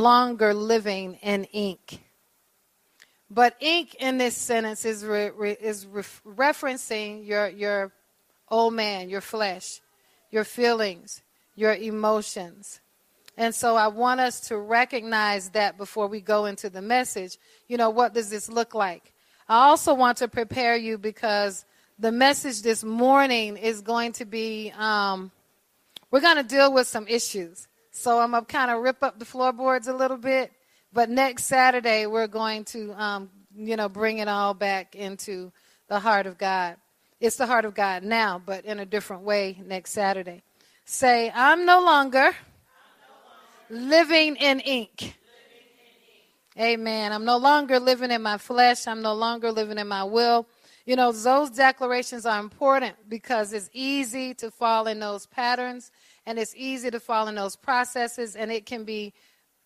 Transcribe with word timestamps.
longer 0.00 0.54
living 0.54 1.14
in 1.22 1.44
ink. 1.44 2.00
But 3.30 3.56
ink 3.60 3.94
in 3.94 4.18
this 4.18 4.36
sentence 4.36 4.84
is, 4.84 5.04
re, 5.04 5.30
re, 5.30 5.52
is 5.52 5.86
re, 5.86 6.02
referencing 6.26 7.26
your, 7.26 7.48
your 7.48 7.92
old 8.48 8.74
man, 8.74 9.08
your 9.08 9.20
flesh, 9.20 9.80
your 10.30 10.44
feelings, 10.44 11.22
your 11.54 11.74
emotions. 11.74 12.80
And 13.36 13.54
so 13.54 13.76
I 13.76 13.88
want 13.88 14.20
us 14.20 14.40
to 14.48 14.58
recognize 14.58 15.50
that 15.50 15.78
before 15.78 16.08
we 16.08 16.20
go 16.20 16.46
into 16.46 16.68
the 16.68 16.82
message. 16.82 17.38
You 17.68 17.76
know, 17.76 17.90
what 17.90 18.14
does 18.14 18.30
this 18.30 18.48
look 18.48 18.74
like? 18.74 19.12
I 19.48 19.68
also 19.68 19.94
want 19.94 20.18
to 20.18 20.28
prepare 20.28 20.76
you 20.76 20.98
because 20.98 21.64
the 21.98 22.12
message 22.12 22.62
this 22.62 22.82
morning 22.82 23.56
is 23.56 23.80
going 23.80 24.12
to 24.12 24.24
be 24.24 24.72
um, 24.76 25.30
we're 26.10 26.20
going 26.20 26.36
to 26.36 26.42
deal 26.42 26.72
with 26.72 26.88
some 26.88 27.06
issues. 27.06 27.68
So 28.00 28.18
I'm 28.18 28.30
going 28.30 28.46
to 28.46 28.50
kind 28.50 28.70
of 28.70 28.80
rip 28.80 29.02
up 29.02 29.18
the 29.18 29.26
floorboards 29.26 29.86
a 29.86 29.92
little 29.92 30.16
bit. 30.16 30.52
But 30.90 31.10
next 31.10 31.44
Saturday, 31.44 32.06
we're 32.06 32.28
going 32.28 32.64
to, 32.64 32.94
um, 32.94 33.28
you 33.54 33.76
know, 33.76 33.90
bring 33.90 34.20
it 34.20 34.26
all 34.26 34.54
back 34.54 34.96
into 34.96 35.52
the 35.86 36.00
heart 36.00 36.24
of 36.24 36.38
God. 36.38 36.76
It's 37.20 37.36
the 37.36 37.44
heart 37.44 37.66
of 37.66 37.74
God 37.74 38.02
now, 38.02 38.40
but 38.44 38.64
in 38.64 38.78
a 38.80 38.86
different 38.86 39.24
way 39.24 39.60
next 39.62 39.92
Saturday. 39.92 40.40
Say, 40.86 41.30
I'm 41.34 41.66
no 41.66 41.82
longer, 41.82 42.30
living 43.68 44.36
in 44.36 44.60
ink. 44.60 45.18
Amen. 46.58 47.12
I'm 47.12 47.26
no 47.26 47.36
longer 47.36 47.78
living 47.78 48.10
in 48.10 48.22
my 48.22 48.38
flesh. 48.38 48.86
I'm 48.86 49.02
no 49.02 49.12
longer 49.12 49.52
living 49.52 49.76
in 49.76 49.88
my 49.88 50.04
will. 50.04 50.48
You 50.86 50.96
know, 50.96 51.12
those 51.12 51.50
declarations 51.50 52.24
are 52.24 52.40
important 52.40 52.96
because 53.10 53.52
it's 53.52 53.68
easy 53.74 54.32
to 54.36 54.50
fall 54.50 54.86
in 54.86 55.00
those 55.00 55.26
patterns 55.26 55.90
and 56.30 56.38
it's 56.38 56.54
easy 56.56 56.92
to 56.92 57.00
fall 57.00 57.26
in 57.26 57.34
those 57.34 57.56
processes, 57.56 58.36
and 58.36 58.52
it 58.52 58.64
can 58.64 58.84
be 58.84 59.12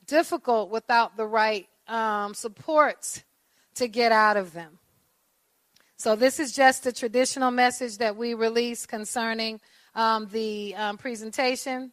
difficult 0.06 0.70
without 0.70 1.14
the 1.14 1.26
right 1.26 1.68
um, 1.88 2.32
supports 2.32 3.22
to 3.74 3.86
get 3.86 4.12
out 4.12 4.38
of 4.38 4.54
them. 4.54 4.78
So, 5.98 6.16
this 6.16 6.40
is 6.40 6.52
just 6.52 6.86
a 6.86 6.92
traditional 6.92 7.50
message 7.50 7.98
that 7.98 8.16
we 8.16 8.32
release 8.32 8.86
concerning 8.86 9.60
um, 9.94 10.26
the 10.32 10.74
um, 10.74 10.96
presentation. 10.96 11.92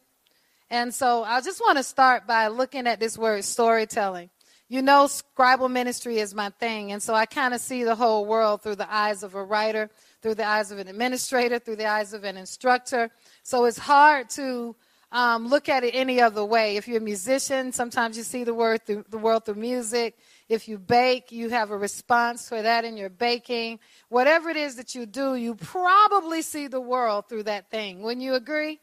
And 0.70 0.94
so, 0.94 1.22
I 1.22 1.42
just 1.42 1.60
want 1.60 1.76
to 1.76 1.84
start 1.84 2.26
by 2.26 2.48
looking 2.48 2.86
at 2.86 2.98
this 2.98 3.18
word 3.18 3.44
storytelling. 3.44 4.30
You 4.70 4.80
know, 4.80 5.06
scribal 5.06 5.70
ministry 5.70 6.18
is 6.18 6.34
my 6.34 6.48
thing. 6.48 6.92
And 6.92 7.02
so, 7.02 7.12
I 7.12 7.26
kind 7.26 7.52
of 7.52 7.60
see 7.60 7.84
the 7.84 7.94
whole 7.94 8.24
world 8.24 8.62
through 8.62 8.76
the 8.76 8.90
eyes 8.90 9.22
of 9.22 9.34
a 9.34 9.44
writer, 9.44 9.90
through 10.22 10.36
the 10.36 10.46
eyes 10.46 10.70
of 10.70 10.78
an 10.78 10.88
administrator, 10.88 11.58
through 11.58 11.76
the 11.76 11.86
eyes 11.86 12.12
of 12.14 12.24
an 12.24 12.36
instructor. 12.36 13.10
So, 13.42 13.66
it's 13.66 13.78
hard 13.78 14.30
to 14.30 14.74
um, 15.12 15.46
look 15.46 15.68
at 15.68 15.84
it 15.84 15.94
any 15.94 16.20
other 16.20 16.44
way. 16.44 16.76
If 16.76 16.88
you're 16.88 16.98
a 16.98 17.00
musician, 17.00 17.70
sometimes 17.72 18.16
you 18.16 18.22
see 18.22 18.44
the, 18.44 18.54
word 18.54 18.86
through, 18.86 19.04
the 19.10 19.18
world 19.18 19.44
through 19.44 19.56
music. 19.56 20.16
If 20.48 20.68
you 20.68 20.78
bake, 20.78 21.30
you 21.30 21.50
have 21.50 21.70
a 21.70 21.76
response 21.76 22.48
for 22.48 22.62
that 22.62 22.84
in 22.84 22.96
your 22.96 23.10
baking. 23.10 23.78
Whatever 24.08 24.48
it 24.48 24.56
is 24.56 24.76
that 24.76 24.94
you 24.94 25.04
do, 25.04 25.34
you 25.34 25.54
probably 25.54 26.40
see 26.40 26.66
the 26.66 26.80
world 26.80 27.28
through 27.28 27.44
that 27.44 27.70
thing. 27.70 28.02
Wouldn't 28.02 28.24
you 28.24 28.34
agree? 28.34 28.80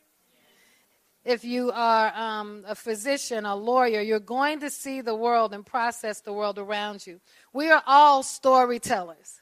If 1.25 1.43
you 1.43 1.71
are 1.71 2.13
um, 2.15 2.63
a 2.67 2.75
physician, 2.75 3.45
a 3.45 3.55
lawyer, 3.55 4.01
you're 4.01 4.19
going 4.19 4.61
to 4.61 4.69
see 4.69 5.01
the 5.01 5.15
world 5.15 5.53
and 5.53 5.65
process 5.65 6.21
the 6.21 6.31
world 6.31 6.57
around 6.57 7.05
you. 7.05 7.19
We 7.53 7.69
are 7.71 7.83
all 7.85 8.23
storytellers. 8.23 9.41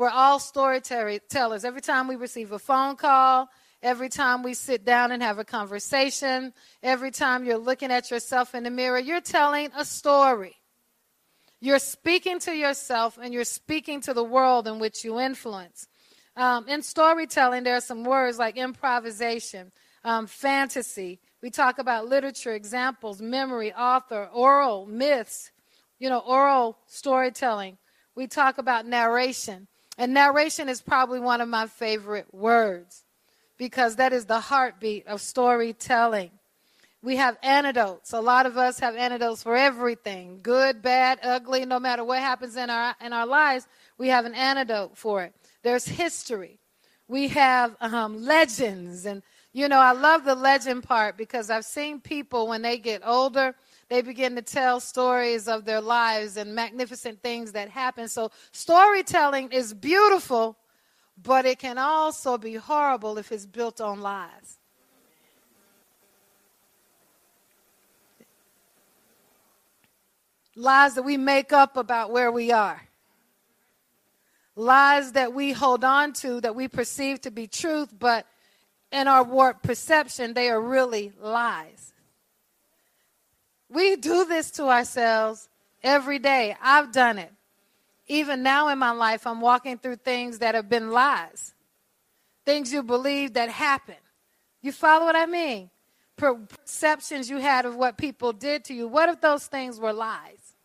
We're 0.00 0.08
all 0.08 0.38
storytellers. 0.38 1.62
Every 1.62 1.82
time 1.82 2.08
we 2.08 2.16
receive 2.16 2.52
a 2.52 2.58
phone 2.58 2.96
call, 2.96 3.50
Every 3.82 4.10
time 4.10 4.42
we 4.42 4.52
sit 4.52 4.84
down 4.84 5.10
and 5.10 5.22
have 5.22 5.38
a 5.38 5.44
conversation, 5.44 6.52
every 6.82 7.10
time 7.10 7.46
you're 7.46 7.56
looking 7.56 7.90
at 7.90 8.10
yourself 8.10 8.54
in 8.54 8.64
the 8.64 8.70
mirror, 8.70 8.98
you're 8.98 9.22
telling 9.22 9.70
a 9.74 9.86
story. 9.86 10.54
You're 11.62 11.78
speaking 11.78 12.40
to 12.40 12.54
yourself 12.54 13.18
and 13.20 13.32
you're 13.32 13.44
speaking 13.44 14.02
to 14.02 14.12
the 14.12 14.22
world 14.22 14.68
in 14.68 14.80
which 14.80 15.02
you 15.02 15.18
influence. 15.18 15.88
Um, 16.36 16.68
in 16.68 16.82
storytelling, 16.82 17.64
there 17.64 17.76
are 17.76 17.80
some 17.80 18.04
words 18.04 18.38
like 18.38 18.58
improvisation, 18.58 19.72
um, 20.04 20.26
fantasy. 20.26 21.20
We 21.42 21.48
talk 21.48 21.78
about 21.78 22.06
literature, 22.06 22.52
examples, 22.52 23.22
memory, 23.22 23.72
author, 23.72 24.28
oral, 24.30 24.84
myths, 24.84 25.52
you 25.98 26.10
know, 26.10 26.20
oral 26.20 26.76
storytelling. 26.86 27.78
We 28.14 28.26
talk 28.26 28.58
about 28.58 28.84
narration. 28.84 29.68
And 29.98 30.14
narration 30.14 30.68
is 30.68 30.80
probably 30.80 31.20
one 31.20 31.40
of 31.40 31.48
my 31.48 31.66
favorite 31.66 32.32
words 32.32 33.04
because 33.58 33.96
that 33.96 34.12
is 34.12 34.24
the 34.24 34.40
heartbeat 34.40 35.06
of 35.06 35.20
storytelling. 35.20 36.30
We 37.02 37.16
have 37.16 37.38
antidotes. 37.42 38.12
A 38.12 38.20
lot 38.20 38.46
of 38.46 38.56
us 38.56 38.78
have 38.80 38.94
antidotes 38.94 39.42
for 39.42 39.56
everything 39.56 40.40
good, 40.42 40.82
bad, 40.82 41.18
ugly, 41.22 41.64
no 41.64 41.78
matter 41.78 42.04
what 42.04 42.18
happens 42.18 42.56
in 42.56 42.70
our, 42.70 42.94
in 43.00 43.12
our 43.12 43.26
lives, 43.26 43.66
we 43.98 44.08
have 44.08 44.24
an 44.24 44.34
antidote 44.34 44.96
for 44.96 45.22
it. 45.22 45.34
There's 45.62 45.86
history. 45.86 46.58
We 47.08 47.28
have 47.28 47.76
um, 47.80 48.22
legends. 48.22 49.04
And, 49.06 49.22
you 49.52 49.68
know, 49.68 49.78
I 49.78 49.92
love 49.92 50.24
the 50.24 50.34
legend 50.34 50.82
part 50.82 51.16
because 51.16 51.50
I've 51.50 51.64
seen 51.64 52.00
people 52.00 52.48
when 52.48 52.62
they 52.62 52.78
get 52.78 53.02
older, 53.04 53.54
they 53.90 54.00
begin 54.00 54.34
to 54.36 54.42
tell 54.42 54.80
stories 54.80 55.46
of 55.48 55.66
their 55.66 55.82
lives 55.82 56.38
and 56.38 56.54
magnificent 56.54 57.22
things 57.22 57.52
that 57.52 57.68
happen. 57.68 58.08
So, 58.08 58.30
storytelling 58.52 59.52
is 59.52 59.74
beautiful 59.74 60.56
but 61.22 61.44
it 61.46 61.58
can 61.58 61.78
also 61.78 62.38
be 62.38 62.54
horrible 62.54 63.18
if 63.18 63.30
it's 63.32 63.46
built 63.46 63.80
on 63.80 64.00
lies. 64.00 64.58
Lies 70.56 70.94
that 70.94 71.02
we 71.02 71.16
make 71.16 71.52
up 71.52 71.76
about 71.76 72.10
where 72.10 72.32
we 72.32 72.52
are. 72.52 72.88
Lies 74.56 75.12
that 75.12 75.32
we 75.32 75.52
hold 75.52 75.84
on 75.84 76.12
to 76.14 76.40
that 76.40 76.54
we 76.54 76.68
perceive 76.68 77.20
to 77.22 77.30
be 77.30 77.46
truth, 77.46 77.94
but 77.96 78.26
in 78.90 79.06
our 79.06 79.22
warped 79.22 79.62
perception, 79.62 80.34
they 80.34 80.50
are 80.50 80.60
really 80.60 81.12
lies. 81.20 81.89
We 83.70 83.96
do 83.96 84.26
this 84.26 84.50
to 84.52 84.64
ourselves 84.64 85.48
every 85.82 86.18
day. 86.18 86.56
I've 86.60 86.92
done 86.92 87.18
it 87.18 87.32
even 88.10 88.42
now 88.42 88.68
in 88.68 88.78
my 88.78 88.90
life, 88.90 89.24
I'm 89.24 89.40
walking 89.40 89.78
through 89.78 89.96
things 89.96 90.40
that 90.40 90.56
have 90.56 90.68
been 90.68 90.90
lies, 90.90 91.54
things 92.44 92.72
you 92.72 92.82
believe 92.82 93.34
that 93.34 93.48
happened. 93.48 93.98
You 94.60 94.72
follow 94.72 95.04
what 95.04 95.14
I 95.14 95.26
mean? 95.26 95.70
Perceptions 96.16 97.30
you 97.30 97.38
had 97.38 97.66
of 97.66 97.76
what 97.76 97.96
people 97.96 98.32
did 98.32 98.64
to 98.64 98.74
you. 98.74 98.88
What 98.88 99.08
if 99.08 99.20
those 99.20 99.46
things 99.46 99.78
were 99.78 99.92
lies? 99.92 100.56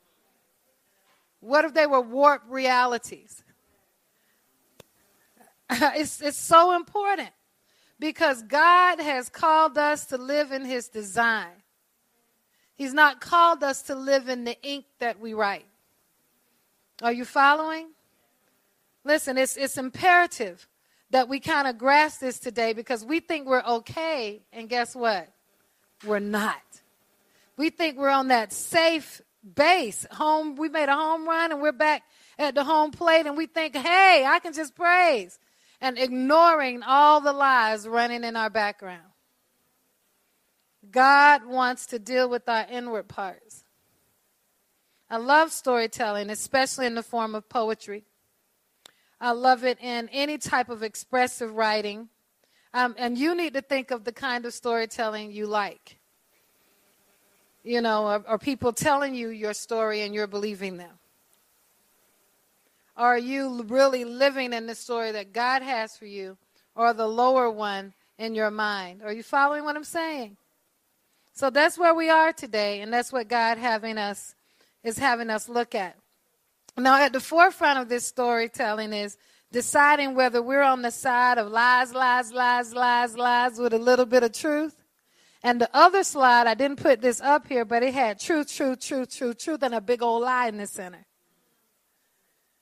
What 1.40 1.66
if 1.66 1.76
they 1.76 1.86
were 1.86 2.02
warped 2.02 2.50
realities? 2.50 3.44
it's, 5.70 6.22
it's 6.22 6.40
so 6.40 6.76
important 6.76 7.30
because 8.00 8.42
God 8.42 9.00
has 9.00 9.30
called 9.30 9.78
us 9.78 10.08
to 10.08 10.18
live 10.18 10.52
in 10.52 10.66
His 10.66 10.88
design. 10.88 11.62
He's 12.76 12.94
not 12.94 13.22
called 13.22 13.64
us 13.64 13.84
to 13.84 13.96
live 13.96 14.28
in 14.28 14.44
the 14.44 14.58
ink 14.62 14.86
that 15.00 15.20
we 15.20 15.34
write. 15.34 15.66
Are 17.02 17.14
you 17.14 17.26
following? 17.26 17.88
Listen, 19.04 19.38
it's, 19.38 19.56
it's 19.58 19.78
imperative 19.78 20.68
that 21.12 21.30
we 21.30 21.40
kind 21.40 21.68
of 21.68 21.78
grasp 21.78 22.20
this 22.20 22.40
today 22.40 22.74
because 22.74 23.06
we 23.06 23.20
think 23.20 23.48
we're 23.48 23.64
okay, 23.64 24.42
and 24.52 24.68
guess 24.68 24.96
what? 24.96 25.30
We're 26.06 26.20
not. 26.20 26.62
We 27.58 27.70
think 27.70 27.98
we're 27.98 28.10
on 28.10 28.30
that 28.30 28.52
safe 28.52 29.22
base. 29.56 30.06
Home, 30.12 30.56
we 30.56 30.70
made 30.70 30.90
a 30.90 30.96
home 30.96 31.28
run 31.28 31.52
and 31.52 31.62
we're 31.62 31.72
back 31.72 32.04
at 32.38 32.56
the 32.56 32.66
home 32.66 32.92
plate, 32.92 33.26
and 33.26 33.38
we 33.38 33.46
think, 33.46 33.76
hey, 33.76 34.26
I 34.28 34.40
can 34.40 34.52
just 34.52 34.76
praise. 34.76 35.40
And 35.80 35.98
ignoring 35.98 36.84
all 36.84 37.22
the 37.22 37.32
lies 37.32 37.88
running 37.88 38.26
in 38.26 38.36
our 38.36 38.50
background. 38.50 39.04
God 40.92 41.46
wants 41.46 41.86
to 41.88 42.00
deal 42.00 42.30
with 42.30 42.48
our 42.48 42.66
inward 42.70 43.08
parts. 43.08 43.64
I 45.10 45.18
love 45.18 45.52
storytelling, 45.52 46.30
especially 46.30 46.86
in 46.86 46.96
the 46.96 47.04
form 47.04 47.36
of 47.36 47.48
poetry. 47.48 48.06
I 49.22 49.32
love 49.32 49.64
it 49.64 49.78
in 49.82 50.10
any 50.10 50.38
type 50.38 50.70
of 50.70 50.84
expressive 50.84 51.56
writing. 51.56 52.10
Um, 52.74 52.96
and 52.98 53.18
you 53.18 53.36
need 53.36 53.54
to 53.54 53.62
think 53.62 53.92
of 53.92 54.04
the 54.04 54.12
kind 54.12 54.46
of 54.46 54.54
storytelling 54.54 55.32
you 55.32 55.48
like. 55.48 55.98
You 57.64 57.82
know, 57.82 58.06
are, 58.06 58.24
are 58.28 58.38
people 58.38 58.74
telling 58.74 59.16
you 59.16 59.30
your 59.30 59.54
story 59.54 60.02
and 60.02 60.14
you're 60.14 60.28
believing 60.28 60.78
them? 60.78 61.00
Are 62.98 63.18
you 63.18 63.64
really 63.64 64.06
living 64.06 64.54
in 64.54 64.68
the 64.68 64.76
story 64.76 65.12
that 65.12 65.34
God 65.34 65.62
has 65.62 65.98
for 65.98 66.06
you 66.06 66.38
or 66.76 66.94
the 66.94 67.08
lower 67.08 67.50
one 67.50 67.94
in 68.18 68.36
your 68.36 68.52
mind? 68.52 69.02
Are 69.04 69.12
you 69.12 69.24
following 69.24 69.64
what 69.64 69.76
I'm 69.76 69.84
saying? 69.84 70.38
So 71.36 71.50
that's 71.50 71.78
where 71.78 71.94
we 71.94 72.10
are 72.10 72.32
today, 72.32 72.80
and 72.80 72.94
that's 72.94 73.12
what 73.12 73.28
God 73.28 73.58
having 73.58 73.98
us 73.98 74.36
is 74.84 74.98
having 74.98 75.30
us 75.30 75.50
look 75.50 75.76
at. 75.76 75.98
Now, 76.78 77.02
at 77.02 77.12
the 77.12 77.20
forefront 77.20 77.78
of 77.78 77.90
this 77.90 78.06
storytelling 78.06 78.94
is 78.94 79.18
deciding 79.52 80.16
whether 80.16 80.42
we're 80.42 80.62
on 80.62 80.82
the 80.82 80.92
side 80.92 81.38
of 81.38 81.52
lies, 81.52 81.94
lies, 81.94 82.32
lies, 82.32 82.74
lies, 82.74 83.18
lies 83.18 83.58
with 83.58 83.74
a 83.74 83.78
little 83.80 84.06
bit 84.06 84.24
of 84.24 84.32
truth, 84.32 84.76
And 85.44 85.60
the 85.60 85.70
other 85.74 86.04
slide, 86.04 86.48
I 86.48 86.54
didn't 86.54 86.82
put 86.82 87.02
this 87.02 87.20
up 87.20 87.48
here, 87.48 87.66
but 87.66 87.84
it 87.84 87.94
had 87.94 88.20
truth, 88.20 88.52
truth, 88.52 88.80
truth, 88.80 89.16
truth, 89.16 89.38
truth, 89.38 89.62
and 89.62 89.76
a 89.76 89.82
big 89.82 90.02
old 90.02 90.24
lie 90.24 90.48
in 90.48 90.58
the 90.58 90.68
center. 90.68 91.06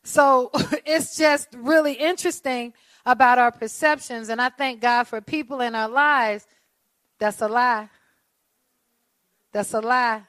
So 0.03 0.49
it's 0.85 1.15
just 1.15 1.47
really 1.53 1.93
interesting 1.93 2.73
about 3.05 3.37
our 3.37 3.51
perceptions. 3.51 4.29
And 4.29 4.41
I 4.41 4.49
thank 4.49 4.81
God 4.81 5.03
for 5.03 5.21
people 5.21 5.61
in 5.61 5.75
our 5.75 5.89
lives. 5.89 6.45
That's 7.19 7.41
a 7.41 7.47
lie. 7.47 7.89
That's 9.53 9.73
a 9.73 9.79
lie. 9.79 10.23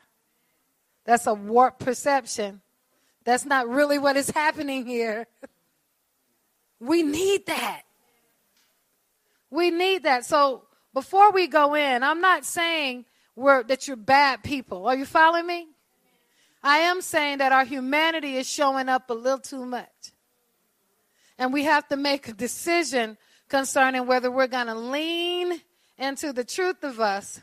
That's 1.05 1.27
a 1.27 1.35
warped 1.35 1.81
perception. 1.81 2.61
That's 3.25 3.45
not 3.45 3.69
really 3.69 3.99
what 3.99 4.17
is 4.17 4.31
happening 4.31 4.87
here. 4.87 5.27
We 6.81 7.03
need 7.03 7.47
that. 7.47 7.83
We 9.49 9.71
need 9.71 10.03
that. 10.03 10.27
So 10.27 10.65
before 10.93 11.33
we 11.33 11.47
go 11.47 11.75
in, 11.75 12.03
I'm 12.03 12.21
not 12.21 12.45
saying 12.45 13.07
we're, 13.37 13.63
that 13.63 13.89
you're 13.89 13.97
bad 13.97 14.43
people. 14.43 14.87
Are 14.87 14.97
you 14.97 15.07
following 15.07 15.47
me? 15.47 15.69
I 16.63 16.79
am 16.79 17.01
saying 17.01 17.39
that 17.39 17.53
our 17.53 17.65
humanity 17.65 18.37
is 18.37 18.47
showing 18.47 18.91
up 18.91 19.09
a 19.09 19.15
little 19.15 19.39
too 19.39 19.65
much. 19.65 20.13
And 21.39 21.55
we 21.55 21.65
have 21.65 21.89
to 21.89 21.97
make 21.97 22.29
a 22.29 22.35
decision 22.35 23.17
concerning 23.49 24.07
whether 24.07 24.31
we're 24.31 24.47
going 24.47 24.67
to 24.67 24.75
lean 24.75 25.63
into 25.97 26.35
the 26.35 26.45
truth 26.45 26.83
of 26.83 27.01
us 27.01 27.41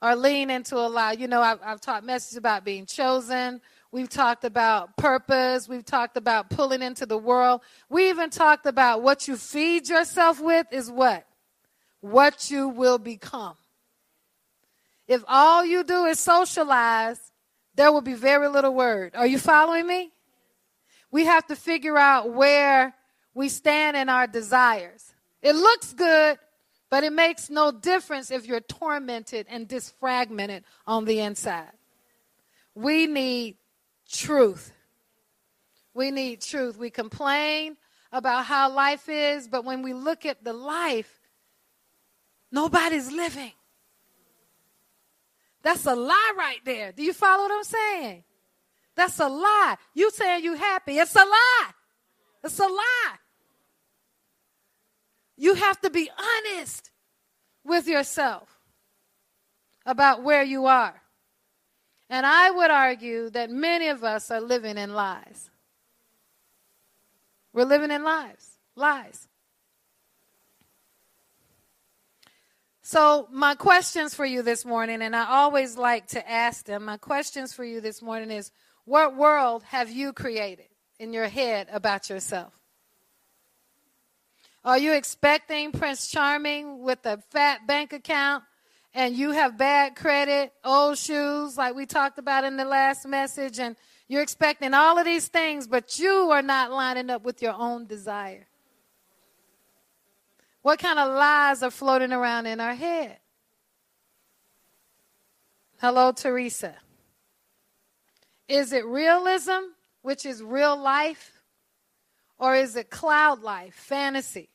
or 0.00 0.14
lean 0.14 0.50
into 0.50 0.76
a 0.76 0.88
lot. 0.88 1.18
You 1.18 1.28
know, 1.28 1.40
I've, 1.40 1.58
I've 1.64 1.80
taught 1.80 2.04
messages 2.04 2.36
about 2.36 2.64
being 2.64 2.86
chosen. 2.86 3.60
We've 3.90 4.08
talked 4.08 4.44
about 4.44 4.96
purpose. 4.96 5.68
We've 5.68 5.84
talked 5.84 6.16
about 6.16 6.50
pulling 6.50 6.82
into 6.82 7.06
the 7.06 7.18
world. 7.18 7.62
We 7.88 8.10
even 8.10 8.30
talked 8.30 8.66
about 8.66 9.02
what 9.02 9.26
you 9.26 9.36
feed 9.36 9.88
yourself 9.88 10.40
with 10.40 10.66
is 10.70 10.90
what? 10.90 11.26
What 12.00 12.50
you 12.50 12.68
will 12.68 12.98
become. 12.98 13.56
If 15.06 15.24
all 15.26 15.64
you 15.64 15.84
do 15.84 16.04
is 16.04 16.20
socialize, 16.20 17.18
there 17.74 17.90
will 17.90 18.02
be 18.02 18.14
very 18.14 18.48
little 18.48 18.74
word. 18.74 19.14
Are 19.14 19.26
you 19.26 19.38
following 19.38 19.86
me? 19.86 20.12
We 21.10 21.24
have 21.24 21.46
to 21.46 21.56
figure 21.56 21.96
out 21.96 22.34
where 22.34 22.94
we 23.32 23.48
stand 23.48 23.96
in 23.96 24.10
our 24.10 24.26
desires. 24.26 25.14
It 25.40 25.54
looks 25.54 25.94
good, 25.94 26.38
but 26.90 27.04
it 27.04 27.12
makes 27.12 27.50
no 27.50 27.70
difference 27.70 28.30
if 28.30 28.46
you're 28.46 28.60
tormented 28.60 29.46
and 29.48 29.68
disfragmented 29.68 30.62
on 30.86 31.04
the 31.04 31.20
inside. 31.20 31.72
We 32.74 33.06
need 33.06 33.56
truth. 34.10 34.72
We 35.94 36.10
need 36.10 36.40
truth. 36.40 36.78
We 36.78 36.90
complain 36.90 37.76
about 38.12 38.46
how 38.46 38.72
life 38.72 39.08
is, 39.08 39.48
but 39.48 39.64
when 39.64 39.82
we 39.82 39.92
look 39.92 40.24
at 40.24 40.44
the 40.44 40.52
life, 40.52 41.20
nobody's 42.50 43.12
living. 43.12 43.52
That's 45.62 45.84
a 45.86 45.94
lie 45.94 46.32
right 46.36 46.60
there. 46.64 46.92
Do 46.92 47.02
you 47.02 47.12
follow 47.12 47.42
what 47.42 47.52
I'm 47.52 47.64
saying? 47.64 48.24
That's 48.94 49.18
a 49.20 49.28
lie. 49.28 49.76
You 49.94 50.10
saying 50.10 50.44
you 50.44 50.54
happy. 50.54 50.98
It's 50.98 51.14
a 51.14 51.18
lie. 51.18 51.70
It's 52.42 52.58
a 52.58 52.66
lie. 52.66 53.16
You 55.38 55.54
have 55.54 55.80
to 55.82 55.90
be 55.90 56.10
honest 56.18 56.90
with 57.64 57.86
yourself 57.86 58.58
about 59.86 60.24
where 60.24 60.42
you 60.42 60.66
are. 60.66 61.00
And 62.10 62.26
I 62.26 62.50
would 62.50 62.70
argue 62.72 63.30
that 63.30 63.48
many 63.48 63.88
of 63.88 64.02
us 64.02 64.32
are 64.32 64.40
living 64.40 64.76
in 64.76 64.92
lies. 64.92 65.48
We're 67.52 67.64
living 67.64 67.92
in 67.92 68.02
lies. 68.02 68.58
Lies. 68.74 69.28
So, 72.82 73.28
my 73.30 73.54
questions 73.54 74.14
for 74.14 74.24
you 74.24 74.42
this 74.42 74.64
morning, 74.64 75.02
and 75.02 75.14
I 75.14 75.26
always 75.26 75.76
like 75.76 76.08
to 76.08 76.30
ask 76.30 76.64
them, 76.64 76.86
my 76.86 76.96
questions 76.96 77.52
for 77.52 77.62
you 77.62 77.80
this 77.80 78.02
morning 78.02 78.30
is 78.30 78.50
what 78.86 79.14
world 79.14 79.62
have 79.64 79.90
you 79.90 80.12
created 80.12 80.68
in 80.98 81.12
your 81.12 81.28
head 81.28 81.68
about 81.70 82.08
yourself? 82.08 82.54
Are 84.64 84.78
you 84.78 84.92
expecting 84.92 85.72
Prince 85.72 86.08
Charming 86.08 86.82
with 86.82 87.06
a 87.06 87.18
fat 87.30 87.66
bank 87.66 87.92
account 87.92 88.44
and 88.92 89.14
you 89.14 89.30
have 89.30 89.56
bad 89.56 89.94
credit, 89.94 90.52
old 90.64 90.98
shoes, 90.98 91.56
like 91.56 91.74
we 91.74 91.86
talked 91.86 92.18
about 92.18 92.44
in 92.44 92.56
the 92.56 92.64
last 92.64 93.06
message, 93.06 93.60
and 93.60 93.76
you're 94.08 94.22
expecting 94.22 94.74
all 94.74 94.98
of 94.98 95.04
these 95.04 95.28
things, 95.28 95.66
but 95.68 95.98
you 95.98 96.30
are 96.32 96.42
not 96.42 96.72
lining 96.72 97.08
up 97.08 97.22
with 97.22 97.40
your 97.40 97.54
own 97.54 97.86
desire? 97.86 98.46
What 100.62 100.80
kind 100.80 100.98
of 100.98 101.14
lies 101.14 101.62
are 101.62 101.70
floating 101.70 102.12
around 102.12 102.46
in 102.46 102.60
our 102.60 102.74
head? 102.74 103.18
Hello, 105.80 106.10
Teresa. 106.10 106.74
Is 108.48 108.72
it 108.72 108.84
realism, 108.84 109.60
which 110.02 110.26
is 110.26 110.42
real 110.42 110.76
life? 110.76 111.37
Or 112.38 112.54
is 112.54 112.76
it 112.76 112.90
cloud 112.90 113.42
life, 113.42 113.74
fantasy? 113.74 114.48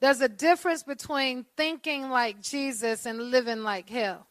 There's 0.00 0.20
a 0.20 0.28
difference 0.28 0.82
between 0.82 1.46
thinking 1.56 2.10
like 2.10 2.40
Jesus 2.40 3.06
and 3.06 3.30
living 3.30 3.62
like 3.62 3.88
hell. 3.88 4.26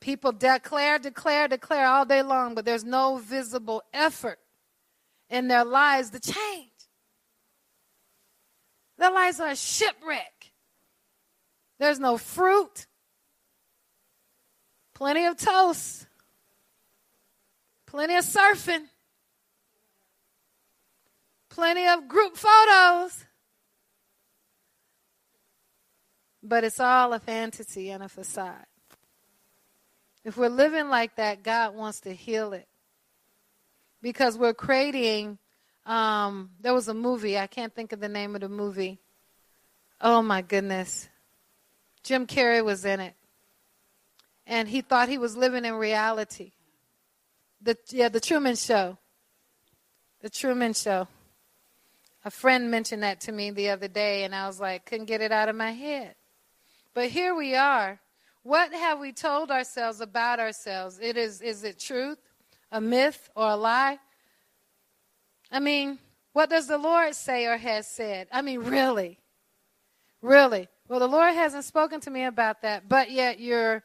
People 0.00 0.32
declare, 0.32 0.98
declare, 0.98 1.48
declare 1.48 1.86
all 1.86 2.04
day 2.04 2.22
long, 2.22 2.54
but 2.54 2.66
there's 2.66 2.84
no 2.84 3.16
visible 3.16 3.82
effort 3.94 4.38
in 5.30 5.48
their 5.48 5.64
lives 5.64 6.10
to 6.10 6.20
change. 6.20 6.68
Their 8.98 9.10
lives 9.10 9.40
are 9.40 9.48
a 9.48 9.56
shipwreck. 9.56 10.52
There's 11.78 11.98
no 11.98 12.18
fruit, 12.18 12.86
plenty 14.92 15.24
of 15.24 15.36
toast, 15.36 16.06
plenty 17.94 18.16
of 18.16 18.24
surfing, 18.24 18.86
plenty 21.48 21.86
of 21.86 22.08
group 22.08 22.36
photos. 22.36 23.24
But 26.42 26.64
it's 26.64 26.80
all 26.80 27.12
a 27.12 27.20
fantasy 27.20 27.90
and 27.90 28.02
a 28.02 28.08
facade. 28.08 28.66
If 30.24 30.36
we're 30.36 30.48
living 30.48 30.88
like 30.88 31.14
that, 31.16 31.44
God 31.44 31.76
wants 31.76 32.00
to 32.00 32.12
heal 32.12 32.52
it. 32.52 32.66
Because 34.02 34.36
we're 34.36 34.54
creating, 34.54 35.38
um, 35.86 36.50
there 36.60 36.74
was 36.74 36.88
a 36.88 36.94
movie, 36.94 37.38
I 37.38 37.46
can't 37.46 37.72
think 37.72 37.92
of 37.92 38.00
the 38.00 38.08
name 38.08 38.34
of 38.34 38.40
the 38.40 38.48
movie. 38.48 38.98
Oh 40.00 40.20
my 40.20 40.42
goodness. 40.42 41.08
Jim 42.02 42.26
Carrey 42.26 42.64
was 42.64 42.84
in 42.84 42.98
it. 42.98 43.14
And 44.48 44.68
he 44.68 44.80
thought 44.80 45.08
he 45.08 45.16
was 45.16 45.36
living 45.36 45.64
in 45.64 45.74
reality. 45.74 46.53
The, 47.64 47.78
yeah, 47.88 48.10
the 48.10 48.20
Truman 48.20 48.56
Show. 48.56 48.98
The 50.20 50.28
Truman 50.28 50.74
Show. 50.74 51.08
A 52.22 52.30
friend 52.30 52.70
mentioned 52.70 53.02
that 53.02 53.22
to 53.22 53.32
me 53.32 53.50
the 53.50 53.70
other 53.70 53.88
day, 53.88 54.24
and 54.24 54.34
I 54.34 54.46
was 54.46 54.60
like, 54.60 54.84
couldn't 54.84 55.06
get 55.06 55.22
it 55.22 55.32
out 55.32 55.48
of 55.48 55.56
my 55.56 55.70
head. 55.70 56.14
But 56.92 57.08
here 57.08 57.34
we 57.34 57.54
are. 57.54 58.00
What 58.42 58.74
have 58.74 59.00
we 59.00 59.12
told 59.12 59.50
ourselves 59.50 60.02
about 60.02 60.40
ourselves? 60.40 60.98
It 61.00 61.16
is, 61.16 61.40
is 61.40 61.64
it 61.64 61.78
truth, 61.78 62.18
a 62.70 62.82
myth, 62.82 63.30
or 63.34 63.48
a 63.48 63.56
lie? 63.56 63.98
I 65.50 65.58
mean, 65.58 65.98
what 66.34 66.50
does 66.50 66.66
the 66.66 66.76
Lord 66.76 67.14
say 67.14 67.46
or 67.46 67.56
has 67.56 67.86
said? 67.86 68.28
I 68.30 68.42
mean, 68.42 68.60
really? 68.60 69.18
Really? 70.20 70.68
Well, 70.86 71.00
the 71.00 71.08
Lord 71.08 71.32
hasn't 71.32 71.64
spoken 71.64 72.00
to 72.00 72.10
me 72.10 72.24
about 72.24 72.60
that, 72.60 72.90
but 72.90 73.10
yet 73.10 73.40
you're 73.40 73.82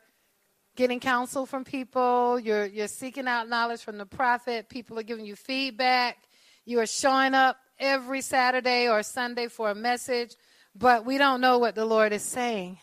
getting 0.75 0.99
counsel 0.99 1.45
from 1.45 1.63
people, 1.63 2.39
you're, 2.39 2.65
you're 2.65 2.87
seeking 2.87 3.27
out 3.27 3.49
knowledge 3.49 3.81
from 3.81 3.97
the 3.97 4.05
prophet, 4.05 4.69
people 4.69 4.97
are 4.97 5.03
giving 5.03 5.25
you 5.25 5.35
feedback, 5.35 6.17
you 6.65 6.79
are 6.79 6.85
showing 6.85 7.33
up 7.33 7.57
every 7.79 8.21
Saturday 8.21 8.87
or 8.87 9.03
Sunday 9.03 9.47
for 9.47 9.71
a 9.71 9.75
message, 9.75 10.35
but 10.75 11.05
we 11.05 11.17
don't 11.17 11.41
know 11.41 11.57
what 11.57 11.75
the 11.75 11.85
Lord 11.85 12.13
is 12.13 12.23
saying. 12.23 12.77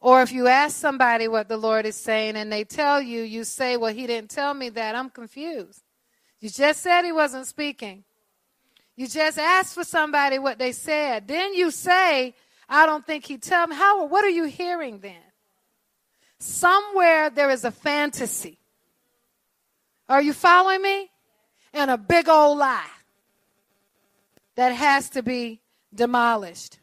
Or 0.00 0.20
if 0.20 0.32
you 0.32 0.48
ask 0.48 0.76
somebody 0.76 1.28
what 1.28 1.48
the 1.48 1.56
Lord 1.56 1.86
is 1.86 1.94
saying 1.94 2.34
and 2.34 2.52
they 2.52 2.64
tell 2.64 3.00
you, 3.00 3.22
you 3.22 3.44
say, 3.44 3.76
Well, 3.76 3.94
he 3.94 4.08
didn't 4.08 4.30
tell 4.30 4.52
me 4.52 4.68
that. 4.70 4.96
I'm 4.96 5.10
confused. 5.10 5.80
You 6.40 6.50
just 6.50 6.82
said 6.82 7.02
he 7.02 7.12
wasn't 7.12 7.46
speaking. 7.46 8.02
You 8.96 9.06
just 9.06 9.38
asked 9.38 9.74
for 9.74 9.84
somebody 9.84 10.40
what 10.40 10.58
they 10.58 10.72
said. 10.72 11.28
Then 11.28 11.54
you 11.54 11.70
say, 11.70 12.34
I 12.68 12.84
don't 12.84 13.06
think 13.06 13.24
he 13.24 13.38
tell 13.38 13.68
me. 13.68 13.76
How, 13.76 14.04
what 14.06 14.24
are 14.24 14.30
you 14.30 14.44
hearing 14.44 14.98
then? 14.98 15.22
Somewhere 16.42 17.30
there 17.30 17.50
is 17.50 17.64
a 17.64 17.70
fantasy. 17.70 18.58
Are 20.08 20.20
you 20.20 20.32
following 20.32 20.82
me? 20.82 21.08
and 21.72 21.90
a 21.90 21.96
big 21.96 22.28
old 22.28 22.58
lie 22.58 22.90
that 24.56 24.70
has 24.70 25.10
to 25.10 25.22
be 25.22 25.60
demolished. 25.94 26.78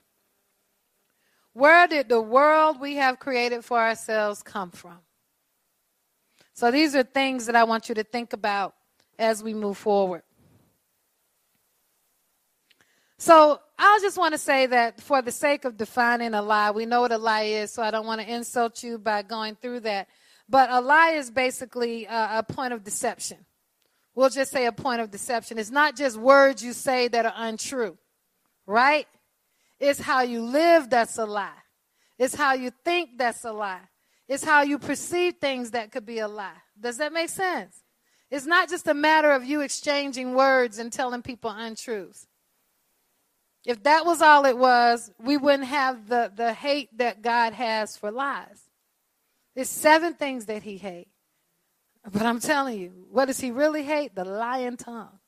Where 1.54 1.88
did 1.88 2.10
the 2.10 2.22
world 2.22 2.80
we 2.80 2.96
have 2.96 3.20
created 3.20 3.64
for 3.66 3.80
ourselves 3.80 4.42
come 4.42 4.72
from? 4.72 4.98
So 6.54 6.72
these 6.72 6.96
are 6.96 7.04
things 7.04 7.46
that 7.46 7.56
I 7.56 7.64
want 7.64 7.90
you 7.90 7.96
to 7.96 8.04
think 8.04 8.34
about 8.34 8.76
as 9.18 9.44
we 9.44 9.54
move 9.54 9.78
forward. 9.78 10.24
So 13.18 13.60
I 13.82 14.00
just 14.02 14.18
want 14.18 14.34
to 14.34 14.38
say 14.38 14.66
that 14.66 15.00
for 15.00 15.22
the 15.22 15.32
sake 15.32 15.64
of 15.64 15.78
defining 15.78 16.34
a 16.34 16.42
lie, 16.42 16.72
we 16.72 16.86
know 16.86 17.00
what 17.00 17.14
a 17.14 17.18
lie 17.18 17.44
is, 17.44 17.72
so 17.72 17.82
I 17.82 17.92
don't 17.92 18.06
want 18.06 18.20
to 18.20 18.30
insult 18.30 18.84
you 18.84 18.98
by 18.98 19.22
going 19.22 19.56
through 19.56 19.82
that. 19.82 20.10
But 20.50 20.70
a 20.70 20.82
lie 20.82 21.12
is 21.12 21.32
basically 21.32 22.06
a, 22.06 22.40
a 22.40 22.44
point 22.44 22.74
of 22.74 22.84
deception. 22.84 23.38
We'll 24.16 24.30
just 24.30 24.52
say 24.52 24.66
a 24.66 24.74
point 24.74 25.00
of 25.00 25.12
deception. 25.12 25.58
It's 25.58 25.72
not 25.72 25.96
just 25.96 26.18
words 26.18 26.62
you 26.62 26.74
say 26.74 27.08
that 27.08 27.26
are 27.26 27.34
untrue, 27.38 27.98
right? 28.68 29.08
It's 29.80 30.02
how 30.02 30.24
you 30.24 30.42
live 30.42 30.90
that's 30.90 31.18
a 31.18 31.26
lie. 31.26 31.52
It's 32.18 32.36
how 32.36 32.56
you 32.56 32.72
think 32.84 33.12
that's 33.18 33.46
a 33.46 33.54
lie. 33.54 33.88
It's 34.28 34.44
how 34.44 34.64
you 34.64 34.78
perceive 34.78 35.36
things 35.36 35.72
that 35.72 35.94
could 35.94 36.06
be 36.06 36.20
a 36.20 36.28
lie. 36.28 36.58
Does 36.78 36.98
that 36.98 37.14
make 37.14 37.30
sense? 37.30 37.82
It's 38.30 38.46
not 38.46 38.70
just 38.70 38.88
a 38.88 38.94
matter 38.94 39.32
of 39.32 39.46
you 39.46 39.62
exchanging 39.62 40.36
words 40.36 40.80
and 40.80 40.92
telling 40.92 41.22
people 41.22 41.50
untruths. 41.50 42.28
If 43.66 43.84
that 43.84 44.06
was 44.06 44.22
all 44.22 44.46
it 44.46 44.58
was, 44.58 45.12
we 45.20 45.38
wouldn't 45.38 45.68
have 45.68 46.08
the, 46.08 46.32
the 46.34 46.54
hate 46.54 46.98
that 46.98 47.22
God 47.22 47.54
has 47.54 47.98
for 47.98 48.12
lies. 48.12 48.70
There's 49.56 49.70
seven 49.70 50.14
things 50.14 50.46
that 50.46 50.64
he 50.64 50.78
hates. 50.78 51.10
But 52.12 52.22
I'm 52.22 52.40
telling 52.40 52.80
you, 52.80 53.06
what 53.12 53.26
does 53.26 53.40
he 53.40 53.52
really 53.52 53.84
hate? 53.84 54.16
The 54.16 54.24
lying 54.24 54.78
tongue. 54.78 55.20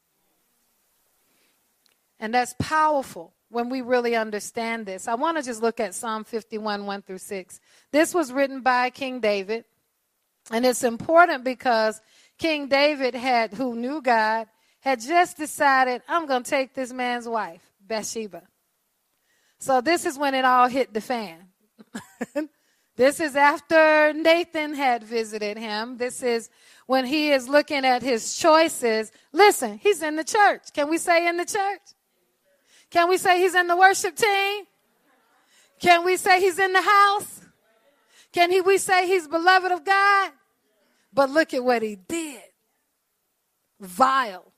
And 2.20 2.34
that's 2.34 2.56
powerful 2.60 3.34
when 3.50 3.70
we 3.70 3.82
really 3.82 4.16
understand 4.16 4.86
this. 4.86 5.08
I 5.08 5.16
want 5.16 5.38
to 5.38 5.44
just 5.44 5.62
look 5.62 5.80
at 5.80 5.94
Psalm 5.94 6.24
51, 6.24 6.86
1 6.86 7.02
through 7.02 7.18
6. 7.18 7.60
This 7.92 8.14
was 8.14 8.32
written 8.32 8.62
by 8.62 8.90
King 8.90 9.20
David. 9.20 9.66
And 10.50 10.66
it's 10.66 10.84
important 10.84 11.44
because 11.44 12.02
King 12.38 12.68
David 12.68 13.14
had, 13.14 13.54
who 13.54 13.76
knew 13.76 14.02
God, 14.02 14.48
had 14.80 15.02
just 15.02 15.38
decided, 15.38 16.02
I'm 16.08 16.26
going 16.26 16.44
to 16.44 16.50
take 16.50 16.74
this 16.74 16.92
man's 16.92 17.28
wife, 17.28 17.71
Bathsheba. 17.92 18.44
So 19.60 19.82
this 19.82 20.06
is 20.06 20.18
when 20.18 20.34
it 20.34 20.46
all 20.46 20.70
hit 20.70 20.94
the 20.94 21.02
fan. 21.02 21.50
this 22.96 23.20
is 23.20 23.36
after 23.36 24.14
Nathan 24.14 24.74
had 24.74 25.04
visited 25.04 25.58
him. 25.58 25.98
This 25.98 26.24
is 26.24 26.50
when 26.88 27.06
he 27.06 27.32
is 27.32 27.50
looking 27.50 27.84
at 27.84 28.02
his 28.02 28.38
choices. 28.38 29.12
Listen, 29.34 29.78
he's 29.78 30.02
in 30.02 30.16
the 30.16 30.24
church. 30.24 30.72
Can 30.74 30.90
we 30.90 30.98
say 30.98 31.28
in 31.28 31.36
the 31.36 31.46
church? 31.46 31.82
Can 32.90 33.10
we 33.10 33.18
say 33.18 33.42
he's 33.42 33.56
in 33.56 33.68
the 33.68 33.76
worship 33.76 34.16
team? 34.16 34.64
Can 35.82 36.06
we 36.06 36.16
say 36.16 36.40
he's 36.40 36.60
in 36.60 36.72
the 36.72 36.82
house? 36.82 37.42
Can 38.32 38.52
he, 38.52 38.62
we 38.62 38.78
say 38.78 39.06
he's 39.06 39.28
beloved 39.28 39.74
of 39.74 39.84
God? 39.84 40.32
But 41.14 41.30
look 41.30 41.54
at 41.54 41.62
what 41.62 41.82
he 41.82 41.98
did. 41.98 42.42
Vile. 43.82 44.51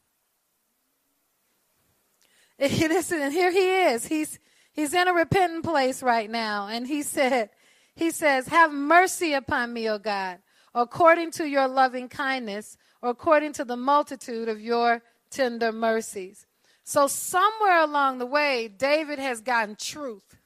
And 2.63 3.33
here 3.33 3.51
he 3.51 3.81
is. 3.81 4.07
He's 4.07 4.39
he's 4.71 4.93
in 4.93 5.07
a 5.07 5.13
repentant 5.13 5.63
place 5.63 6.01
right 6.01 6.29
now. 6.29 6.67
And 6.67 6.87
he 6.87 7.03
said, 7.03 7.49
he 7.95 8.11
says, 8.11 8.47
Have 8.47 8.71
mercy 8.71 9.33
upon 9.33 9.73
me, 9.73 9.89
O 9.89 9.97
God, 9.97 10.39
according 10.73 11.31
to 11.31 11.45
your 11.45 11.67
loving 11.67 12.09
kindness, 12.09 12.77
or 13.01 13.09
according 13.09 13.53
to 13.53 13.65
the 13.65 13.77
multitude 13.77 14.49
of 14.49 14.61
your 14.61 15.01
tender 15.29 15.71
mercies. 15.71 16.45
So, 16.83 17.07
somewhere 17.07 17.81
along 17.81 18.19
the 18.19 18.25
way, 18.25 18.67
David 18.67 19.19
has 19.19 19.41
gotten 19.41 19.75
truth. 19.75 20.37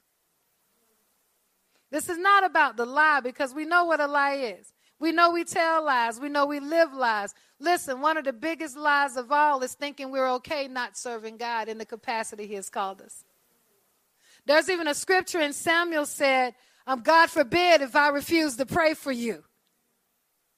This 1.90 2.08
is 2.08 2.18
not 2.18 2.44
about 2.44 2.76
the 2.76 2.84
lie 2.84 3.20
because 3.20 3.54
we 3.54 3.64
know 3.64 3.84
what 3.84 4.00
a 4.00 4.06
lie 4.06 4.34
is. 4.34 4.72
We 5.00 5.12
know 5.12 5.30
we 5.30 5.44
tell 5.44 5.84
lies. 5.84 6.20
We 6.20 6.28
know 6.28 6.46
we 6.46 6.60
live 6.60 6.92
lies. 6.92 7.34
Listen, 7.60 8.00
one 8.00 8.16
of 8.16 8.24
the 8.24 8.32
biggest 8.32 8.76
lies 8.76 9.16
of 9.16 9.32
all 9.32 9.62
is 9.62 9.74
thinking 9.74 10.10
we're 10.10 10.30
okay 10.34 10.68
not 10.68 10.96
serving 10.96 11.36
God 11.36 11.68
in 11.68 11.78
the 11.78 11.84
capacity 11.84 12.46
He 12.46 12.54
has 12.54 12.70
called 12.70 13.02
us. 13.02 13.24
There's 14.46 14.70
even 14.70 14.88
a 14.88 14.94
scripture 14.94 15.40
in 15.40 15.52
Samuel 15.52 16.06
said, 16.06 16.54
um, 16.86 17.02
God 17.02 17.28
forbid 17.28 17.82
if 17.82 17.94
I 17.94 18.08
refuse 18.08 18.56
to 18.56 18.66
pray 18.66 18.94
for 18.94 19.12
you. 19.12 19.44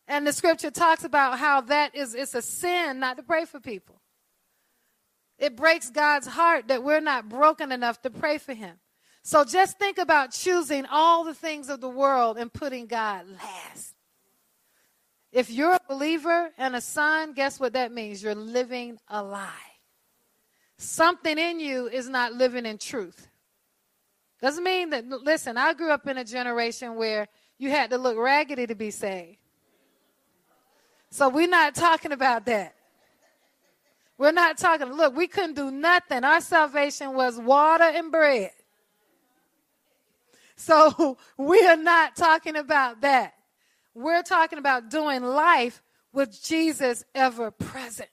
And 0.07 0.27
the 0.27 0.33
scripture 0.33 0.71
talks 0.71 1.05
about 1.05 1.39
how 1.39 1.63
that 1.63 1.95
is 1.95 2.15
it's 2.15 2.35
a 2.35 2.43
sin 2.43 3.01
not 3.01 3.17
to 3.17 3.23
pray 3.23 3.45
for 3.47 3.61
people. 3.61 4.01
It 5.39 5.57
breaks 5.57 5.91
God's 5.91 6.27
heart 6.27 6.69
that 6.69 6.83
we're 6.85 7.01
not 7.01 7.29
broken 7.29 7.73
enough 7.73 8.03
to 8.03 8.11
pray 8.11 8.39
for 8.39 8.53
him. 8.53 8.77
So 9.23 9.45
just 9.45 9.79
think 9.79 9.99
about 9.99 10.33
choosing 10.33 10.87
all 10.87 11.25
the 11.25 11.35
things 11.35 11.69
of 11.69 11.81
the 11.81 11.89
world 11.89 12.39
and 12.39 12.53
putting 12.53 12.87
God 12.87 13.27
last. 13.29 13.95
If 15.33 15.51
you're 15.51 15.75
a 15.75 15.81
believer 15.89 16.51
and 16.59 16.75
a 16.75 16.81
son, 16.81 17.35
guess 17.35 17.61
what 17.61 17.75
that 17.75 17.93
means? 17.93 18.23
You're 18.23 18.35
living 18.35 18.99
a 19.09 19.23
lie. 19.23 19.49
Something 20.77 21.39
in 21.39 21.61
you 21.61 21.89
is 21.89 22.09
not 22.09 22.33
living 22.33 22.67
in 22.67 22.79
truth. 22.79 23.29
Doesn't 24.41 24.65
mean 24.65 24.91
that, 24.91 25.07
listen, 25.07 25.57
I 25.57 25.75
grew 25.75 25.91
up 25.91 26.07
in 26.07 26.17
a 26.17 26.25
generation 26.25 26.97
where 26.97 27.29
you 27.59 27.71
had 27.71 27.91
to 27.91 27.99
look 27.99 28.17
raggedy 28.17 28.67
to 28.67 28.75
be 28.75 28.91
saved. 28.91 29.37
So 31.11 31.29
we're 31.29 31.49
not 31.49 31.75
talking 31.75 32.13
about 32.13 32.47
that. 32.47 32.75
We're 34.17 34.33
not 34.33 34.59
talking, 34.59 34.89
look, 34.93 35.15
we 35.15 35.27
couldn't 35.27 35.55
do 35.55 35.71
nothing. 35.71 36.25
Our 36.25 36.41
salvation 36.41 37.15
was 37.15 37.39
water 37.39 37.85
and 37.85 38.11
bread. 38.11 38.51
So 40.57 41.19
we 41.37 41.67
are 41.67 41.77
not 41.77 42.17
talking 42.17 42.57
about 42.57 43.01
that. 43.03 43.35
We're 43.95 44.23
talking 44.23 44.59
about 44.59 44.91
doing 44.91 45.23
life 45.23 45.83
with 46.13 46.43
Jesus 46.43 47.05
ever 47.15 47.51
present. 47.51 48.09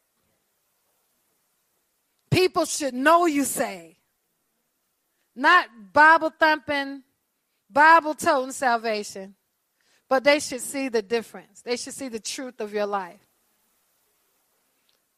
People 2.29 2.65
should 2.65 2.93
know 2.93 3.25
you 3.25 3.43
say, 3.43 3.97
not 5.35 5.67
Bible 5.93 6.31
thumping, 6.37 7.03
Bible 7.69 8.13
toting 8.13 8.51
salvation, 8.51 9.35
but 10.09 10.23
they 10.23 10.39
should 10.39 10.61
see 10.61 10.89
the 10.89 11.01
difference. 11.01 11.61
They 11.61 11.77
should 11.77 11.93
see 11.93 12.09
the 12.09 12.19
truth 12.19 12.59
of 12.59 12.73
your 12.73 12.85
life. 12.85 13.19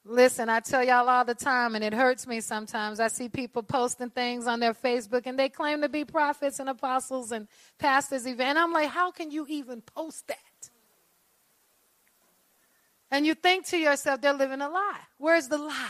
Listen, 0.05 0.49
I 0.49 0.59
tell 0.59 0.83
y'all 0.83 1.07
all 1.07 1.25
the 1.25 1.35
time, 1.35 1.75
and 1.75 1.83
it 1.83 1.93
hurts 1.93 2.25
me 2.25 2.41
sometimes. 2.41 2.99
I 2.99 3.09
see 3.09 3.29
people 3.29 3.61
posting 3.61 4.09
things 4.09 4.47
on 4.47 4.59
their 4.59 4.73
Facebook, 4.73 5.23
and 5.25 5.37
they 5.37 5.49
claim 5.49 5.81
to 5.81 5.89
be 5.89 6.03
prophets 6.03 6.59
and 6.59 6.67
apostles 6.67 7.31
and 7.31 7.47
pastors, 7.77 8.25
even. 8.25 8.47
And 8.47 8.57
I'm 8.57 8.73
like, 8.73 8.89
how 8.89 9.11
can 9.11 9.29
you 9.29 9.45
even 9.47 9.81
post 9.81 10.27
that? 10.27 10.37
And 13.11 13.25
you 13.25 13.33
think 13.33 13.65
to 13.67 13.77
yourself, 13.77 14.21
they're 14.21 14.33
living 14.33 14.61
a 14.61 14.69
lie. 14.69 14.99
Where's 15.17 15.47
the 15.47 15.57
lie? 15.57 15.89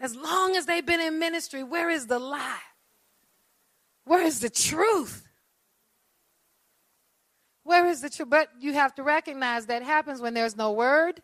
As 0.00 0.16
long 0.16 0.56
as 0.56 0.66
they've 0.66 0.84
been 0.84 1.00
in 1.00 1.18
ministry, 1.18 1.62
where 1.62 1.90
is 1.90 2.06
the 2.06 2.18
lie? 2.18 2.58
Where 4.04 4.22
is 4.22 4.40
the 4.40 4.50
truth? 4.50 5.26
Where 7.62 7.86
is 7.86 8.00
the 8.00 8.10
truth? 8.10 8.28
But 8.28 8.50
you 8.58 8.74
have 8.74 8.94
to 8.96 9.02
recognize 9.02 9.66
that 9.66 9.82
happens 9.82 10.20
when 10.20 10.34
there's 10.34 10.56
no 10.56 10.72
word 10.72 11.22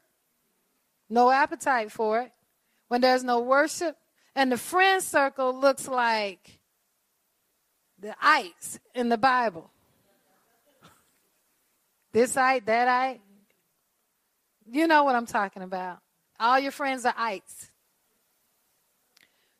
no 1.11 1.31
appetite 1.31 1.91
for 1.91 2.21
it, 2.21 2.33
when 2.89 3.01
there's 3.01 3.25
no 3.25 3.41
worship, 3.41 3.97
and 4.35 4.51
the 4.51 4.57
friend 4.57 5.03
circle 5.03 5.53
looks 5.53 5.89
like 5.89 6.61
the 7.99 8.15
ites 8.23 8.79
in 8.95 9.09
the 9.09 9.19
Bible. 9.19 9.71
This 12.13 12.37
ite, 12.37 12.65
that 12.67 12.89
ite. 12.89 13.21
You 14.71 14.87
know 14.87 15.03
what 15.03 15.17
I'm 15.17 15.27
talking 15.27 15.63
about. 15.63 15.99
All 16.39 16.59
your 16.59 16.71
friends 16.71 17.05
are 17.05 17.15
ites. 17.17 17.71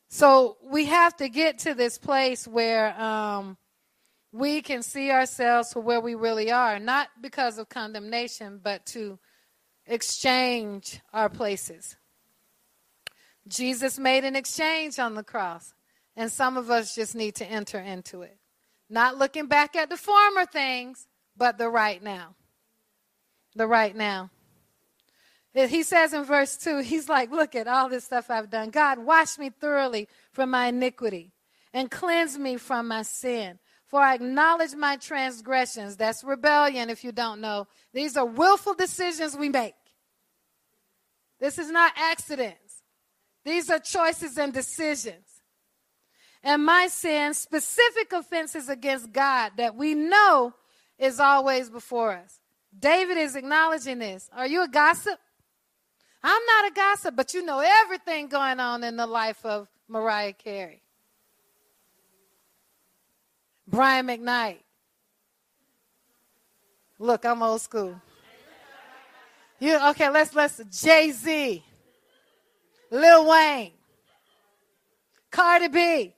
So 0.09 0.57
we 0.63 0.87
have 0.87 1.17
to 1.17 1.29
get 1.29 1.59
to 1.61 1.75
this 1.75 1.99
place 1.99 2.47
where 2.47 2.99
um, 3.01 3.57
we 4.33 4.63
can 4.63 4.83
see 4.83 5.11
ourselves 5.11 5.73
for 5.73 5.81
where 5.81 6.01
we 6.01 6.15
really 6.15 6.53
are, 6.53 6.79
not 6.79 7.09
because 7.21 7.59
of 7.59 7.69
condemnation, 7.69 8.61
but 8.63 8.87
to 8.87 9.19
exchange 9.87 11.01
our 11.13 11.29
places. 11.29 11.97
Jesus 13.49 13.99
made 13.99 14.25
an 14.25 14.37
exchange 14.37 15.01
on 15.01 15.17
the 15.17 15.25
cross, 15.25 15.75
and 16.17 16.31
some 16.31 16.57
of 16.57 16.71
us 16.71 16.95
just 16.95 17.17
need 17.17 17.35
to 17.37 17.47
enter 17.47 17.79
into 17.79 18.23
it. 18.23 18.37
Not 18.89 19.19
looking 19.19 19.47
back 19.47 19.75
at 19.75 19.91
the 19.91 19.97
former 19.97 20.47
things, 20.47 21.09
but 21.37 21.59
the 21.59 21.69
right 21.69 22.03
now. 22.03 22.37
The 23.57 23.67
right 23.67 23.95
now. 23.95 24.31
He 25.53 25.83
says 25.83 26.13
in 26.13 26.25
verse 26.25 26.57
2, 26.57 26.79
he's 26.79 27.09
like, 27.09 27.31
Look 27.31 27.55
at 27.55 27.67
all 27.67 27.89
this 27.89 28.05
stuff 28.05 28.31
I've 28.31 28.51
done. 28.51 28.71
God, 28.71 28.99
wash 28.99 29.39
me 29.39 29.51
thoroughly 29.51 30.09
from 30.33 30.51
my 30.51 30.69
iniquity 30.69 31.33
and 31.73 31.91
cleanse 31.91 32.39
me 32.39 32.57
from 32.57 32.89
my 32.89 33.03
sin. 33.03 33.59
For 33.87 34.01
I 34.01 34.15
acknowledge 34.15 34.75
my 34.75 34.97
transgressions. 34.97 35.97
That's 35.97 36.23
rebellion, 36.23 36.91
if 36.91 37.03
you 37.03 37.11
don't 37.11 37.41
know. 37.41 37.67
These 37.93 38.17
are 38.17 38.25
willful 38.25 38.75
decisions 38.75 39.37
we 39.37 39.49
make. 39.49 39.75
This 41.41 41.59
is 41.59 41.71
not 41.71 41.93
accidents. 41.97 42.83
These 43.45 43.69
are 43.71 43.81
choices 43.81 44.39
and 44.39 44.53
decisions. 44.53 45.27
And 46.45 46.65
my 46.65 46.87
sin, 46.87 47.35
specific 47.35 48.13
offenses 48.13 48.69
against 48.69 49.13
God 49.13 49.53
that 49.57 49.75
we 49.75 49.95
know 49.95 50.55
is 50.99 51.19
always 51.19 51.69
before 51.69 52.13
us. 52.13 52.39
David 52.79 53.17
is 53.17 53.35
acknowledging 53.35 53.99
this. 53.99 54.31
Are 54.33 54.47
you 54.47 54.63
a 54.63 54.69
gossip? 54.69 55.19
I'm 56.23 56.43
not 56.45 56.71
a 56.71 56.75
gossip, 56.75 57.17
but 57.17 57.33
you 57.33 57.43
know 57.43 57.61
everything 57.61 58.29
going 58.29 58.61
on 58.61 58.85
in 58.85 58.97
the 58.97 59.07
life 59.07 59.45
of 59.45 59.69
Mariah 59.89 60.35
Carey. 60.35 60.83
Brian 63.67 64.07
McKnight. 64.07 64.59
Look, 66.99 67.25
I'm 67.25 67.43
old 67.43 67.63
school. 67.63 68.01
You 69.59 69.79
okay? 69.91 70.09
Let's 70.11 70.35
let's 70.35 70.61
Jay 70.71 71.13
Z, 71.13 71.63
Lil 72.91 73.29
Wayne, 73.29 73.73
Cardi 75.31 75.69
B. 75.69 76.15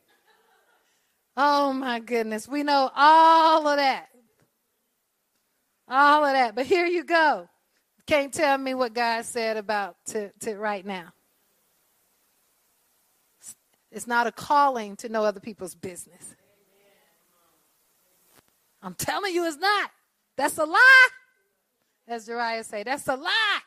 Oh 1.37 1.73
my 1.73 2.01
goodness, 2.01 2.49
we 2.49 2.63
know 2.63 2.91
all 2.95 3.67
of 3.67 3.77
that, 3.77 4.09
all 5.89 6.25
of 6.25 6.33
that. 6.33 6.55
But 6.55 6.67
here 6.67 6.87
you 6.87 7.05
go. 7.05 7.49
Can't 8.07 8.33
tell 8.33 8.59
me 8.59 8.75
what 8.75 8.95
God 8.95 9.25
said 9.25 9.57
about 9.57 9.97
to, 10.07 10.31
to 10.41 10.57
right 10.57 10.85
now. 10.85 11.13
It's 13.91 14.07
not 14.07 14.27
a 14.27 14.33
calling 14.33 14.97
to 14.97 15.09
know 15.09 15.25
other 15.25 15.41
people's 15.41 15.75
business. 15.75 16.35
I'm 18.83 18.95
telling 18.95 19.35
you, 19.35 19.47
it's 19.47 19.59
not. 19.59 19.91
That's 20.37 20.59
a 20.59 20.65
lie. 20.65 21.09
As 22.09 22.27
Jariah 22.27 22.65
say, 22.65 22.83
that's 22.83 23.07
a 23.07 23.15
lie. 23.15 23.61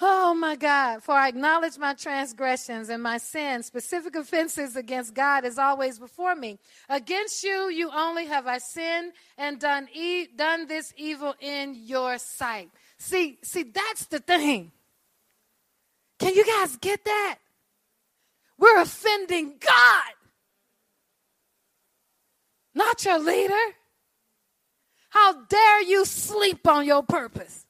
Oh 0.00 0.32
my 0.32 0.54
God, 0.54 1.02
for 1.02 1.12
I 1.14 1.28
acknowledge 1.28 1.76
my 1.76 1.92
transgressions 1.92 2.88
and 2.88 3.02
my 3.02 3.18
sins, 3.18 3.66
specific 3.66 4.14
offenses 4.14 4.76
against 4.76 5.12
God 5.12 5.44
is 5.44 5.58
always 5.58 5.98
before 5.98 6.36
me. 6.36 6.60
Against 6.88 7.42
you, 7.42 7.68
you 7.68 7.90
only 7.92 8.26
have 8.26 8.46
I 8.46 8.58
sinned 8.58 9.12
and 9.36 9.58
done, 9.58 9.88
e- 9.92 10.28
done 10.36 10.68
this 10.68 10.94
evil 10.96 11.34
in 11.40 11.74
your 11.74 12.18
sight. 12.18 12.70
See, 12.98 13.38
see, 13.42 13.64
that's 13.64 14.06
the 14.06 14.20
thing. 14.20 14.70
Can 16.20 16.34
you 16.34 16.46
guys 16.46 16.76
get 16.76 17.04
that? 17.04 17.38
We're 18.56 18.80
offending 18.80 19.54
God, 19.58 20.12
not 22.74 23.04
your 23.04 23.18
leader. 23.18 23.54
How 25.10 25.42
dare 25.44 25.82
you 25.82 26.04
sleep 26.04 26.68
on 26.68 26.86
your 26.86 27.02
purpose? 27.02 27.64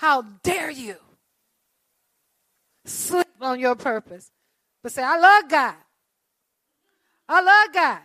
How 0.00 0.22
dare 0.42 0.70
you 0.70 0.96
sleep 2.86 3.26
on 3.38 3.60
your 3.60 3.74
purpose? 3.74 4.30
But 4.82 4.92
say, 4.92 5.02
I 5.04 5.18
love 5.18 5.50
God. 5.50 5.74
I 7.28 7.42
love 7.42 7.74
God. 7.74 8.00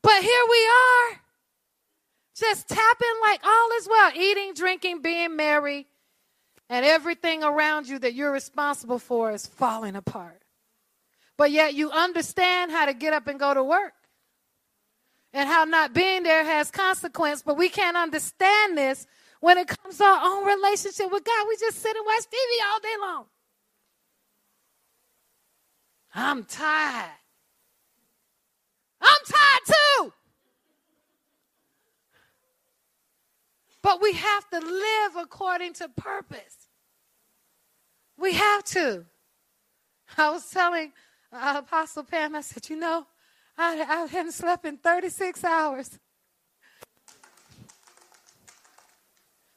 But 0.00 0.22
here 0.22 0.44
we 0.50 0.68
are 0.68 1.20
just 2.34 2.66
tapping 2.66 3.08
like 3.20 3.44
all 3.44 3.68
is 3.76 3.88
well, 3.90 4.10
eating, 4.16 4.54
drinking, 4.54 5.02
being 5.02 5.36
merry, 5.36 5.86
and 6.70 6.86
everything 6.86 7.44
around 7.44 7.88
you 7.88 7.98
that 7.98 8.14
you're 8.14 8.32
responsible 8.32 8.98
for 8.98 9.32
is 9.32 9.44
falling 9.44 9.96
apart. 9.96 10.40
But 11.36 11.50
yet 11.50 11.74
you 11.74 11.90
understand 11.90 12.70
how 12.70 12.86
to 12.86 12.94
get 12.94 13.12
up 13.12 13.26
and 13.26 13.38
go 13.38 13.52
to 13.52 13.62
work 13.62 13.92
and 15.32 15.48
how 15.48 15.64
not 15.64 15.92
being 15.92 16.22
there 16.22 16.44
has 16.44 16.70
consequence, 16.70 17.42
but 17.42 17.56
we 17.56 17.68
can't 17.68 17.96
understand 17.96 18.76
this 18.76 19.06
when 19.40 19.58
it 19.58 19.68
comes 19.68 19.98
to 19.98 20.04
our 20.04 20.20
own 20.22 20.46
relationship 20.46 21.10
with 21.10 21.24
God. 21.24 21.46
We 21.48 21.56
just 21.56 21.80
sit 21.80 21.96
and 21.96 22.04
watch 22.04 22.24
TV 22.24 22.72
all 22.72 22.80
day 22.80 22.96
long. 23.00 23.24
I'm 26.14 26.44
tired. 26.44 27.10
I'm 29.00 29.18
tired 29.26 29.60
too. 29.66 30.12
But 33.82 34.02
we 34.02 34.12
have 34.12 34.48
to 34.50 34.60
live 34.60 35.16
according 35.16 35.74
to 35.74 35.88
purpose. 35.88 36.68
We 38.18 38.34
have 38.34 38.64
to. 38.64 39.06
I 40.18 40.30
was 40.30 40.50
telling 40.50 40.92
uh, 41.32 41.54
Apostle 41.58 42.04
Pam, 42.04 42.34
I 42.34 42.42
said, 42.42 42.68
you 42.68 42.76
know, 42.76 43.06
I, 43.60 43.82
I 43.82 44.06
hadn't 44.06 44.32
slept 44.32 44.64
in 44.64 44.78
36 44.78 45.44
hours. 45.44 45.98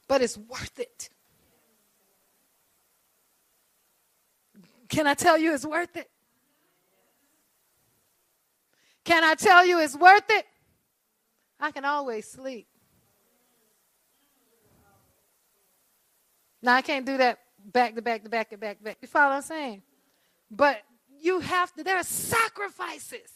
But 0.06 0.20
it's 0.20 0.36
worth 0.36 0.78
it. 0.78 1.08
Can 4.88 5.06
I 5.06 5.14
tell 5.14 5.38
you 5.38 5.54
it's 5.54 5.64
worth 5.64 5.96
it? 5.96 6.10
Can 9.04 9.24
I 9.24 9.34
tell 9.34 9.66
you 9.66 9.80
it's 9.80 9.96
worth 9.96 10.28
it? 10.28 10.46
I 11.58 11.70
can 11.70 11.84
always 11.84 12.28
sleep. 12.30 12.66
Now 16.62 16.74
I 16.74 16.82
can't 16.82 17.04
do 17.04 17.16
that 17.16 17.38
back 17.64 17.94
to 17.94 18.02
back 18.02 18.22
to 18.24 18.28
back 18.28 18.50
to 18.50 18.56
back 18.58 18.78
to 18.78 18.84
back. 18.84 18.98
You 19.00 19.08
follow 19.08 19.30
what 19.30 19.36
I'm 19.36 19.42
saying? 19.42 19.82
But 20.50 20.82
you 21.20 21.40
have 21.40 21.72
to, 21.74 21.84
there 21.84 21.96
are 21.96 22.04
sacrifices. 22.04 23.33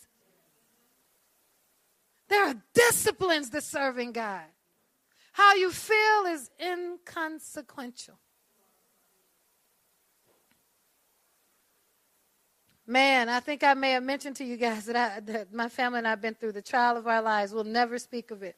There 2.28 2.46
are 2.46 2.54
disciplines 2.74 3.50
to 3.50 3.60
serving 3.60 4.12
God. 4.12 4.44
How 5.32 5.54
you 5.54 5.70
feel 5.70 6.26
is 6.26 6.50
inconsequential. 6.60 8.18
Man, 12.86 13.28
I 13.28 13.40
think 13.40 13.62
I 13.62 13.74
may 13.74 13.90
have 13.92 14.02
mentioned 14.02 14.36
to 14.36 14.44
you 14.44 14.56
guys 14.56 14.86
that, 14.86 14.96
I, 14.96 15.20
that 15.20 15.52
my 15.52 15.68
family 15.68 15.98
and 15.98 16.06
I 16.06 16.10
have 16.10 16.22
been 16.22 16.34
through 16.34 16.52
the 16.52 16.62
trial 16.62 16.96
of 16.96 17.06
our 17.06 17.20
lives. 17.20 17.52
We'll 17.52 17.64
never 17.64 17.98
speak 17.98 18.30
of 18.30 18.42
it. 18.42 18.56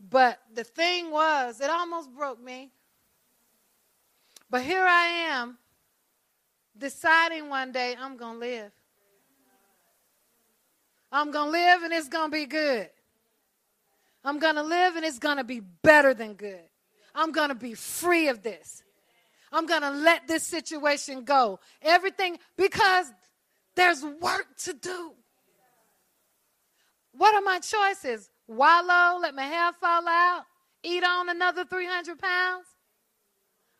But 0.00 0.40
the 0.52 0.64
thing 0.64 1.10
was, 1.10 1.60
it 1.60 1.70
almost 1.70 2.12
broke 2.14 2.42
me. 2.42 2.70
But 4.50 4.62
here 4.62 4.84
I 4.84 5.04
am 5.30 5.58
deciding 6.76 7.48
one 7.48 7.72
day 7.72 7.96
I'm 7.98 8.16
going 8.16 8.34
to 8.34 8.40
live. 8.40 8.72
I'm 11.10 11.30
going 11.30 11.46
to 11.46 11.52
live 11.52 11.82
and 11.82 11.92
it's 11.92 12.08
going 12.08 12.30
to 12.30 12.36
be 12.36 12.46
good. 12.46 12.88
I'm 14.24 14.38
going 14.38 14.56
to 14.56 14.62
live 14.62 14.96
and 14.96 15.04
it's 15.04 15.18
going 15.18 15.38
to 15.38 15.44
be 15.44 15.60
better 15.60 16.12
than 16.14 16.34
good. 16.34 16.60
I'm 17.14 17.32
going 17.32 17.48
to 17.48 17.54
be 17.54 17.74
free 17.74 18.28
of 18.28 18.42
this. 18.42 18.82
I'm 19.50 19.66
going 19.66 19.82
to 19.82 19.90
let 19.90 20.28
this 20.28 20.46
situation 20.46 21.24
go. 21.24 21.60
Everything, 21.80 22.38
because 22.56 23.10
there's 23.74 24.04
work 24.04 24.46
to 24.64 24.74
do. 24.74 25.12
What 27.12 27.34
are 27.34 27.40
my 27.40 27.58
choices? 27.60 28.28
Wallow, 28.46 29.18
let 29.20 29.34
my 29.34 29.44
hair 29.44 29.72
fall 29.72 30.06
out, 30.06 30.42
eat 30.82 31.02
on 31.04 31.28
another 31.28 31.64
300 31.64 32.18
pounds? 32.18 32.66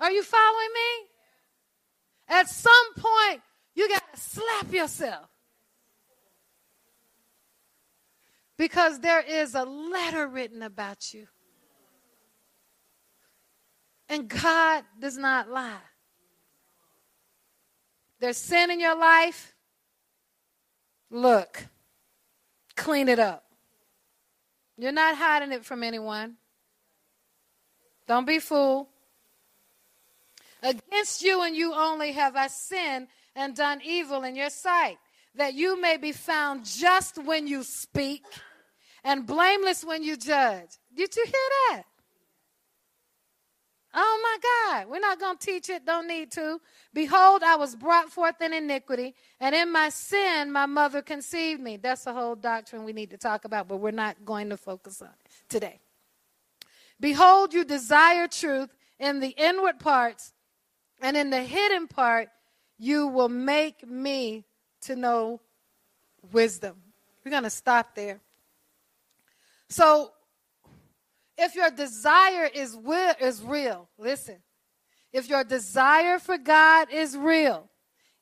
Are 0.00 0.10
you 0.10 0.22
following 0.22 0.68
me? 0.74 1.08
At 2.28 2.48
some 2.48 2.94
point, 2.96 3.42
you 3.74 3.88
got 3.88 4.02
to 4.14 4.20
slap 4.20 4.72
yourself. 4.72 5.28
Because 8.58 8.98
there 8.98 9.20
is 9.20 9.54
a 9.54 9.64
letter 9.64 10.26
written 10.26 10.62
about 10.62 11.14
you. 11.14 11.28
And 14.08 14.28
God 14.28 14.84
does 14.98 15.16
not 15.16 15.48
lie. 15.48 15.76
There's 18.20 18.36
sin 18.36 18.70
in 18.70 18.80
your 18.80 18.98
life. 18.98 19.54
Look, 21.10 21.66
clean 22.74 23.08
it 23.08 23.20
up. 23.20 23.44
You're 24.76 24.92
not 24.92 25.16
hiding 25.16 25.52
it 25.52 25.64
from 25.64 25.82
anyone. 25.82 26.36
Don't 28.08 28.26
be 28.26 28.40
fooled. 28.40 28.88
Against 30.62 31.22
you 31.22 31.42
and 31.42 31.54
you 31.54 31.74
only 31.74 32.12
have 32.12 32.34
I 32.34 32.48
sinned 32.48 33.06
and 33.36 33.54
done 33.54 33.80
evil 33.84 34.24
in 34.24 34.34
your 34.34 34.50
sight, 34.50 34.98
that 35.36 35.54
you 35.54 35.80
may 35.80 35.96
be 35.96 36.10
found 36.10 36.64
just 36.64 37.22
when 37.22 37.46
you 37.46 37.62
speak 37.62 38.24
and 39.04 39.26
blameless 39.26 39.84
when 39.84 40.02
you 40.02 40.16
judge. 40.16 40.70
Did 40.94 41.14
you 41.16 41.24
hear 41.24 41.48
that? 41.70 41.82
Oh 43.94 44.20
my 44.22 44.82
God, 44.82 44.90
we're 44.90 45.00
not 45.00 45.18
going 45.18 45.38
to 45.38 45.46
teach 45.46 45.70
it, 45.70 45.86
don't 45.86 46.06
need 46.06 46.30
to. 46.32 46.60
Behold, 46.92 47.42
I 47.42 47.56
was 47.56 47.74
brought 47.74 48.10
forth 48.10 48.40
in 48.40 48.52
iniquity, 48.52 49.14
and 49.40 49.54
in 49.54 49.72
my 49.72 49.88
sin 49.88 50.52
my 50.52 50.66
mother 50.66 51.00
conceived 51.00 51.60
me. 51.60 51.78
That's 51.78 52.06
a 52.06 52.12
whole 52.12 52.36
doctrine 52.36 52.84
we 52.84 52.92
need 52.92 53.10
to 53.10 53.16
talk 53.16 53.44
about, 53.44 53.66
but 53.66 53.78
we're 53.78 53.90
not 53.90 54.24
going 54.24 54.50
to 54.50 54.56
focus 54.56 55.00
on 55.00 55.08
it 55.08 55.30
today. 55.48 55.80
Behold, 57.00 57.54
you 57.54 57.64
desire 57.64 58.28
truth 58.28 58.70
in 58.98 59.20
the 59.20 59.34
inward 59.38 59.78
parts, 59.78 60.34
and 61.00 61.16
in 61.16 61.30
the 61.30 61.42
hidden 61.42 61.86
part, 61.86 62.28
you 62.78 63.06
will 63.06 63.28
make 63.28 63.88
me 63.88 64.44
to 64.82 64.96
know 64.96 65.40
wisdom. 66.32 66.76
We're 67.24 67.30
going 67.30 67.44
to 67.44 67.50
stop 67.50 67.94
there. 67.94 68.20
So, 69.68 70.12
if 71.36 71.54
your 71.54 71.70
desire 71.70 72.48
is, 72.52 72.74
will, 72.74 73.14
is 73.20 73.42
real, 73.42 73.88
listen. 73.98 74.38
If 75.12 75.28
your 75.28 75.44
desire 75.44 76.18
for 76.18 76.36
God 76.36 76.88
is 76.92 77.16
real, 77.16 77.68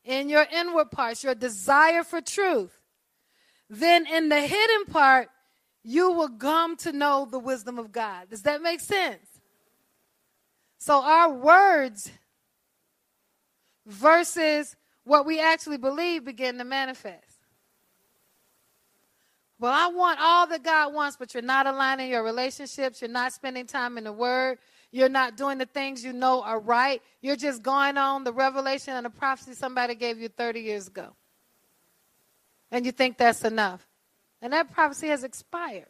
in 0.05 0.29
your 0.29 0.47
inward 0.53 0.91
parts, 0.91 1.25
your 1.25 1.35
desire 1.35 2.05
for 2.05 2.21
truth, 2.21 2.79
then 3.69 4.07
in 4.07 4.29
the 4.29 4.41
hidden 4.41 4.87
part, 4.87 5.29
you 5.83 6.13
will 6.13 6.29
come 6.29 6.77
to 6.79 6.93
know 6.93 7.27
the 7.31 7.39
wisdom 7.39 7.79
of 7.79 7.93
God. 7.93 8.31
Does 8.31 8.43
that 8.43 8.63
make 8.63 8.81
sense? 8.81 9.27
So, 10.79 11.03
our 11.03 11.33
words 11.33 12.11
versus 13.87 14.77
what 15.05 15.27
we 15.27 15.41
actually 15.41 15.79
believe 15.79 16.25
begin 16.25 16.59
to 16.59 16.65
manifest. 16.65 17.26
Well, 19.59 19.73
I 19.73 19.87
want 19.89 20.19
all 20.21 20.47
that 20.49 20.63
God 20.63 20.93
wants, 20.93 21.17
but 21.17 21.33
you're 21.33 21.43
not 21.43 21.67
aligning 21.67 22.11
your 22.11 22.23
relationships. 22.23 23.01
You're 23.01 23.11
not 23.11 23.33
spending 23.33 23.67
time 23.67 23.97
in 23.97 24.05
the 24.05 24.13
Word. 24.13 24.59
You're 24.93 25.09
not 25.09 25.37
doing 25.37 25.59
the 25.59 25.67
things 25.67 26.05
you 26.05 26.13
know 26.13 26.43
are 26.43 26.61
right. 26.61 27.03
You're 27.23 27.37
just 27.37 27.63
going 27.63 27.97
on 27.97 28.25
the 28.25 28.33
revelation 28.33 28.95
and 28.95 29.07
the 29.07 29.11
prophecy 29.11 29.55
somebody 29.55 29.95
gave 29.95 30.19
you 30.19 30.29
30 30.29 30.61
years 30.61 30.89
ago. 30.89 31.17
And 32.71 32.85
you 32.85 32.93
think 32.93 33.17
that's 33.17 33.45
enough. 33.45 33.87
And 34.43 34.53
that 34.53 34.73
prophecy 34.73 35.09
has 35.09 35.25
expired. 35.25 35.87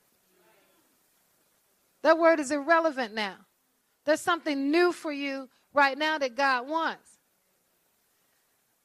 That 2.03 2.19
word 2.19 2.39
is 2.39 2.53
irrelevant 2.53 3.15
now. 3.15 3.37
There's 4.05 4.21
something 4.21 4.71
new 4.71 4.93
for 4.93 5.13
you 5.13 5.49
right 5.73 5.99
now 5.99 6.19
that 6.19 6.37
God 6.37 6.69
wants. 6.69 7.19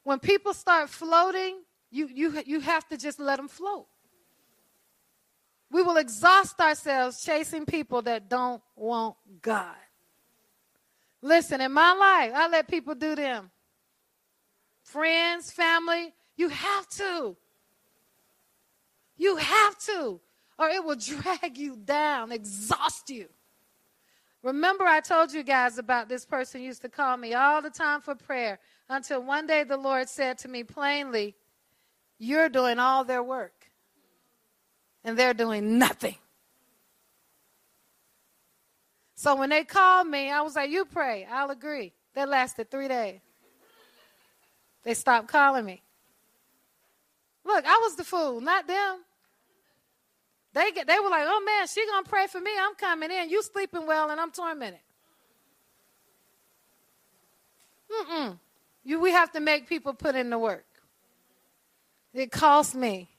When 0.03 0.17
people 0.17 0.53
start 0.53 0.89
floating, 0.89 1.59
you, 1.91 2.07
you, 2.07 2.41
you 2.45 2.59
have 2.61 2.87
to 2.89 2.97
just 2.97 3.19
let 3.19 3.37
them 3.37 3.47
float. 3.47 3.85
We 5.71 5.83
will 5.83 5.97
exhaust 5.97 6.59
ourselves 6.59 7.23
chasing 7.23 7.65
people 7.65 8.01
that 8.03 8.29
don't 8.29 8.61
want 8.75 9.15
God. 9.41 9.75
Listen, 11.21 11.61
in 11.61 11.71
my 11.71 11.93
life, 11.93 12.33
I 12.35 12.49
let 12.49 12.67
people 12.67 12.93
do 12.93 13.15
them. 13.15 13.51
Friends, 14.83 15.51
family, 15.51 16.13
you 16.35 16.49
have 16.49 16.87
to. 16.89 17.37
You 19.17 19.35
have 19.37 19.77
to, 19.85 20.19
or 20.57 20.69
it 20.69 20.83
will 20.83 20.95
drag 20.99 21.57
you 21.57 21.75
down, 21.75 22.31
exhaust 22.31 23.09
you. 23.09 23.27
Remember, 24.43 24.85
I 24.85 24.99
told 24.99 25.31
you 25.31 25.43
guys 25.43 25.77
about 25.77 26.09
this 26.09 26.25
person 26.25 26.61
used 26.61 26.81
to 26.81 26.89
call 26.89 27.15
me 27.15 27.35
all 27.35 27.61
the 27.61 27.69
time 27.69 28.01
for 28.01 28.15
prayer 28.15 28.59
until 28.89 29.21
one 29.21 29.45
day 29.45 29.63
the 29.63 29.77
Lord 29.77 30.09
said 30.09 30.39
to 30.39 30.47
me 30.47 30.63
plainly, 30.63 31.35
You're 32.17 32.49
doing 32.49 32.79
all 32.79 33.03
their 33.03 33.21
work, 33.21 33.60
and 35.03 35.17
they're 35.17 35.33
doing 35.33 35.77
nothing. 35.77 36.15
So 39.15 39.35
when 39.35 39.49
they 39.49 39.63
called 39.63 40.07
me, 40.07 40.31
I 40.31 40.41
was 40.41 40.55
like, 40.55 40.69
You 40.69 40.85
pray, 40.85 41.27
I'll 41.31 41.51
agree. 41.51 41.93
That 42.15 42.27
lasted 42.29 42.69
three 42.69 42.87
days. 42.87 43.19
They 44.83 44.93
stopped 44.93 45.27
calling 45.27 45.65
me. 45.65 45.81
Look, 47.45 47.65
I 47.65 47.79
was 47.83 47.95
the 47.95 48.03
fool, 48.03 48.41
not 48.41 48.67
them. 48.67 48.99
They 50.53 50.71
get, 50.71 50.87
they 50.87 50.99
were 50.99 51.09
like, 51.09 51.23
oh 51.25 51.41
man, 51.45 51.67
she 51.67 51.85
gonna 51.85 52.07
pray 52.07 52.27
for 52.27 52.39
me. 52.39 52.51
I'm 52.59 52.75
coming 52.75 53.09
in. 53.09 53.29
You 53.29 53.41
sleeping 53.41 53.87
well, 53.87 54.09
and 54.09 54.19
I'm 54.19 54.31
tormented. 54.31 54.79
Mm-mm. 57.89 58.37
You, 58.83 58.99
we 58.99 59.11
have 59.11 59.31
to 59.33 59.39
make 59.39 59.67
people 59.67 59.93
put 59.93 60.15
in 60.15 60.29
the 60.29 60.39
work. 60.39 60.65
It 62.13 62.31
cost 62.31 62.75
me 62.75 63.09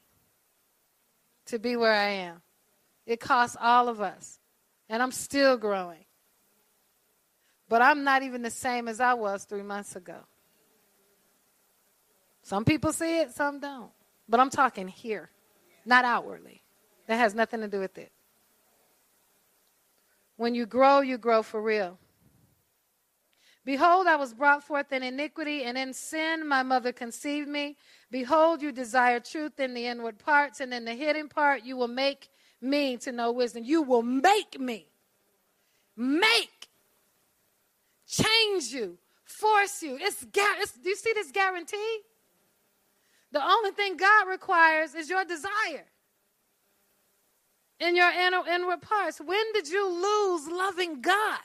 to 1.47 1.59
be 1.59 1.77
where 1.77 1.93
I 1.93 2.09
am. 2.09 2.43
It 3.07 3.21
costs 3.21 3.57
all 3.61 3.89
of 3.89 4.01
us. 4.01 4.39
And 4.89 5.03
I'm 5.03 5.13
still 5.13 5.57
growing. 5.57 6.05
But 7.69 7.81
I'm 7.83 8.05
not 8.05 8.23
even 8.23 8.43
the 8.43 8.51
same 8.51 8.89
as 8.89 9.01
I 9.01 9.15
was 9.15 9.45
three 9.45 9.63
months 9.63 9.97
ago. 9.97 10.19
Some 12.43 12.65
people 12.65 12.93
see 12.93 13.21
it, 13.21 13.31
some 13.31 13.61
don't. 13.61 13.91
But 14.29 14.41
I'm 14.41 14.51
talking 14.51 14.89
here, 14.89 15.31
not 15.87 16.05
outwardly. 16.05 16.63
That 17.07 17.17
has 17.17 17.35
nothing 17.35 17.61
to 17.61 17.69
do 17.69 17.81
with 17.81 17.97
it. 17.99 18.13
When 20.37 20.55
you 20.55 20.67
grow, 20.67 21.01
you 21.01 21.19
grow 21.19 21.43
for 21.43 21.63
real. 21.63 21.99
Behold, 23.65 24.07
I 24.07 24.17
was 24.17 24.35
brought 24.35 24.65
forth 24.65 24.93
in 24.93 25.03
iniquity, 25.03 25.63
and 25.63 25.79
in 25.79 25.93
sin 25.93 26.49
my 26.49 26.63
mother 26.63 26.93
conceived 26.93 27.49
me. 27.49 27.77
Behold, 28.11 28.61
you 28.61 28.73
desire 28.73 29.21
truth 29.21 29.61
in 29.61 29.75
the 29.75 29.87
inward 29.87 30.19
parts, 30.19 30.61
and 30.61 30.75
in 30.75 30.85
the 30.85 30.95
hidden 30.95 31.29
part 31.29 31.65
you 31.65 31.77
will 31.77 31.89
make 31.89 32.29
me 32.61 32.97
to 32.99 33.13
know 33.13 33.31
wisdom. 33.31 33.63
You 33.65 33.83
will 33.83 34.03
make 34.03 34.59
me. 34.59 34.89
Make. 35.97 36.69
Change 38.07 38.65
you. 38.73 38.99
Force 39.25 39.83
you. 39.83 39.97
It's, 40.01 40.27
it's 40.35 40.73
do 40.73 40.89
you 40.89 40.97
see 40.97 41.13
this 41.15 41.31
guarantee? 41.31 42.01
The 43.31 43.43
only 43.43 43.71
thing 43.71 43.97
God 43.97 44.29
requires 44.29 44.95
is 44.95 45.09
your 45.09 45.25
desire 45.25 45.87
in 47.83 47.97
your 47.97 48.11
inner, 48.11 48.43
inward 48.49 48.83
parts. 48.83 49.21
When 49.21 49.53
did 49.53 49.69
you 49.69 49.89
lose 49.89 50.49
loving 50.49 51.01
God? 51.01 51.41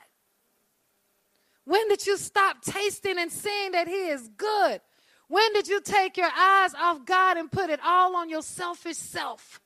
When 1.68 1.90
did 1.90 2.08
you 2.08 2.16
stop 2.16 2.62
tasting 2.62 3.18
and 3.18 3.30
seeing 3.30 3.74
that 3.74 3.90
He 3.90 4.08
is 4.08 4.30
good? 4.38 4.80
When 5.28 5.52
did 5.52 5.68
you 5.68 5.82
take 5.82 6.16
your 6.16 6.30
eyes 6.34 6.74
off 6.74 7.06
God 7.06 7.36
and 7.36 7.52
put 7.52 7.70
it 7.70 7.82
all 7.84 8.16
on 8.16 8.30
your 8.30 8.42
selfish 8.42 8.96
self? 8.96 9.60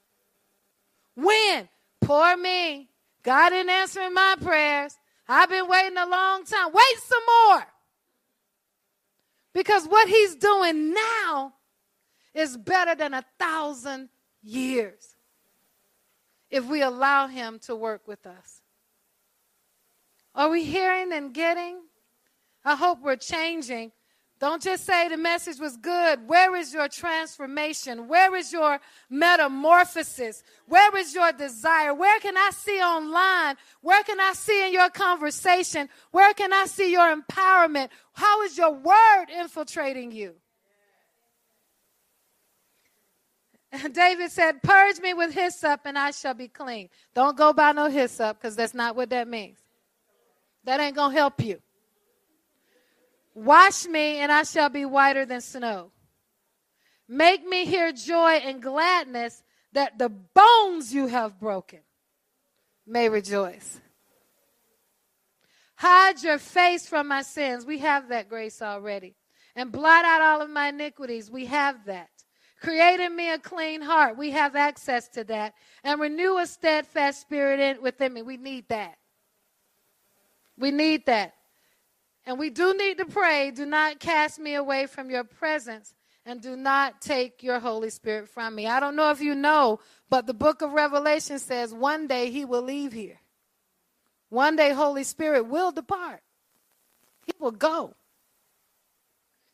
When? 1.14 1.70
Poor 2.02 2.36
me. 2.36 2.90
God 3.22 3.54
ain't 3.54 3.70
answering 3.70 4.16
my 4.16 4.36
prayers. 4.42 4.98
I've 5.28 5.50
been 5.50 5.68
waiting 5.68 5.96
a 5.96 6.08
long 6.08 6.44
time. 6.44 6.72
Wait 6.74 6.98
some 7.06 7.22
more. 7.28 7.64
Because 9.54 9.86
what 9.86 10.10
He's 10.10 10.34
doing 10.34 10.96
now 10.96 11.54
is 12.34 12.58
better 12.58 12.96
than 12.96 13.14
a 13.14 13.24
thousand 13.38 14.10
years 14.42 15.16
if 16.50 16.66
we 16.66 16.82
allow 16.82 17.28
Him 17.28 17.60
to 17.68 17.76
work 17.76 18.08
with 18.08 18.26
us. 18.26 18.64
Are 20.34 20.50
we 20.50 20.64
hearing 20.64 21.14
and 21.14 21.32
getting? 21.32 21.82
I 22.64 22.76
hope 22.76 23.02
we're 23.02 23.16
changing. 23.16 23.92
Don't 24.40 24.62
just 24.62 24.86
say 24.86 25.08
the 25.08 25.18
message 25.18 25.60
was 25.60 25.78
good. 25.78 26.28
Where 26.28 26.56
is 26.56 26.74
your 26.74 26.88
transformation? 26.88 28.08
Where 28.08 28.36
is 28.36 28.52
your 28.52 28.80
metamorphosis? 29.08 30.42
Where 30.66 30.98
is 30.98 31.14
your 31.14 31.32
desire? 31.32 31.94
Where 31.94 32.20
can 32.20 32.36
I 32.36 32.50
see 32.52 32.82
online? 32.82 33.56
Where 33.82 34.02
can 34.04 34.20
I 34.20 34.34
see 34.34 34.66
in 34.66 34.74
your 34.74 34.90
conversation? 34.90 35.90
Where 36.10 36.34
can 36.34 36.52
I 36.54 36.66
see 36.66 36.92
your 36.92 37.16
empowerment? 37.16 37.90
How 38.14 38.42
is 38.42 38.58
your 38.58 38.74
word 38.74 39.26
infiltrating 39.30 40.12
you? 40.12 40.34
David 43.92 44.32
said, 44.32 44.64
Purge 44.64 45.00
me 45.02 45.14
with 45.14 45.36
hyssop 45.36 45.82
and 45.86 46.00
I 46.00 46.10
shall 46.10 46.34
be 46.34 46.48
clean. 46.48 46.90
Don't 47.14 47.38
go 47.38 47.54
by 47.54 47.74
no 47.74 47.90
hyssop 47.92 48.42
because 48.42 48.56
that's 48.56 48.74
not 48.74 48.96
what 48.96 49.12
that 49.12 49.28
means. 49.28 49.60
That 50.64 50.80
ain't 50.80 50.96
going 50.96 51.12
to 51.12 51.18
help 51.18 51.44
you. 51.44 51.62
Wash 53.34 53.86
me 53.86 54.18
and 54.18 54.32
I 54.32 54.44
shall 54.44 54.70
be 54.70 54.86
whiter 54.86 55.26
than 55.26 55.42
snow. 55.42 55.92
Make 57.08 57.46
me 57.46 57.66
hear 57.66 57.92
joy 57.92 58.42
and 58.44 58.62
gladness 58.62 59.44
that 59.74 59.98
the 59.98 60.10
bones 60.10 60.94
you 60.94 61.08
have 61.08 61.40
broken 61.40 61.80
may 62.86 63.10
rejoice. 63.10 63.80
Hide 65.76 66.22
your 66.22 66.38
face 66.38 66.88
from 66.88 67.08
my 67.08 67.22
sins. 67.22 67.66
We 67.66 67.80
have 67.80 68.10
that 68.10 68.30
grace 68.30 68.62
already. 68.62 69.16
And 69.56 69.72
blot 69.72 70.06
out 70.06 70.22
all 70.22 70.42
of 70.42 70.50
my 70.50 70.70
iniquities. 70.70 71.32
We 71.32 71.48
have 71.48 71.86
that. 71.86 72.10
Create 72.62 73.00
in 73.00 73.16
me 73.16 73.32
a 73.32 73.40
clean 73.40 73.82
heart. 73.82 74.18
We 74.18 74.30
have 74.32 74.56
access 74.56 75.08
to 75.10 75.24
that. 75.26 75.56
And 75.84 76.00
renew 76.00 76.38
a 76.38 76.46
steadfast 76.46 77.22
spirit 77.22 77.60
in, 77.60 77.82
within 77.82 78.14
me. 78.14 78.22
We 78.22 78.38
need 78.38 78.70
that. 78.70 78.96
We 80.58 80.70
need 80.70 81.08
that. 81.08 81.34
And 82.26 82.38
we 82.38 82.50
do 82.50 82.76
need 82.78 82.98
to 83.00 83.06
pray 83.06 83.52
do 83.52 83.66
not 83.66 84.00
cast 84.00 84.40
me 84.40 84.56
away 84.56 84.86
from 84.86 85.10
your 85.10 85.24
presence 85.24 85.94
and 86.26 86.42
do 86.42 86.56
not 86.56 87.02
take 87.02 87.42
your 87.42 87.60
Holy 87.60 87.90
Spirit 87.90 88.30
from 88.30 88.54
me. 88.54 88.68
I 88.68 88.80
don't 88.80 88.96
know 88.96 89.10
if 89.10 89.22
you 89.22 89.34
know, 89.34 89.80
but 90.10 90.28
the 90.28 90.34
book 90.34 90.62
of 90.62 90.74
Revelation 90.74 91.40
says 91.40 91.74
one 91.74 92.08
day 92.08 92.30
he 92.30 92.46
will 92.46 92.62
leave 92.62 92.94
here. 92.94 93.20
One 94.30 94.56
day 94.56 94.72
Holy 94.72 95.04
Spirit 95.04 95.48
will 95.48 95.72
depart. 95.72 96.22
He 97.26 97.34
will 97.40 97.52
go. 97.52 97.96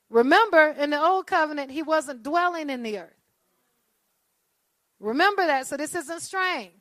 Remember, 0.10 0.70
in 0.70 0.90
the 0.92 1.02
old 1.02 1.28
covenant, 1.28 1.72
he 1.72 1.84
wasn't 1.84 2.24
dwelling 2.24 2.70
in 2.70 2.84
the 2.84 3.00
earth. 3.00 3.14
Remember 5.00 5.46
that, 5.46 5.68
so 5.68 5.78
this 5.78 5.96
isn't 5.96 6.22
strange. 6.22 6.72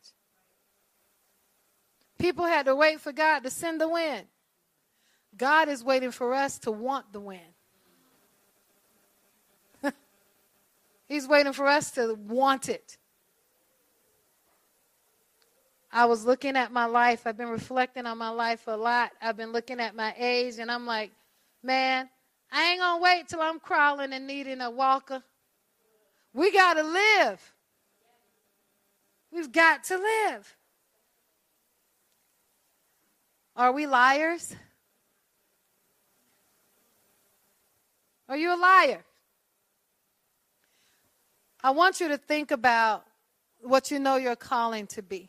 People 2.18 2.44
had 2.44 2.66
to 2.66 2.74
wait 2.74 3.00
for 3.00 3.12
God 3.12 3.40
to 3.40 3.50
send 3.50 3.80
the 3.80 3.88
wind. 3.88 4.26
God 5.36 5.68
is 5.68 5.84
waiting 5.84 6.10
for 6.10 6.32
us 6.32 6.58
to 6.60 6.70
want 6.70 7.12
the 7.12 7.20
wind. 7.20 7.40
He's 11.08 11.28
waiting 11.28 11.52
for 11.52 11.66
us 11.66 11.90
to 11.92 12.14
want 12.14 12.68
it. 12.68 12.96
I 15.92 16.04
was 16.06 16.24
looking 16.24 16.56
at 16.56 16.72
my 16.72 16.84
life. 16.84 17.26
I've 17.26 17.36
been 17.36 17.48
reflecting 17.48 18.06
on 18.06 18.18
my 18.18 18.28
life 18.28 18.64
a 18.66 18.76
lot. 18.76 19.12
I've 19.20 19.36
been 19.36 19.52
looking 19.52 19.80
at 19.80 19.94
my 19.94 20.14
age, 20.18 20.58
and 20.58 20.70
I'm 20.70 20.86
like, 20.86 21.10
man, 21.62 22.08
I 22.52 22.70
ain't 22.70 22.80
going 22.80 22.98
to 22.98 23.02
wait 23.02 23.28
till 23.28 23.40
I'm 23.40 23.58
crawling 23.58 24.12
and 24.12 24.26
needing 24.26 24.60
a 24.60 24.70
walker. 24.70 25.22
We 26.32 26.52
got 26.52 26.74
to 26.74 26.82
live. 26.82 27.54
We've 29.30 29.50
got 29.50 29.84
to 29.84 29.96
live. 29.96 30.56
Are 33.56 33.72
we 33.72 33.86
liars? 33.86 34.54
Are 38.28 38.36
you 38.36 38.54
a 38.54 38.58
liar? 38.58 39.04
I 41.62 41.70
want 41.70 42.00
you 42.00 42.08
to 42.08 42.18
think 42.18 42.50
about 42.50 43.04
what 43.60 43.90
you 43.90 43.98
know 43.98 44.16
your 44.16 44.36
calling 44.36 44.86
to 44.88 45.02
be. 45.02 45.28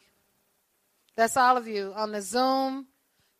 That's 1.15 1.35
all 1.35 1.57
of 1.57 1.67
you 1.67 1.93
on 1.95 2.11
the 2.11 2.21
Zoom 2.21 2.87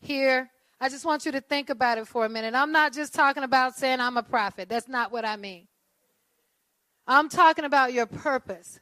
here. 0.00 0.50
I 0.80 0.88
just 0.88 1.04
want 1.04 1.26
you 1.26 1.32
to 1.32 1.40
think 1.40 1.70
about 1.70 1.98
it 1.98 2.06
for 2.06 2.24
a 2.24 2.28
minute. 2.28 2.54
I'm 2.54 2.72
not 2.72 2.92
just 2.92 3.14
talking 3.14 3.42
about 3.42 3.76
saying 3.76 4.00
I'm 4.00 4.16
a 4.16 4.22
prophet. 4.22 4.68
That's 4.68 4.88
not 4.88 5.12
what 5.12 5.24
I 5.24 5.36
mean. 5.36 5.66
I'm 7.06 7.28
talking 7.28 7.64
about 7.64 7.92
your 7.92 8.06
purpose. 8.06 8.80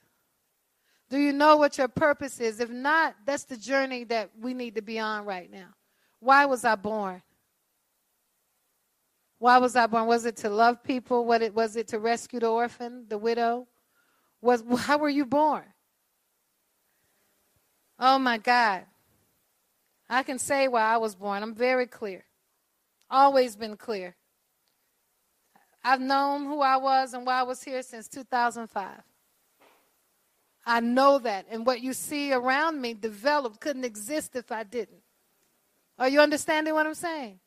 Do 1.09 1.19
you 1.19 1.33
know 1.33 1.57
what 1.57 1.79
your 1.79 1.89
purpose 1.89 2.41
is? 2.41 2.59
If 2.61 2.71
not, 2.71 3.15
that's 3.25 3.45
the 3.45 3.57
journey 3.57 4.05
that 4.05 4.31
we 4.41 4.53
need 4.53 4.75
to 4.75 4.83
be 4.83 4.99
on 4.99 5.25
right 5.25 5.51
now. 5.51 5.69
Why 6.21 6.47
was 6.47 6.65
I 6.65 6.75
born? 6.75 7.23
Why 9.39 9.59
was 9.59 9.77
I 9.77 9.87
born? 9.87 10.07
Was 10.07 10.25
it 10.25 10.37
to 10.39 10.51
love 10.51 10.83
people? 10.83 11.25
What 11.25 11.43
it 11.43 11.55
was 11.55 11.77
it 11.77 11.89
to 11.89 11.99
rescue 11.99 12.41
the 12.41 12.49
orphan, 12.49 13.05
the 13.09 13.19
widow? 13.19 13.67
Was 14.41 14.63
how 14.79 14.99
were 14.99 15.09
you 15.09 15.27
born? 15.27 15.65
Oh 17.99 18.19
my 18.19 18.39
God. 18.39 18.85
I 20.09 20.23
can 20.23 20.39
say 20.39 20.69
why 20.69 20.83
I 20.83 20.97
was 20.99 21.15
born. 21.15 21.43
I'm 21.43 21.55
very 21.55 21.87
clear. 21.87 22.25
Always 23.11 23.57
been 23.57 23.77
clear. 23.77 24.17
I've 25.83 26.01
known 26.01 26.45
who 26.45 26.61
I 26.61 26.77
was 26.77 27.15
and 27.15 27.27
why 27.27 27.41
I 27.41 27.43
was 27.45 27.63
here 27.63 27.83
since 27.83 28.09
2005. 28.09 28.89
I 30.67 30.81
know 30.81 31.19
that. 31.21 31.47
And 31.51 31.65
what 31.65 31.81
you 31.81 31.93
see 31.93 32.33
around 32.33 32.81
me 32.81 32.95
developed 32.95 33.61
couldn't 33.61 33.85
exist 33.85 34.35
if 34.35 34.51
I 34.51 34.65
didn't. 34.65 35.03
Are 35.99 36.09
you 36.09 36.21
understanding 36.21 36.75
what 36.75 36.87
I'm 36.87 36.95
saying? 36.95 37.39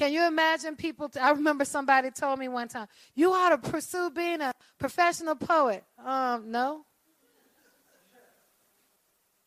Can 0.00 0.14
you 0.14 0.26
imagine 0.26 0.76
people? 0.76 1.10
T- 1.10 1.20
I 1.20 1.30
remember 1.32 1.66
somebody 1.66 2.10
told 2.10 2.38
me 2.38 2.48
one 2.48 2.68
time, 2.68 2.86
you 3.14 3.34
ought 3.34 3.50
to 3.50 3.58
pursue 3.58 4.08
being 4.08 4.40
a 4.40 4.50
professional 4.78 5.34
poet. 5.34 5.84
Um, 6.02 6.50
no. 6.50 6.86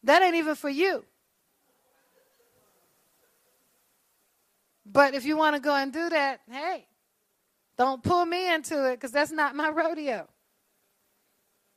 That 0.03 0.21
ain't 0.21 0.35
even 0.35 0.53
for 0.53 0.69
you. 0.69 1.03
But 4.85 5.15
if 5.15 5.25
you 5.25 5.37
want 5.37 5.55
to 5.55 5.59
go 5.59 5.73
and 5.73 5.91
do 5.91 6.07
that, 6.09 6.41
hey, 6.47 6.85
don't 7.75 8.03
pull 8.03 8.23
me 8.23 8.53
into 8.53 8.91
it 8.91 8.97
because 8.97 9.09
that's 9.11 9.31
not 9.31 9.55
my 9.55 9.69
rodeo. 9.69 10.27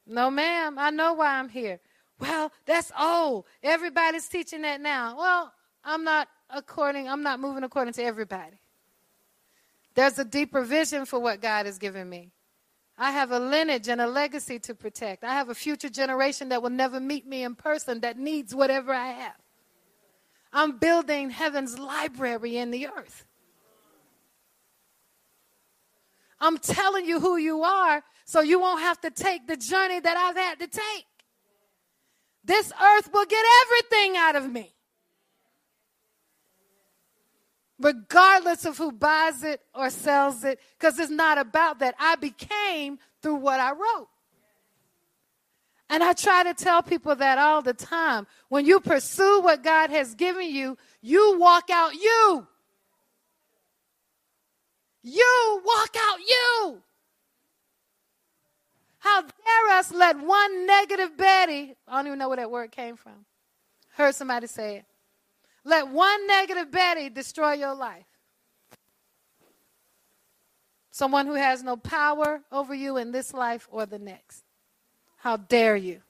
No, 0.06 0.30
ma'am. 0.30 0.78
I 0.78 0.90
know 0.90 1.14
why 1.14 1.38
I'm 1.38 1.48
here. 1.48 1.80
Well, 2.20 2.52
that's 2.66 2.92
old. 3.00 3.46
Everybody's 3.62 4.28
teaching 4.28 4.60
that 4.62 4.82
now. 4.82 5.16
Well, 5.16 5.54
I'm 5.82 6.04
not 6.04 6.28
according, 6.50 7.08
I'm 7.08 7.22
not 7.22 7.40
moving 7.40 7.62
according 7.62 7.94
to 7.94 8.02
everybody. 8.04 8.58
There's 9.96 10.18
a 10.18 10.24
deeper 10.24 10.62
vision 10.62 11.06
for 11.06 11.18
what 11.18 11.40
God 11.40 11.66
has 11.66 11.78
given 11.78 12.08
me. 12.08 12.30
I 12.98 13.10
have 13.12 13.30
a 13.30 13.38
lineage 13.38 13.88
and 13.88 14.00
a 14.00 14.06
legacy 14.06 14.58
to 14.60 14.74
protect. 14.74 15.24
I 15.24 15.34
have 15.34 15.48
a 15.48 15.54
future 15.54 15.88
generation 15.88 16.50
that 16.50 16.62
will 16.62 16.70
never 16.70 17.00
meet 17.00 17.26
me 17.26 17.42
in 17.42 17.54
person 17.54 18.00
that 18.00 18.18
needs 18.18 18.54
whatever 18.54 18.92
I 18.92 19.08
have. 19.08 19.36
I'm 20.52 20.78
building 20.78 21.30
heaven's 21.30 21.78
library 21.78 22.58
in 22.58 22.70
the 22.70 22.88
earth. 22.88 23.26
I'm 26.38 26.58
telling 26.58 27.06
you 27.06 27.18
who 27.18 27.38
you 27.38 27.62
are 27.62 28.02
so 28.26 28.40
you 28.40 28.60
won't 28.60 28.80
have 28.80 29.00
to 29.00 29.10
take 29.10 29.46
the 29.46 29.56
journey 29.56 29.98
that 29.98 30.16
I've 30.16 30.36
had 30.36 30.58
to 30.58 30.66
take. 30.66 31.06
This 32.44 32.70
earth 32.70 33.10
will 33.12 33.24
get 33.24 33.44
everything 33.64 34.16
out 34.18 34.36
of 34.36 34.50
me. 34.50 34.75
Regardless 37.78 38.64
of 38.64 38.78
who 38.78 38.90
buys 38.90 39.42
it 39.42 39.60
or 39.74 39.90
sells 39.90 40.44
it, 40.44 40.58
because 40.78 40.98
it's 40.98 41.10
not 41.10 41.38
about 41.38 41.80
that. 41.80 41.94
I 41.98 42.16
became 42.16 42.98
through 43.22 43.36
what 43.36 43.60
I 43.60 43.72
wrote. 43.72 44.08
And 45.88 46.02
I 46.02 46.14
try 46.14 46.42
to 46.42 46.54
tell 46.54 46.82
people 46.82 47.14
that 47.14 47.38
all 47.38 47.62
the 47.62 47.74
time. 47.74 48.26
When 48.48 48.66
you 48.66 48.80
pursue 48.80 49.40
what 49.42 49.62
God 49.62 49.90
has 49.90 50.14
given 50.14 50.50
you, 50.50 50.76
you 51.00 51.38
walk 51.38 51.70
out 51.70 51.94
you. 51.94 52.46
You 55.02 55.62
walk 55.64 55.94
out 55.96 56.18
you. 56.18 56.82
How 58.98 59.20
dare 59.20 59.78
us 59.78 59.92
let 59.92 60.18
one 60.18 60.66
negative 60.66 61.16
Betty, 61.16 61.76
I 61.86 61.96
don't 61.96 62.08
even 62.08 62.18
know 62.18 62.28
where 62.28 62.38
that 62.38 62.50
word 62.50 62.72
came 62.72 62.96
from. 62.96 63.24
Heard 63.90 64.16
somebody 64.16 64.48
say 64.48 64.78
it. 64.78 64.84
Let 65.66 65.88
one 65.88 66.28
negative 66.28 66.70
Betty 66.70 67.10
destroy 67.10 67.54
your 67.54 67.74
life. 67.74 68.06
Someone 70.92 71.26
who 71.26 71.34
has 71.34 71.64
no 71.64 71.76
power 71.76 72.40
over 72.52 72.72
you 72.72 72.98
in 72.98 73.10
this 73.10 73.34
life 73.34 73.66
or 73.72 73.84
the 73.84 73.98
next. 73.98 74.44
How 75.16 75.36
dare 75.36 75.74
you? 75.74 76.02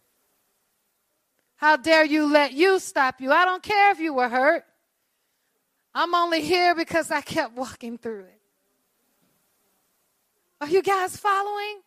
How 1.57 1.79
dare 1.79 2.05
you 2.05 2.31
let 2.31 2.53
you 2.53 2.79
stop 2.79 3.19
you? 3.19 3.33
I 3.33 3.47
don't 3.47 3.63
care 3.63 3.91
if 3.93 3.99
you 3.99 4.13
were 4.13 4.29
hurt. 4.29 4.65
I'm 5.95 6.15
only 6.15 6.43
here 6.43 6.75
because 6.75 7.11
I 7.11 7.23
kept 7.23 7.57
walking 7.57 7.97
through 7.97 8.25
it. 8.25 8.41
Are 10.61 10.69
you 10.69 10.83
guys 10.83 11.17
following? 11.17 11.81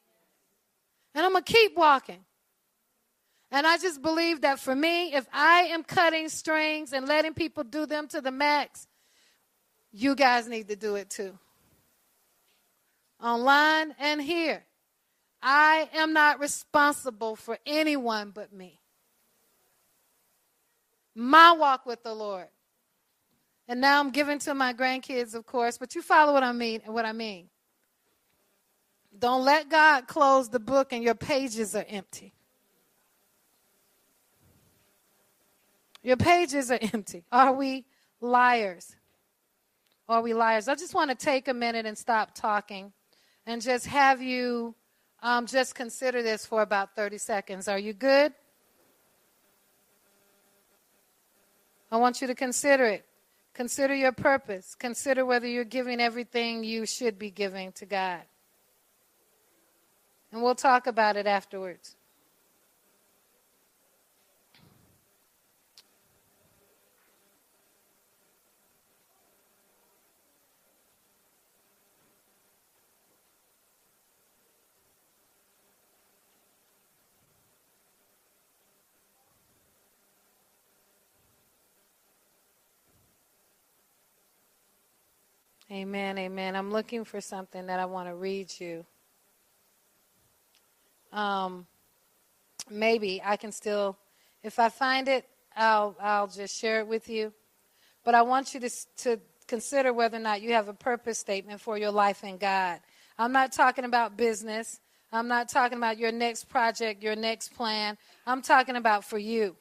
And 1.13 1.23
I'm 1.23 1.33
going 1.33 1.43
to 1.43 1.53
keep 1.53 1.77
walking. 1.77 2.25
And 3.51 3.65
I 3.65 3.77
just 3.77 4.01
believe 4.01 4.41
that 4.41 4.59
for 4.59 4.75
me, 4.75 5.13
if 5.13 5.27
I 5.33 5.61
am 5.71 5.83
cutting 5.83 6.29
strings 6.29 6.93
and 6.93 7.07
letting 7.07 7.33
people 7.33 7.63
do 7.63 7.85
them 7.85 8.07
to 8.09 8.21
the 8.21 8.31
max, 8.31 8.87
you 9.91 10.15
guys 10.15 10.47
need 10.47 10.67
to 10.67 10.75
do 10.75 10.95
it 10.95 11.09
too. 11.09 11.37
Online 13.21 13.95
and 13.99 14.21
here. 14.21 14.63
I 15.41 15.89
am 15.93 16.13
not 16.13 16.39
responsible 16.39 17.35
for 17.35 17.57
anyone 17.65 18.31
but 18.31 18.53
me. 18.53 18.79
My 21.15 21.51
walk 21.53 21.85
with 21.85 22.03
the 22.03 22.13
Lord. 22.13 22.47
And 23.67 23.81
now 23.81 23.99
I'm 23.99 24.11
giving 24.11 24.39
to 24.39 24.53
my 24.53 24.73
grandkids, 24.73 25.35
of 25.35 25.45
course, 25.45 25.77
but 25.77 25.95
you 25.95 26.01
follow 26.01 26.33
what 26.33 26.43
I 26.43 26.51
mean 26.51 26.81
and 26.85 26.93
what 26.93 27.05
I 27.05 27.13
mean. 27.13 27.49
Don't 29.17 29.43
let 29.43 29.69
God 29.69 30.07
close 30.07 30.49
the 30.49 30.59
book 30.59 30.93
and 30.93 31.03
your 31.03 31.15
pages 31.15 31.75
are 31.75 31.85
empty. 31.87 32.33
Your 36.03 36.17
pages 36.17 36.71
are 36.71 36.79
empty. 36.93 37.23
Are 37.31 37.53
we 37.53 37.85
liars? 38.21 38.95
Are 40.07 40.21
we 40.21 40.33
liars? 40.33 40.67
I 40.67 40.75
just 40.75 40.93
want 40.93 41.11
to 41.11 41.15
take 41.15 41.47
a 41.47 41.53
minute 41.53 41.85
and 41.85 41.97
stop 41.97 42.33
talking 42.33 42.91
and 43.45 43.61
just 43.61 43.85
have 43.87 44.21
you 44.21 44.75
um, 45.21 45.45
just 45.45 45.75
consider 45.75 46.23
this 46.23 46.45
for 46.45 46.61
about 46.61 46.95
30 46.95 47.17
seconds. 47.17 47.67
Are 47.67 47.79
you 47.79 47.93
good? 47.93 48.33
I 51.91 51.97
want 51.97 52.21
you 52.21 52.27
to 52.27 52.35
consider 52.35 52.85
it. 52.85 53.05
Consider 53.53 53.93
your 53.93 54.11
purpose. 54.11 54.75
Consider 54.75 55.25
whether 55.25 55.47
you're 55.47 55.63
giving 55.63 55.99
everything 55.99 56.63
you 56.63 56.85
should 56.85 57.19
be 57.19 57.29
giving 57.31 57.71
to 57.73 57.85
God. 57.85 58.21
And 60.31 60.41
we'll 60.41 60.55
talk 60.55 60.87
about 60.87 61.17
it 61.17 61.25
afterwards. 61.25 61.95
Amen, 85.71 86.17
amen. 86.17 86.55
I'm 86.55 86.71
looking 86.71 87.03
for 87.03 87.21
something 87.21 87.67
that 87.67 87.79
I 87.79 87.85
want 87.85 88.09
to 88.09 88.15
read 88.15 88.51
you. 88.59 88.83
Um, 91.13 91.67
maybe 92.71 93.21
I 93.23 93.37
can 93.37 93.51
still, 93.51 93.95
if 94.41 94.57
I 94.57 94.69
find 94.69 95.07
it, 95.07 95.27
I'll 95.55 95.95
I'll 96.01 96.27
just 96.27 96.59
share 96.59 96.79
it 96.79 96.87
with 96.87 97.07
you. 97.07 97.33
But 98.03 98.15
I 98.15 98.23
want 98.23 98.55
you 98.55 98.59
to 98.61 98.69
to 98.97 99.19
consider 99.47 99.93
whether 99.93 100.17
or 100.17 100.21
not 100.21 100.41
you 100.41 100.53
have 100.53 100.69
a 100.69 100.73
purpose 100.73 101.19
statement 101.19 101.61
for 101.61 101.77
your 101.77 101.91
life 101.91 102.23
in 102.23 102.37
God. 102.37 102.79
I'm 103.19 103.31
not 103.31 103.51
talking 103.51 103.85
about 103.85 104.17
business. 104.17 104.79
I'm 105.11 105.27
not 105.27 105.49
talking 105.49 105.77
about 105.77 105.99
your 105.99 106.11
next 106.11 106.45
project, 106.45 107.03
your 107.03 107.15
next 107.15 107.53
plan. 107.53 107.95
I'm 108.25 108.41
talking 108.41 108.75
about 108.75 109.03
for 109.05 109.19
you. 109.19 109.55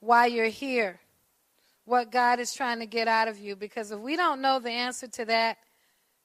Why 0.00 0.26
you're 0.26 0.46
here. 0.46 0.98
What 1.86 2.12
God 2.12 2.38
is 2.38 2.52
trying 2.52 2.80
to 2.80 2.86
get 2.86 3.08
out 3.08 3.28
of 3.28 3.38
you. 3.38 3.56
Because 3.56 3.90
if 3.90 3.98
we 3.98 4.16
don't 4.16 4.42
know 4.42 4.58
the 4.58 4.70
answer 4.70 5.08
to 5.08 5.24
that, 5.24 5.56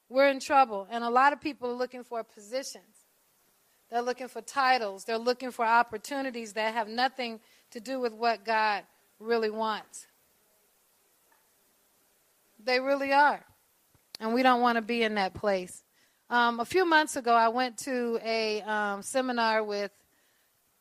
we're 0.10 0.28
in 0.28 0.42
trouble. 0.42 0.88
And 0.92 1.04
a 1.04 1.10
lot 1.10 1.32
of 1.32 1.40
people 1.40 1.70
are 1.70 1.76
looking 1.76 2.04
for 2.04 2.22
positions. 2.24 2.84
They're 3.90 4.02
looking 4.02 4.28
for 4.28 4.42
titles. 4.42 5.06
They're 5.06 5.18
looking 5.18 5.52
for 5.52 5.66
opportunities 5.66 6.54
that 6.54 6.74
have 6.74 6.90
nothing 6.90 7.40
to 7.72 7.80
do 7.80 8.00
with 8.00 8.14
what 8.14 8.44
God 8.44 8.84
really 9.20 9.50
wants. 9.50 10.08
They 12.64 12.80
really 12.80 13.14
are. 13.14 13.44
And 14.20 14.34
we 14.34 14.44
don't 14.44 14.62
want 14.62 14.76
to 14.76 14.82
be 14.82 15.04
in 15.04 15.16
that 15.16 15.34
place. 15.34 15.84
Um, 16.30 16.60
a 16.60 16.66
few 16.66 16.86
months 16.86 17.18
ago, 17.18 17.34
I 17.34 17.50
went 17.50 17.78
to 17.80 18.20
a 18.24 18.62
um, 18.62 19.02
seminar 19.02 19.64
with 19.64 19.92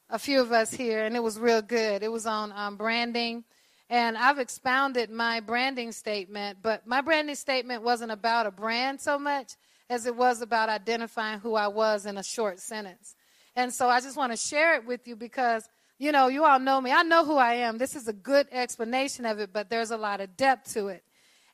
a 0.09 0.19
few 0.19 0.41
of 0.41 0.53
us 0.53 0.73
here, 0.73 1.05
and 1.05 1.17
it 1.17 1.23
was 1.23 1.39
real 1.39 1.63
good. 1.63 2.03
It 2.03 2.13
was 2.13 2.27
on 2.27 2.53
um, 2.55 2.77
branding, 2.77 3.45
and 3.91 4.17
I've 4.17 4.39
expounded 4.39 5.11
my 5.11 5.41
branding 5.41 5.91
statement, 5.91 6.59
but 6.63 6.87
my 6.87 7.01
branding 7.01 7.35
statement 7.35 7.83
wasn't 7.83 8.13
about 8.13 8.47
a 8.47 8.53
brand 8.53 9.01
so 9.01 9.19
much 9.19 9.57
as 9.91 10.07
it 10.07 10.15
was 10.15 10.41
about 10.41 10.69
identifying 10.69 11.41
who 11.41 11.57
I 11.57 11.67
was 11.67 12.07
in 12.07 12.17
a 12.17 12.23
short 12.23 12.61
sentence. 12.61 13.17
And 13.57 13.75
so 13.75 13.89
I 13.89 14.01
just 14.01 14.17
want 14.17 14.33
to 14.33 14.37
share 14.37 14.77
it 14.77 14.87
with 14.87 15.09
you 15.09 15.17
because, 15.17 15.69
you 15.99 16.13
know, 16.13 16.29
you 16.29 16.45
all 16.45 16.61
know 16.61 16.81
me. 16.81 16.93
I 16.93 17.03
know 17.03 17.25
who 17.25 17.37
I 17.37 17.55
am. 17.55 17.79
This 17.79 17.97
is 17.97 18.07
a 18.07 18.13
good 18.13 18.47
explanation 18.53 19.27
of 19.27 19.41
it, 19.41 19.53
but 19.53 19.69
there's 19.69 19.91
a 19.91 19.97
lot 19.97 20.21
of 20.21 20.37
depth 20.37 20.73
to 20.75 20.87
it. 20.87 21.03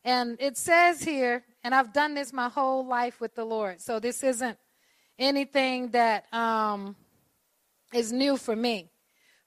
And 0.05 0.37
it 0.39 0.59
says 0.59 1.03
here, 1.03 1.43
and 1.65 1.75
I've 1.75 1.95
done 1.95 2.13
this 2.13 2.35
my 2.35 2.51
whole 2.51 2.87
life 2.87 3.19
with 3.19 3.35
the 3.35 3.47
Lord, 3.47 3.81
so 3.81 3.99
this 3.99 4.23
isn't 4.23 4.59
anything 5.19 5.89
that 5.93 6.33
um, 6.35 6.97
is 7.95 8.13
new 8.13 8.37
for 8.37 8.55
me. 8.55 8.91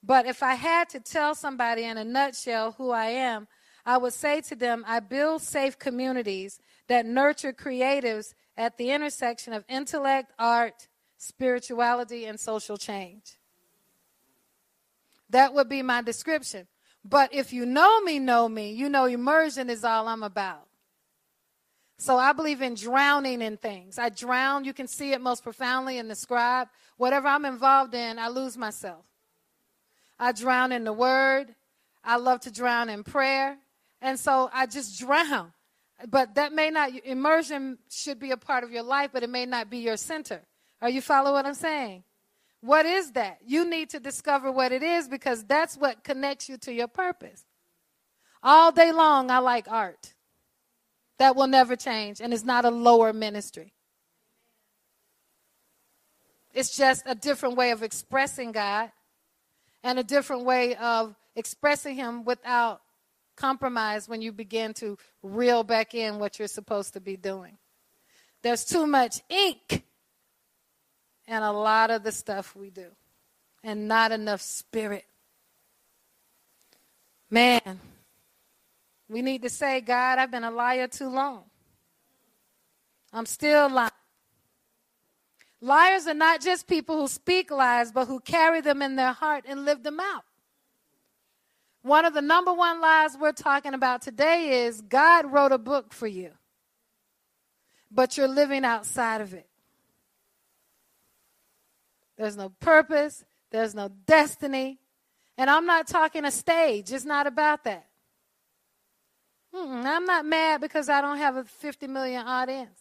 But 0.04 0.26
if 0.26 0.42
I 0.42 0.56
had 0.56 0.90
to 0.90 1.00
tell 1.00 1.36
somebody 1.36 1.84
in 1.84 1.98
a 1.98 2.04
nutshell 2.04 2.74
who 2.74 2.92
I 2.92 3.08
am, 3.08 3.48
I 3.86 3.98
would 3.98 4.14
say 4.14 4.42
to 4.42 4.56
them, 4.56 4.84
I 4.88 5.00
build 5.00 5.42
safe 5.42 5.78
communities 5.78 6.60
that 6.88 7.06
nurture 7.06 7.54
creatives 7.54 8.34
at 8.58 8.78
the 8.78 8.92
intersection 8.92 9.54
of 9.54 9.64
intellect, 9.68 10.32
art, 10.38 10.88
spirituality, 11.18 12.26
and 12.26 12.40
social 12.40 12.78
change. 12.78 13.38
That 15.30 15.54
would 15.54 15.70
be 15.70 15.82
my 15.82 16.02
description. 16.02 16.68
But 17.04 17.34
if 17.34 17.54
you 17.54 17.66
know 17.66 18.02
me, 18.02 18.20
know 18.20 18.50
me, 18.50 18.72
you 18.72 18.90
know 18.90 19.06
immersion 19.06 19.70
is 19.70 19.84
all 19.84 20.08
I'm 20.08 20.24
about. 20.24 20.68
So 21.98 22.18
I 22.18 22.32
believe 22.34 22.62
in 22.62 22.76
drowning 22.76 23.42
in 23.42 23.58
things. 23.58 24.00
I 24.00 24.10
drown, 24.10 24.64
you 24.64 24.74
can 24.74 24.88
see 24.88 25.12
it 25.12 25.22
most 25.22 25.44
profoundly 25.44 25.98
in 25.98 26.08
the 26.08 26.16
scribe. 26.16 26.70
Whatever 26.98 27.28
I'm 27.28 27.46
involved 27.46 27.94
in, 27.94 28.18
I 28.18 28.30
lose 28.30 28.58
myself. 28.58 29.06
I 30.20 30.32
drown 30.34 30.72
in 30.72 30.84
the 30.84 30.94
word. 30.94 31.56
I 32.04 32.18
love 32.18 32.42
to 32.42 32.52
drown 32.52 32.90
in 32.90 33.04
prayer. 33.04 33.58
And 34.02 34.20
so 34.20 34.50
I 34.54 34.66
just 34.66 35.00
drown. 35.00 35.54
But 36.08 36.36
that 36.36 36.54
may 36.54 36.70
not, 36.70 36.92
immersion 37.04 37.78
should 37.90 38.20
be 38.20 38.32
a 38.32 38.38
part 38.38 38.64
of 38.64 38.72
your 38.72 38.84
life, 38.84 39.12
but 39.14 39.24
it 39.24 39.30
may 39.30 39.46
not 39.46 39.70
be 39.70 39.80
your 39.80 39.98
center. 39.98 40.42
Are 40.82 40.90
you 40.90 41.02
follow 41.02 41.34
what 41.34 41.46
I'm 41.46 41.54
saying? 41.54 42.04
What 42.62 42.86
is 42.86 43.12
that? 43.14 43.40
You 43.46 43.70
need 43.70 43.90
to 43.92 44.00
discover 44.00 44.52
what 44.52 44.72
it 44.72 44.84
is 44.84 45.08
because 45.08 45.44
that's 45.46 45.78
what 45.78 46.04
connects 46.04 46.50
you 46.50 46.58
to 46.60 46.74
your 46.74 46.88
purpose. 46.88 47.46
All 48.42 48.72
day 48.72 48.92
long, 48.92 49.32
I 49.32 49.40
like 49.40 49.70
art. 49.70 50.14
That 51.18 51.36
will 51.36 51.48
never 51.48 51.76
change, 51.76 52.22
and 52.22 52.34
it's 52.34 52.46
not 52.46 52.64
a 52.64 52.70
lower 52.70 53.12
ministry. 53.12 53.74
It's 56.54 56.76
just 56.76 57.04
a 57.06 57.16
different 57.16 57.58
way 57.58 57.72
of 57.72 57.84
expressing 57.84 58.54
God 58.54 58.92
and 59.84 60.00
a 60.00 60.04
different 60.04 60.46
way 60.46 60.76
of 60.76 61.16
expressing 61.36 61.96
Him 61.96 62.26
without 62.26 62.82
compromise 63.36 64.08
when 64.08 64.22
you 64.22 64.32
begin 64.32 64.74
to 64.76 64.98
reel 65.24 65.64
back 65.64 65.96
in 65.96 66.20
what 66.20 66.38
you're 66.38 66.48
supposed 66.48 66.94
to 66.94 67.00
be 67.00 67.16
doing. 67.16 67.58
There's 68.42 68.66
too 68.66 68.86
much 68.86 69.22
ink 69.30 69.84
in 71.28 71.44
a 71.44 71.54
lot 71.54 71.92
of 71.92 72.04
the 72.04 72.12
stuff 72.12 72.56
we 72.56 72.70
do, 72.70 72.88
and 73.64 73.88
not 73.88 74.12
enough 74.12 74.42
spirit. 74.42 75.06
Man, 77.30 77.80
we 79.08 79.22
need 79.22 79.44
to 79.44 79.50
say, 79.50 79.82
God, 79.82 80.18
I've 80.18 80.32
been 80.32 80.44
a 80.44 80.52
liar 80.52 80.88
too 80.88 81.10
long. 81.10 81.44
I'm 83.14 83.26
still 83.26 83.70
lying. 83.70 83.92
Liars 85.62 86.08
are 86.08 86.14
not 86.14 86.42
just 86.42 86.68
people 86.68 87.00
who 87.00 87.08
speak 87.08 87.52
lies, 87.52 87.92
but 87.92 88.08
who 88.08 88.20
carry 88.20 88.62
them 88.62 88.82
in 88.82 88.96
their 88.96 89.12
heart 89.12 89.44
and 89.48 89.66
live 89.66 89.84
them 89.84 90.00
out. 90.00 90.24
One 91.82 92.06
of 92.06 92.14
the 92.14 92.22
number 92.22 92.54
one 92.54 92.82
lies 92.82 93.18
we're 93.20 93.32
talking 93.32 93.74
about 93.74 94.02
today 94.02 94.66
is 94.66 94.82
God 94.82 95.32
wrote 95.32 95.52
a 95.52 95.58
book 95.58 95.94
for 95.94 96.08
you, 96.08 96.32
but 97.92 98.18
you're 98.18 98.28
living 98.28 98.66
outside 98.66 99.22
of 99.22 99.34
it. 99.34 99.48
There's 102.18 102.36
no 102.36 102.50
purpose, 102.50 103.24
there's 103.52 103.74
no 103.74 103.90
destiny. 104.06 104.80
And 105.38 105.50
I'm 105.50 105.66
not 105.66 105.88
talking 105.88 106.26
a 106.26 106.32
stage, 106.32 106.92
it's 106.92 107.06
not 107.06 107.28
about 107.28 107.64
that. 107.64 107.86
Mm-mm, 109.56 109.86
I'm 109.86 110.06
not 110.06 110.26
mad 110.26 110.62
because 110.62 110.90
I 110.90 111.02
don't 111.02 111.18
have 111.18 111.38
a 111.38 111.44
50 111.44 111.88
million 111.88 112.26
audience. 112.28 112.78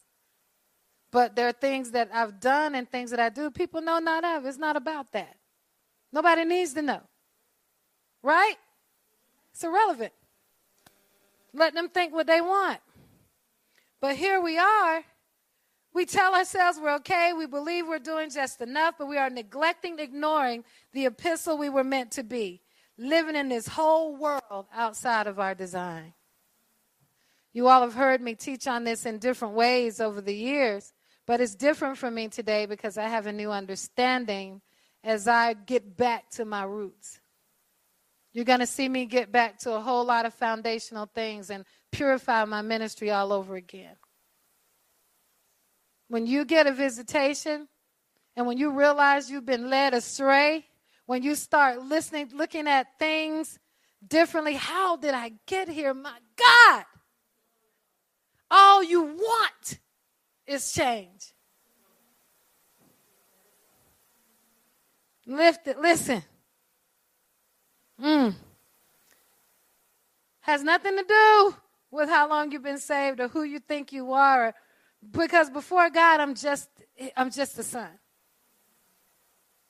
But 1.10 1.36
there 1.36 1.48
are 1.48 1.52
things 1.52 1.92
that 1.92 2.10
I've 2.12 2.38
done 2.38 2.74
and 2.74 2.88
things 2.90 3.10
that 3.10 3.20
I 3.20 3.30
do 3.30 3.50
people 3.50 3.80
know 3.80 3.98
not 3.98 4.24
of. 4.24 4.44
It's 4.44 4.58
not 4.58 4.76
about 4.76 5.12
that. 5.12 5.36
Nobody 6.12 6.44
needs 6.44 6.74
to 6.74 6.82
know. 6.82 7.00
Right? 8.22 8.56
It's 9.52 9.64
irrelevant. 9.64 10.12
Let 11.54 11.74
them 11.74 11.88
think 11.88 12.12
what 12.12 12.26
they 12.26 12.40
want. 12.40 12.80
But 14.00 14.16
here 14.16 14.40
we 14.40 14.58
are. 14.58 15.02
We 15.94 16.04
tell 16.04 16.34
ourselves 16.34 16.78
we're 16.80 16.94
okay. 16.96 17.32
We 17.36 17.46
believe 17.46 17.88
we're 17.88 17.98
doing 17.98 18.30
just 18.30 18.60
enough, 18.60 18.94
but 18.98 19.08
we 19.08 19.16
are 19.16 19.30
neglecting, 19.30 19.98
ignoring 19.98 20.64
the 20.92 21.06
epistle 21.06 21.58
we 21.58 21.68
were 21.68 21.84
meant 21.84 22.12
to 22.12 22.22
be, 22.22 22.60
living 22.96 23.34
in 23.34 23.48
this 23.48 23.66
whole 23.66 24.14
world 24.16 24.66
outside 24.72 25.26
of 25.26 25.40
our 25.40 25.54
design. 25.54 26.12
You 27.52 27.66
all 27.66 27.80
have 27.80 27.94
heard 27.94 28.20
me 28.20 28.34
teach 28.34 28.68
on 28.68 28.84
this 28.84 29.06
in 29.06 29.18
different 29.18 29.54
ways 29.54 30.00
over 30.00 30.20
the 30.20 30.34
years. 30.34 30.92
But 31.28 31.42
it's 31.42 31.54
different 31.54 31.98
for 31.98 32.10
me 32.10 32.28
today 32.28 32.64
because 32.64 32.96
I 32.96 33.06
have 33.06 33.26
a 33.26 33.32
new 33.34 33.50
understanding 33.50 34.62
as 35.04 35.28
I 35.28 35.52
get 35.52 35.94
back 35.94 36.30
to 36.30 36.46
my 36.46 36.62
roots. 36.64 37.20
You're 38.32 38.46
going 38.46 38.60
to 38.60 38.66
see 38.66 38.88
me 38.88 39.04
get 39.04 39.30
back 39.30 39.58
to 39.58 39.74
a 39.74 39.80
whole 39.80 40.06
lot 40.06 40.24
of 40.24 40.32
foundational 40.32 41.04
things 41.04 41.50
and 41.50 41.66
purify 41.92 42.46
my 42.46 42.62
ministry 42.62 43.10
all 43.10 43.30
over 43.34 43.56
again. 43.56 43.94
When 46.08 46.26
you 46.26 46.46
get 46.46 46.66
a 46.66 46.72
visitation 46.72 47.68
and 48.34 48.46
when 48.46 48.56
you 48.56 48.70
realize 48.70 49.30
you've 49.30 49.44
been 49.44 49.68
led 49.68 49.92
astray, 49.92 50.64
when 51.04 51.22
you 51.22 51.34
start 51.34 51.82
listening, 51.82 52.30
looking 52.32 52.66
at 52.66 52.98
things 52.98 53.58
differently, 54.06 54.54
how 54.54 54.96
did 54.96 55.12
I 55.12 55.32
get 55.46 55.68
here? 55.68 55.92
My 55.92 56.16
God! 56.38 56.84
All 58.50 58.82
you 58.82 59.02
want 59.02 59.78
is 60.48 60.72
change. 60.72 61.32
Lift 65.26 65.68
it. 65.68 65.78
Listen. 65.78 66.22
Mm. 68.02 68.34
Has 70.40 70.62
nothing 70.62 70.96
to 70.96 71.04
do 71.04 71.54
with 71.90 72.08
how 72.08 72.28
long 72.28 72.50
you've 72.50 72.62
been 72.62 72.78
saved 72.78 73.20
or 73.20 73.28
who 73.28 73.42
you 73.42 73.58
think 73.58 73.92
you 73.92 74.12
are. 74.12 74.54
Because 75.10 75.50
before 75.50 75.90
God, 75.90 76.20
I'm 76.20 76.34
just 76.34 76.68
I'm 77.16 77.30
just 77.30 77.58
a 77.58 77.62
son. 77.62 77.90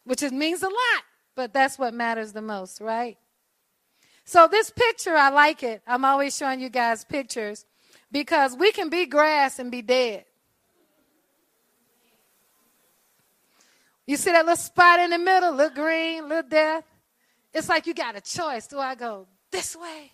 Which 0.04 0.22
means 0.22 0.62
a 0.62 0.68
lot, 0.68 1.02
but 1.34 1.52
that's 1.52 1.78
what 1.78 1.92
matters 1.92 2.32
the 2.32 2.40
most, 2.40 2.80
right? 2.80 3.18
So 4.24 4.46
this 4.46 4.70
picture, 4.70 5.14
I 5.14 5.30
like 5.30 5.62
it. 5.62 5.82
I'm 5.86 6.04
always 6.04 6.36
showing 6.36 6.60
you 6.60 6.70
guys 6.70 7.04
pictures 7.04 7.66
because 8.12 8.56
we 8.56 8.72
can 8.72 8.88
be 8.88 9.06
grass 9.06 9.58
and 9.58 9.70
be 9.70 9.82
dead. 9.82 10.24
You 14.08 14.16
see 14.16 14.32
that 14.32 14.46
little 14.46 14.56
spot 14.56 15.00
in 15.00 15.10
the 15.10 15.18
middle, 15.18 15.52
little 15.52 15.74
green, 15.74 16.30
little 16.30 16.48
death? 16.48 16.82
It's 17.52 17.68
like 17.68 17.86
you 17.86 17.92
got 17.92 18.16
a 18.16 18.22
choice. 18.22 18.66
Do 18.66 18.78
I 18.78 18.94
go 18.94 19.28
this 19.52 19.76
way? 19.76 20.12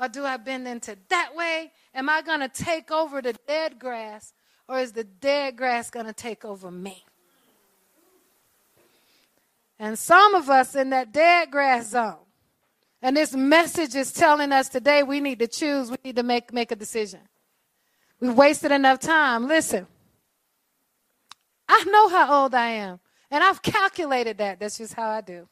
Or 0.00 0.08
do 0.08 0.24
I 0.24 0.38
bend 0.38 0.66
into 0.66 0.96
that 1.10 1.34
way? 1.36 1.70
Am 1.94 2.08
I 2.08 2.22
going 2.22 2.40
to 2.40 2.48
take 2.48 2.90
over 2.90 3.20
the 3.20 3.34
dead 3.46 3.78
grass? 3.78 4.32
Or 4.66 4.78
is 4.78 4.92
the 4.92 5.04
dead 5.04 5.58
grass 5.58 5.90
going 5.90 6.06
to 6.06 6.14
take 6.14 6.46
over 6.46 6.70
me? 6.70 7.04
And 9.78 9.98
some 9.98 10.34
of 10.34 10.48
us 10.48 10.74
in 10.74 10.88
that 10.88 11.12
dead 11.12 11.50
grass 11.50 11.90
zone. 11.90 12.16
And 13.02 13.18
this 13.18 13.34
message 13.34 13.96
is 13.96 14.12
telling 14.12 14.50
us 14.50 14.70
today 14.70 15.02
we 15.02 15.20
need 15.20 15.40
to 15.40 15.46
choose, 15.46 15.90
we 15.90 15.98
need 16.04 16.16
to 16.16 16.22
make, 16.22 16.54
make 16.54 16.72
a 16.72 16.76
decision. 16.76 17.20
We've 18.18 18.34
wasted 18.34 18.72
enough 18.72 19.00
time. 19.00 19.46
Listen. 19.46 19.86
I 21.68 21.84
know 21.84 22.08
how 22.08 22.42
old 22.42 22.54
I 22.54 22.68
am, 22.70 23.00
and 23.30 23.44
I've 23.44 23.62
calculated 23.62 24.38
that. 24.38 24.60
That's 24.60 24.78
just 24.78 24.94
how 24.94 25.08
I 25.08 25.20
do. 25.20 25.48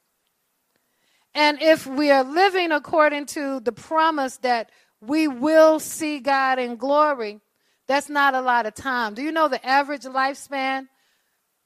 And 1.35 1.61
if 1.61 1.87
we 1.87 2.11
are 2.11 2.25
living 2.25 2.73
according 2.73 3.27
to 3.27 3.61
the 3.61 3.73
promise 3.73 4.39
that 4.39 4.71
we 5.03 5.29
will 5.29 5.79
see 5.79 6.19
God 6.19 6.59
in 6.59 6.77
glory, 6.77 7.41
that's 7.87 8.09
not 8.09 8.35
a 8.35 8.41
lot 8.41 8.65
of 8.65 8.75
time. 8.75 9.13
Do 9.15 9.23
you 9.23 9.31
know 9.31 9.49
the 9.49 9.65
average 9.65 10.03
lifespan? 10.03 10.89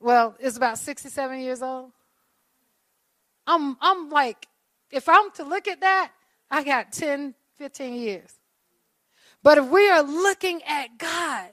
Well, 0.01 0.35
it's 0.41 0.57
about 0.57 0.79
67 0.79 1.41
years 1.41 1.63
old. 1.63 1.93
I'm, 3.47 3.77
I'm 3.81 4.11
like, 4.11 4.49
if 4.91 5.09
I'm 5.09 5.31
to 5.33 5.45
look 5.45 5.69
at 5.69 5.81
that, 5.81 6.11
I 6.51 6.65
got 6.65 6.93
10, 6.93 7.35
15 7.59 7.95
years. 7.95 8.31
But 9.43 9.59
if 9.59 9.67
we 9.69 9.89
are 9.89 10.03
looking 10.03 10.63
at 10.65 10.99
God, 10.99 11.51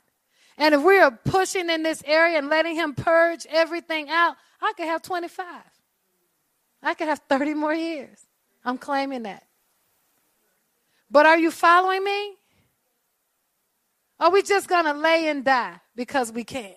And 0.57 0.73
if 0.73 0.81
we 0.81 0.99
are 0.99 1.11
pushing 1.11 1.69
in 1.69 1.83
this 1.83 2.01
area 2.05 2.37
and 2.37 2.49
letting 2.49 2.75
Him 2.75 2.95
purge 2.95 3.45
everything 3.49 4.09
out, 4.09 4.35
I 4.61 4.73
could 4.75 4.87
have 4.87 5.01
25. 5.01 5.45
I 6.81 6.93
could 6.93 7.07
have 7.07 7.21
30 7.29 7.53
more 7.53 7.73
years. 7.73 8.25
I'm 8.65 8.77
claiming 8.77 9.23
that. 9.23 9.43
But 11.09 11.25
are 11.25 11.37
you 11.37 11.51
following 11.51 12.03
me? 12.03 12.33
Are 14.19 14.31
we 14.31 14.41
just 14.41 14.67
going 14.67 14.85
to 14.85 14.93
lay 14.93 15.27
and 15.27 15.45
die 15.45 15.79
because 15.95 16.31
we 16.31 16.43
can? 16.43 16.73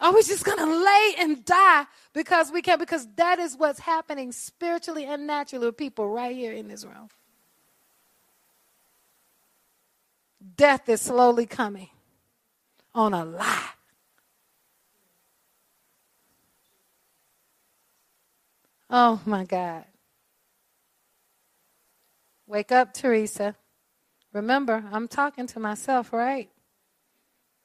Are 0.00 0.14
we 0.14 0.22
just 0.22 0.44
going 0.44 0.58
to 0.58 0.84
lay 0.84 1.14
and 1.18 1.44
die 1.44 1.84
because 2.14 2.50
we 2.50 2.62
can? 2.62 2.78
Because 2.78 3.06
that 3.16 3.38
is 3.38 3.54
what's 3.56 3.80
happening 3.80 4.32
spiritually 4.32 5.04
and 5.04 5.26
naturally 5.26 5.66
with 5.66 5.76
people 5.76 6.08
right 6.08 6.34
here 6.34 6.52
in 6.52 6.68
this 6.68 6.84
room. 6.84 7.10
Death 10.56 10.88
is 10.88 11.00
slowly 11.02 11.46
coming 11.46 11.88
on 12.94 13.14
a 13.14 13.24
lie. 13.24 13.68
Oh 18.88 19.20
my 19.24 19.44
God. 19.44 19.84
Wake 22.46 22.72
up, 22.72 22.92
Theresa. 22.92 23.54
Remember, 24.32 24.84
I'm 24.92 25.06
talking 25.06 25.46
to 25.48 25.60
myself, 25.60 26.12
right? 26.12 26.50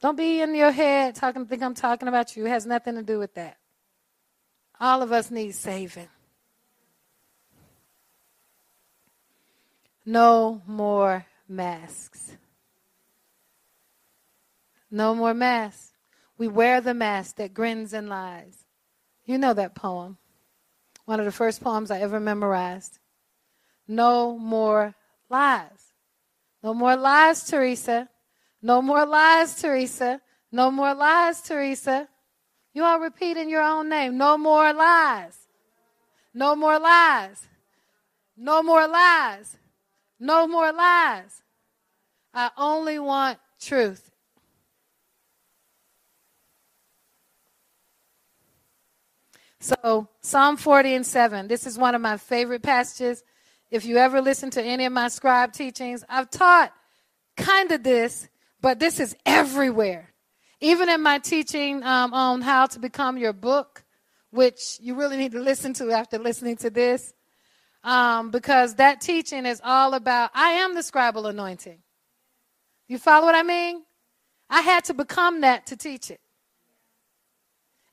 Don't 0.02 0.18
be 0.18 0.42
in 0.42 0.54
your 0.54 0.72
head 0.72 1.16
talking, 1.16 1.46
think 1.46 1.64
I'm 1.64 1.74
talking 1.74 2.08
about 2.08 2.36
you. 2.36 2.46
It 2.46 2.50
has 2.50 2.66
nothing 2.66 2.96
to 2.96 3.04
do 3.04 3.18
with 3.18 3.34
that. 3.36 3.58
All 4.80 5.02
of 5.02 5.12
us 5.12 5.32
need 5.32 5.56
saving. 5.56 6.10
No 10.06 10.62
more 10.68 11.26
masks. 11.48 12.38
No 14.96 15.14
more 15.14 15.34
masks. 15.34 15.92
We 16.38 16.48
wear 16.48 16.80
the 16.80 16.94
mask 16.94 17.36
that 17.36 17.54
grins 17.54 17.92
and 17.92 18.08
lies. 18.08 18.64
You 19.26 19.38
know 19.38 19.54
that 19.54 19.76
poem. 19.76 20.18
One 21.04 21.20
of 21.20 21.26
the 21.26 21.34
first 21.34 21.62
poems 21.62 21.92
I 21.92 22.00
ever 22.00 22.18
memorized. 22.18 23.00
No 23.90 24.38
more 24.38 24.96
lies. 25.30 25.92
No 26.64 26.74
more 26.74 26.96
lies, 26.96 27.44
Theresa. 27.44 28.08
No 28.62 28.82
more 28.82 29.06
lies, 29.06 29.56
Theresa. 29.56 30.22
No 30.50 30.72
more 30.72 30.94
lies, 30.94 31.42
Theresa. 31.42 32.08
You 32.74 32.86
all 32.86 33.02
repeating 33.02 33.50
your 33.50 33.64
own 33.64 33.90
name. 33.90 34.18
No 34.18 34.38
more 34.38 34.72
lies. 34.72 35.38
No 36.34 36.56
more 36.56 36.80
lies. 36.80 37.46
No 38.38 38.64
more 38.64 38.88
lies. 38.88 39.58
No 40.22 40.48
more 40.48 40.72
lies. 40.72 41.44
I 42.34 42.50
only 42.58 42.98
want 42.98 43.40
truth. 43.60 44.05
So, 49.66 50.08
Psalm 50.22 50.58
40 50.58 50.94
and 50.94 51.04
7. 51.04 51.48
This 51.48 51.66
is 51.66 51.76
one 51.76 51.96
of 51.96 52.02
my 52.02 52.18
favorite 52.18 52.62
passages. 52.62 53.24
If 53.72 53.84
you 53.84 53.98
ever 53.98 54.22
listen 54.22 54.52
to 54.52 54.62
any 54.62 54.86
of 54.86 54.94
my 54.94 55.08
scribe 55.08 55.54
teachings, 55.54 56.04
I've 56.08 56.30
taught 56.30 56.72
kind 57.36 57.72
of 57.72 57.82
this, 57.82 58.30
but 58.62 58.78
this 58.78 59.00
is 59.00 59.16
everywhere. 59.26 60.14
Even 60.62 60.88
in 60.88 61.02
my 61.02 61.18
teaching 61.18 61.82
um, 61.82 62.14
on 62.14 62.42
how 62.42 62.68
to 62.68 62.80
become 62.80 63.18
your 63.18 63.34
book, 63.34 63.84
which 64.30 64.78
you 64.82 64.94
really 64.94 65.18
need 65.18 65.32
to 65.32 65.42
listen 65.42 65.74
to 65.74 65.90
after 65.90 66.20
listening 66.20 66.58
to 66.58 66.70
this, 66.70 67.16
um, 67.84 68.30
because 68.30 68.76
that 68.76 69.02
teaching 69.02 69.48
is 69.48 69.60
all 69.64 69.96
about 69.96 70.30
I 70.36 70.50
am 70.50 70.76
the 70.76 70.82
scribal 70.82 71.28
anointing. 71.28 71.80
You 72.88 73.00
follow 73.00 73.26
what 73.26 73.34
I 73.34 73.42
mean? 73.42 73.82
I 74.48 74.62
had 74.62 74.84
to 74.86 74.94
become 74.94 75.42
that 75.42 75.66
to 75.66 75.76
teach 75.76 76.12
it. 76.12 76.22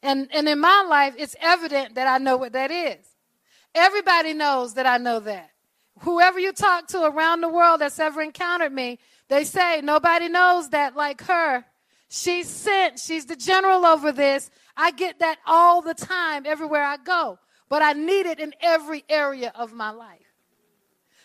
And, 0.03 0.28
and 0.32 0.48
in 0.48 0.59
my 0.59 0.84
life, 0.88 1.14
it's 1.16 1.36
evident 1.40 1.94
that 1.94 2.09
I 2.09 2.18
know 2.18 2.36
what 2.36 2.53
that 2.53 2.70
is. 2.70 3.07
Everybody 3.74 4.34
knows 4.34 4.74
that 4.74 4.86
I 4.86 4.98
know 4.98 5.20
that. 5.20 5.50
Whoever 6.00 6.40
you 6.40 6.53
talk 6.53 6.88
to 6.88 7.05
around 7.05 7.40
the 7.40 7.48
world 7.48 7.80
that's 7.80 7.98
ever 7.98 8.20
encountered 8.20 8.72
me, 8.72 8.98
they 9.28 9.44
say 9.44 9.80
nobody 9.82 10.28
knows 10.28 10.70
that 10.70 10.96
like 10.96 11.22
her. 11.22 11.64
She's 12.09 12.48
sent, 12.48 12.98
she's 12.98 13.26
the 13.26 13.36
general 13.36 13.86
over 13.86 14.12
this. 14.12 14.50
I 14.76 14.90
get 14.90 15.20
that 15.20 15.38
all 15.46 15.80
the 15.80 15.94
time, 15.94 16.44
everywhere 16.44 16.82
I 16.82 16.96
go. 16.96 17.38
But 17.68 17.82
I 17.82 17.92
need 17.92 18.26
it 18.26 18.40
in 18.40 18.53
every 18.61 19.05
area 19.09 19.53
of 19.55 19.72
my 19.72 19.90
life. 19.90 20.18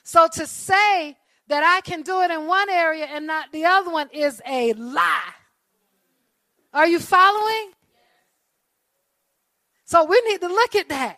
So 0.04 0.28
to 0.34 0.48
say 0.48 1.18
that 1.48 1.64
I 1.64 1.82
can 1.82 2.04
do 2.04 2.22
it 2.22 2.32
in 2.32 2.48
one 2.48 2.70
area 2.70 3.06
and 3.06 3.28
not 3.28 3.52
the 3.52 3.66
other 3.66 3.92
one 3.92 4.10
is 4.14 4.42
a 4.48 4.74
lie. 4.74 5.34
Are 6.74 6.88
you 6.88 7.00
following? 7.00 7.72
So 9.88 10.04
we 10.04 10.22
need 10.28 10.42
to 10.42 10.50
look 10.50 10.76
at 10.76 10.90
that. 10.90 11.18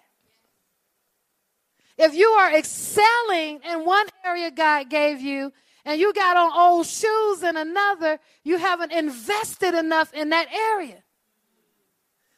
If 1.97 2.13
you 2.13 2.27
are 2.27 2.55
excelling 2.55 3.61
in 3.67 3.83
one 3.83 4.05
area 4.23 4.51
God 4.51 4.89
gave 4.91 5.19
you, 5.21 5.51
and 5.85 5.99
you 5.99 6.13
got 6.13 6.37
on 6.37 6.51
old 6.55 6.85
shoes 6.85 7.41
in 7.41 7.57
another, 7.57 8.19
you 8.43 8.59
haven't 8.59 8.91
invested 8.91 9.73
enough 9.73 10.13
in 10.13 10.29
that 10.29 10.47
area. 10.53 11.03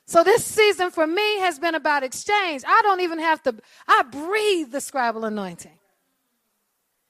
So 0.05 0.23
this 0.23 0.45
season 0.45 0.89
for 0.89 1.05
me 1.05 1.39
has 1.39 1.59
been 1.59 1.75
about 1.75 2.03
exchange. 2.03 2.63
I 2.65 2.79
don't 2.81 3.01
even 3.01 3.19
have 3.19 3.43
to, 3.43 3.55
I 3.85 4.03
breathe 4.03 4.71
the 4.71 4.77
scribal 4.77 5.27
anointing. 5.27 5.77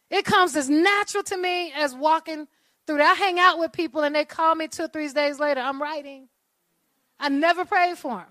It 0.09 0.26
comes 0.26 0.55
as 0.55 0.67
natural 0.67 1.24
to 1.26 1.38
me 1.38 1.72
as 1.74 1.93
walking 1.93 2.47
through 2.88 2.97
that. 2.97 3.11
I 3.11 3.13
hang 3.13 3.39
out 3.39 3.59
with 3.59 3.72
people 3.72 4.01
and 4.01 4.15
they 4.15 4.26
call 4.26 4.55
me 4.55 4.67
two 4.67 4.86
or 4.86 4.88
three 4.88 5.09
days 5.09 5.39
later, 5.39 5.61
I'm 5.61 5.80
writing. 5.80 6.28
I 7.19 7.30
never 7.30 7.65
prayed 7.65 7.99
for 7.99 8.17
them. 8.17 8.26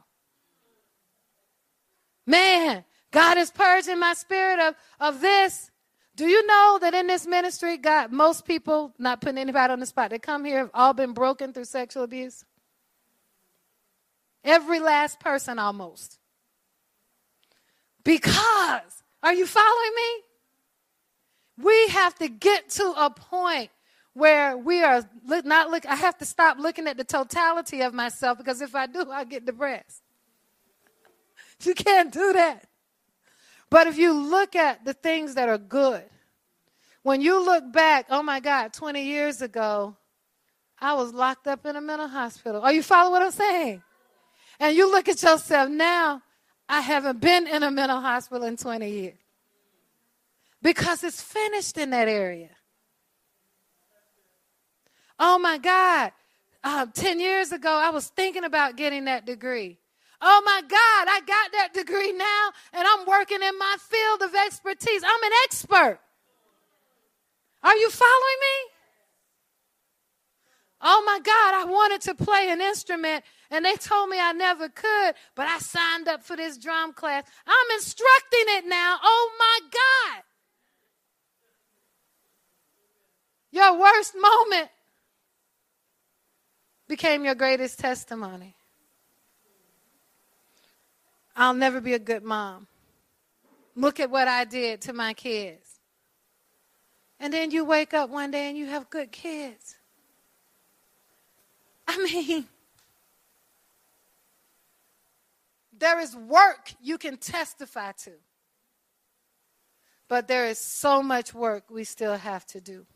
Man, 2.30 2.84
God 3.10 3.38
is 3.38 3.50
purging 3.50 3.98
my 3.98 4.14
spirit 4.14 4.60
of, 4.60 4.76
of 5.00 5.20
this. 5.20 5.68
Do 6.14 6.28
you 6.28 6.46
know 6.46 6.78
that 6.80 6.94
in 6.94 7.08
this 7.08 7.26
ministry, 7.26 7.76
God, 7.76 8.12
most 8.12 8.44
people, 8.44 8.94
not 8.98 9.20
putting 9.20 9.38
anybody 9.38 9.72
on 9.72 9.80
the 9.80 9.86
spot, 9.86 10.10
they 10.10 10.20
come 10.20 10.44
here 10.44 10.58
have 10.58 10.70
all 10.72 10.92
been 10.92 11.12
broken 11.12 11.52
through 11.52 11.64
sexual 11.64 12.04
abuse? 12.04 12.44
Every 14.44 14.78
last 14.78 15.18
person 15.18 15.58
almost. 15.58 16.20
Because, 18.04 19.02
are 19.24 19.34
you 19.34 19.46
following 19.46 19.92
me? 19.96 21.64
We 21.64 21.88
have 21.88 22.14
to 22.16 22.28
get 22.28 22.70
to 22.70 22.94
a 22.96 23.10
point 23.10 23.70
where 24.12 24.56
we 24.56 24.84
are 24.84 25.02
not 25.26 25.70
look. 25.70 25.84
I 25.84 25.96
have 25.96 26.16
to 26.18 26.24
stop 26.24 26.58
looking 26.58 26.86
at 26.86 26.96
the 26.96 27.04
totality 27.04 27.80
of 27.80 27.92
myself 27.92 28.38
because 28.38 28.60
if 28.60 28.76
I 28.76 28.86
do, 28.86 29.10
I 29.10 29.24
get 29.24 29.46
depressed. 29.46 30.02
You 31.64 31.74
can't 31.74 32.12
do 32.12 32.32
that. 32.32 32.66
But 33.68 33.86
if 33.86 33.98
you 33.98 34.12
look 34.12 34.56
at 34.56 34.84
the 34.84 34.94
things 34.94 35.34
that 35.34 35.48
are 35.48 35.58
good, 35.58 36.04
when 37.02 37.20
you 37.20 37.44
look 37.44 37.72
back, 37.72 38.06
oh 38.10 38.22
my 38.22 38.40
God, 38.40 38.72
20 38.72 39.04
years 39.04 39.42
ago, 39.42 39.96
I 40.80 40.94
was 40.94 41.12
locked 41.12 41.46
up 41.46 41.64
in 41.66 41.76
a 41.76 41.80
mental 41.80 42.08
hospital. 42.08 42.62
Are 42.62 42.72
you 42.72 42.82
following 42.82 43.12
what 43.12 43.22
I'm 43.22 43.30
saying? 43.30 43.82
And 44.58 44.76
you 44.76 44.90
look 44.90 45.08
at 45.08 45.22
yourself 45.22 45.70
now, 45.70 46.22
I 46.68 46.80
haven't 46.80 47.20
been 47.20 47.46
in 47.46 47.62
a 47.62 47.70
mental 47.70 48.00
hospital 48.00 48.46
in 48.46 48.56
20 48.56 48.90
years. 48.90 49.18
Because 50.62 51.02
it's 51.04 51.22
finished 51.22 51.78
in 51.78 51.90
that 51.90 52.08
area. 52.08 52.50
Oh 55.18 55.38
my 55.38 55.58
God. 55.58 56.12
Uh, 56.62 56.86
10 56.92 57.20
years 57.20 57.52
ago, 57.52 57.70
I 57.70 57.90
was 57.90 58.08
thinking 58.08 58.44
about 58.44 58.76
getting 58.76 59.06
that 59.06 59.24
degree. 59.24 59.78
Oh 60.20 60.42
my 60.44 60.60
God, 60.62 61.08
I 61.08 61.20
got 61.26 61.52
that 61.52 61.72
degree 61.72 62.12
now 62.12 62.50
and 62.74 62.86
I'm 62.86 63.06
working 63.06 63.42
in 63.42 63.58
my 63.58 63.76
field 63.78 64.22
of 64.22 64.34
expertise. 64.34 65.02
I'm 65.04 65.22
an 65.22 65.32
expert. 65.44 65.98
Are 67.62 67.76
you 67.76 67.90
following 67.90 68.40
me? 68.40 68.70
Oh 70.82 71.02
my 71.04 71.20
God, 71.22 71.54
I 71.54 71.64
wanted 71.64 72.00
to 72.02 72.14
play 72.14 72.50
an 72.50 72.60
instrument 72.60 73.24
and 73.50 73.64
they 73.64 73.74
told 73.74 74.08
me 74.08 74.18
I 74.20 74.32
never 74.32 74.68
could, 74.68 75.14
but 75.34 75.46
I 75.46 75.58
signed 75.58 76.08
up 76.08 76.22
for 76.22 76.36
this 76.36 76.56
drum 76.56 76.92
class. 76.92 77.24
I'm 77.46 77.76
instructing 77.76 78.44
it 78.48 78.64
now. 78.66 78.96
Oh 79.02 79.30
my 79.38 79.60
God. 79.70 80.22
Your 83.52 83.80
worst 83.80 84.14
moment 84.14 84.70
became 86.88 87.24
your 87.24 87.34
greatest 87.34 87.78
testimony. 87.78 88.56
I'll 91.36 91.54
never 91.54 91.80
be 91.80 91.94
a 91.94 91.98
good 91.98 92.22
mom. 92.22 92.66
Look 93.76 94.00
at 94.00 94.10
what 94.10 94.28
I 94.28 94.44
did 94.44 94.82
to 94.82 94.92
my 94.92 95.14
kids. 95.14 95.80
And 97.18 97.32
then 97.32 97.50
you 97.50 97.64
wake 97.64 97.94
up 97.94 98.10
one 98.10 98.30
day 98.30 98.48
and 98.48 98.56
you 98.56 98.66
have 98.66 98.90
good 98.90 99.12
kids. 99.12 99.76
I 101.86 101.96
mean, 101.98 102.46
there 105.76 105.98
is 106.00 106.14
work 106.14 106.72
you 106.80 106.98
can 106.98 107.16
testify 107.16 107.92
to. 108.04 108.12
But 110.08 110.28
there 110.28 110.46
is 110.46 110.58
so 110.58 111.02
much 111.02 111.34
work 111.34 111.64
we 111.70 111.84
still 111.84 112.16
have 112.16 112.44
to 112.46 112.60
do. 112.60 112.86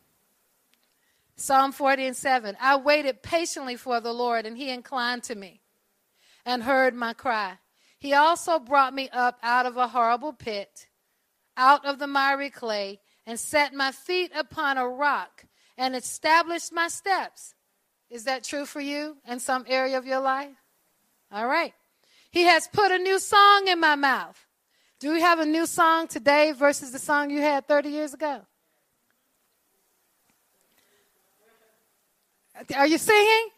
Psalm 1.37 1.72
40 1.72 2.07
and 2.07 2.16
7. 2.16 2.57
I 2.61 2.76
waited 2.76 3.22
patiently 3.22 3.76
for 3.76 4.01
the 4.01 4.12
Lord, 4.12 4.47
and 4.47 4.57
he 4.57 4.70
inclined 4.70 5.22
to 5.24 5.35
me 5.35 5.61
and 6.45 6.62
heard 6.62 6.95
my 6.95 7.12
cry. 7.12 7.59
He 8.05 8.13
also 8.13 8.59
brought 8.59 8.93
me 8.93 9.09
up 9.15 9.39
out 9.43 9.65
of 9.65 9.79
a 9.79 9.89
horrible 9.89 10.35
pit, 10.35 10.89
out 11.57 11.87
of 11.87 11.99
the 11.99 12.07
miry 12.07 12.51
clay, 12.51 13.01
and 13.25 13.41
set 13.41 13.73
my 13.73 13.93
feet 13.93 14.31
upon 14.37 14.77
a 14.77 14.87
rock 14.87 15.47
and 15.79 15.97
established 15.97 16.71
my 16.71 16.89
steps. 16.89 17.55
Is 18.11 18.25
that 18.25 18.45
true 18.45 18.67
for 18.67 18.83
you 18.83 19.17
in 19.27 19.41
some 19.41 19.65
area 19.67 19.97
of 19.97 20.05
your 20.05 20.21
life? 20.21 20.55
All 21.33 21.47
right. 21.47 21.73
He 22.31 22.43
has 22.43 22.69
put 22.71 22.93
a 22.93 22.99
new 22.99 23.19
song 23.19 23.69
in 23.69 23.81
my 23.81 23.95
mouth. 23.95 24.39
Do 25.01 25.11
we 25.11 25.23
have 25.23 25.39
a 25.39 25.47
new 25.47 25.65
song 25.65 26.07
today 26.07 26.53
versus 26.53 26.91
the 26.91 26.99
song 26.99 27.31
you 27.31 27.41
had 27.41 27.67
30 27.67 27.89
years 27.89 28.13
ago? 28.13 28.43
Are 32.77 32.87
you 32.87 32.99
singing? 32.99 33.49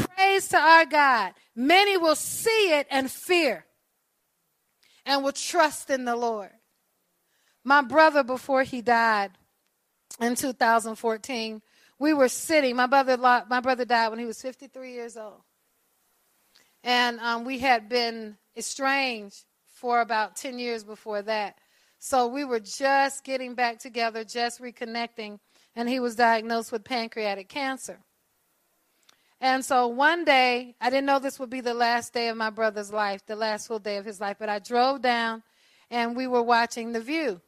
Praise 0.00 0.48
to 0.48 0.58
our 0.58 0.86
God. 0.86 1.32
Many 1.54 1.96
will 1.96 2.16
see 2.16 2.72
it 2.72 2.86
and 2.90 3.10
fear 3.10 3.64
and 5.06 5.24
will 5.24 5.32
trust 5.32 5.90
in 5.90 6.04
the 6.04 6.16
Lord. 6.16 6.50
My 7.64 7.82
brother, 7.82 8.22
before 8.22 8.62
he 8.62 8.80
died 8.80 9.32
in 10.20 10.34
2014, 10.34 11.60
we 11.98 12.14
were 12.14 12.28
sitting. 12.28 12.76
My 12.76 12.86
brother, 12.86 13.16
my 13.16 13.60
brother 13.60 13.84
died 13.84 14.08
when 14.08 14.18
he 14.18 14.24
was 14.24 14.40
53 14.40 14.92
years 14.92 15.16
old. 15.16 15.42
And 16.82 17.20
um, 17.20 17.44
we 17.44 17.58
had 17.58 17.88
been 17.88 18.38
estranged 18.56 19.44
for 19.66 20.00
about 20.00 20.36
10 20.36 20.58
years 20.58 20.84
before 20.84 21.22
that. 21.22 21.58
So 21.98 22.26
we 22.26 22.44
were 22.44 22.60
just 22.60 23.24
getting 23.24 23.54
back 23.54 23.78
together, 23.78 24.24
just 24.24 24.60
reconnecting, 24.60 25.38
and 25.76 25.88
he 25.88 26.00
was 26.00 26.16
diagnosed 26.16 26.72
with 26.72 26.82
pancreatic 26.82 27.48
cancer. 27.48 28.00
And 29.40 29.64
so 29.64 29.86
one 29.86 30.24
day, 30.24 30.74
I 30.80 30.90
didn't 30.90 31.06
know 31.06 31.18
this 31.18 31.38
would 31.38 31.48
be 31.48 31.62
the 31.62 31.74
last 31.74 32.12
day 32.12 32.28
of 32.28 32.36
my 32.36 32.50
brother's 32.50 32.92
life, 32.92 33.24
the 33.26 33.36
last 33.36 33.68
full 33.68 33.78
day 33.78 33.96
of 33.96 34.04
his 34.04 34.20
life, 34.20 34.36
but 34.38 34.48
I 34.48 34.58
drove 34.58 35.00
down 35.00 35.42
and 35.90 36.14
we 36.14 36.26
were 36.26 36.42
watching 36.42 36.92
The 36.92 37.00
View. 37.00 37.40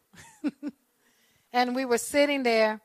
and 1.52 1.74
we 1.74 1.84
were 1.84 1.98
sitting 1.98 2.42
there, 2.42 2.80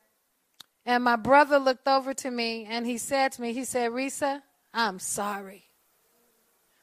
and 0.84 1.02
my 1.02 1.16
brother 1.16 1.58
looked 1.58 1.88
over 1.88 2.14
to 2.14 2.30
me 2.30 2.66
and 2.68 2.86
he 2.86 2.98
said 2.98 3.32
to 3.32 3.42
me, 3.42 3.52
he 3.52 3.64
said, 3.64 3.90
Risa, 3.92 4.42
I'm 4.72 4.98
sorry 4.98 5.64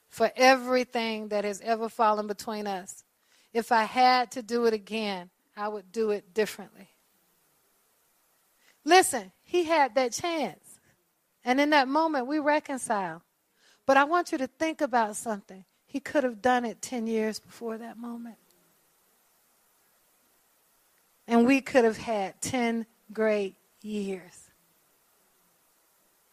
for 0.10 0.32
everything 0.36 1.28
that 1.30 1.44
has 1.44 1.60
ever 1.62 1.90
fallen 1.90 2.26
between 2.26 2.68
us. 2.68 3.04
If 3.54 3.72
I 3.72 3.84
had 3.84 4.32
to 4.32 4.42
do 4.42 4.66
it 4.66 4.74
again, 4.74 5.30
I 5.58 5.68
would 5.68 5.92
do 5.92 6.12
it 6.12 6.34
differently. 6.34 6.90
Listen, 8.84 9.32
he 9.44 9.64
had 9.64 9.96
that 9.96 10.14
chance. 10.14 10.65
And 11.46 11.62
in 11.62 11.70
that 11.70 11.88
moment, 11.88 12.26
we 12.26 12.40
reconcile. 12.40 13.22
But 13.86 13.98
I 13.98 14.04
want 14.04 14.32
you 14.32 14.40
to 14.40 14.48
think 14.48 14.82
about 14.82 15.16
something. 15.16 15.64
He 15.86 16.00
could 16.00 16.24
have 16.24 16.42
done 16.42 16.66
it 16.66 16.82
10 16.82 17.06
years 17.06 17.40
before 17.40 17.78
that 17.78 17.98
moment. 17.98 18.38
And 21.28 21.46
we 21.46 21.62
could 21.62 21.86
have 21.86 21.98
had 21.98 22.42
10 22.42 22.88
great 23.14 23.56
years. 23.82 24.50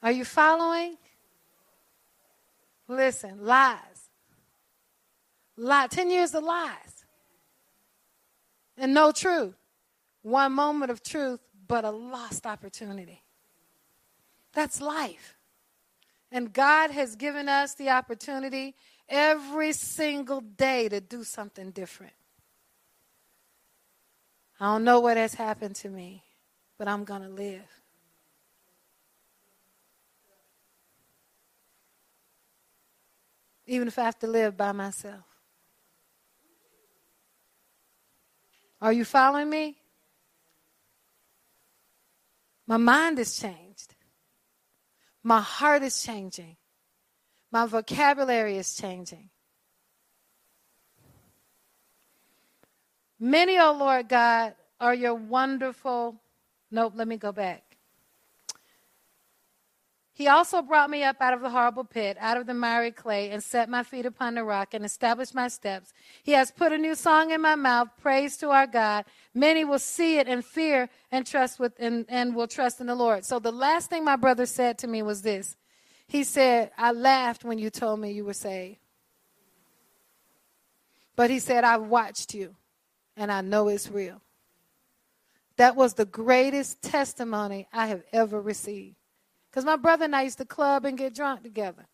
Are 0.03 0.11
you 0.11 0.25
following? 0.25 0.97
Listen, 2.89 3.45
lies. 3.45 3.79
Lie, 5.57 5.87
10 5.89 6.11
years 6.11 6.35
of 6.35 6.43
lies. 6.43 7.05
And 8.77 8.95
no 8.95 9.13
truth. 9.13 9.55
One 10.23 10.53
moment 10.53 10.91
of 10.91 11.03
truth, 11.03 11.41
but 11.69 11.85
a 11.85 11.91
lost 11.91 12.47
opportunity. 12.47 13.23
That's 14.53 14.81
life. 14.81 15.37
And 16.31 16.53
God 16.53 16.91
has 16.91 17.17
given 17.17 17.49
us 17.49 17.75
the 17.75 17.91
opportunity 17.91 18.75
every 19.09 19.73
single 19.73 20.41
day 20.41 20.89
to 20.89 21.01
do 21.01 21.25
something 21.25 21.71
different. 21.71 22.15
I 24.59 24.67
don't 24.67 24.85
know 24.85 25.01
what 25.01 25.17
has 25.17 25.35
happened 25.35 25.75
to 25.77 25.89
me, 25.89 26.23
but 26.79 26.89
I'm 26.89 27.05
going 27.05 27.23
to 27.23 27.29
live. 27.29 27.63
Even 33.67 33.89
if 33.89 33.99
I 33.99 34.05
have 34.05 34.19
to 34.21 34.27
live 34.27 34.57
by 34.57 34.73
myself. 34.73 35.25
Are 38.81 38.93
you 38.93 39.05
following 39.05 39.49
me? 39.49 39.77
My 42.67 42.77
mind 42.77 43.19
has 43.19 43.39
changed. 43.39 43.72
My 45.23 45.41
heart 45.41 45.83
is 45.83 46.03
changing. 46.03 46.57
My 47.51 47.67
vocabulary 47.67 48.57
is 48.57 48.75
changing. 48.75 49.31
Many, 53.21 53.59
O 53.59 53.69
oh 53.69 53.79
Lord 53.79 54.09
God, 54.09 54.55
are 54.81 54.95
your 54.95 55.15
wonderful. 55.15 56.21
Nope, 56.71 56.95
let 56.97 57.07
me 57.07 57.17
go 57.19 57.31
back. 57.31 57.72
He 60.15 60.29
also 60.29 60.61
brought 60.61 60.91
me 60.91 61.03
up 61.03 61.17
out 61.21 61.33
of 61.33 61.41
the 61.41 61.49
horrible 61.49 61.85
pit, 61.85 62.19
out 62.21 62.37
of 62.37 62.47
the 62.47 62.53
miry 62.53 62.91
clay, 62.91 63.31
and 63.31 63.43
set 63.43 63.71
my 63.71 63.83
feet 63.83 64.05
upon 64.05 64.35
the 64.35 64.45
rock 64.45 64.75
and 64.75 64.85
established 64.85 65.35
my 65.35 65.49
steps. 65.49 65.95
He 66.23 66.33
has 66.33 66.51
put 66.51 66.71
a 66.71 66.77
new 66.77 66.95
song 66.95 67.31
in 67.31 67.41
my 67.41 67.55
mouth, 67.55 67.89
praise 68.01 68.37
to 68.39 68.51
our 68.51 68.67
God. 68.67 69.07
Many 69.35 69.65
will 69.65 69.79
see 69.79 70.19
it 70.19 70.29
and 70.29 70.45
fear 70.45 70.91
and 71.11 71.27
trust 71.27 71.59
with 71.59 71.73
and, 71.79 72.05
and 72.11 72.35
will 72.35 72.47
trust 72.47 72.81
in 72.81 72.89
the 72.89 72.95
Lord. 72.95 73.25
So 73.25 73.39
the 73.39 73.53
last 73.53 73.89
thing 73.89 74.05
my 74.05 74.17
brother 74.17 74.45
said 74.45 74.77
to 74.79 74.87
me 74.87 75.03
was 75.03 75.23
this. 75.23 75.57
He 76.07 76.25
said, 76.25 76.73
I 76.77 76.93
laughed 76.93 77.43
when 77.43 77.59
you 77.59 77.71
told 77.71 77.99
me 77.99 78.11
you 78.13 78.27
were 78.27 78.35
saved. 78.35 78.81
But 81.17 81.31
he 81.31 81.39
said, 81.39 81.65
I've 81.65 81.85
watched 81.85 82.35
you 82.35 82.55
and 83.17 83.33
I 83.33 83.41
know 83.41 83.69
it's 83.69 83.91
real. 83.91 84.21
That 85.57 85.75
was 85.75 85.95
the 85.95 86.05
greatest 86.05 86.83
testimony 86.83 87.67
I 87.73 87.87
have 87.87 88.03
ever 88.13 88.41
received. 88.41 88.97
Because 89.53 89.67
my 89.67 89.77
brother 89.77 90.07
and 90.07 90.17
I 90.17 90.23
used 90.23 90.39
to 90.39 90.47
club 90.47 90.87
and 90.87 90.97
get 90.97 91.15
drunk 91.15 91.43
together. 91.43 91.87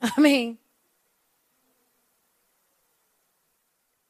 I 0.02 0.20
mean, 0.20 0.58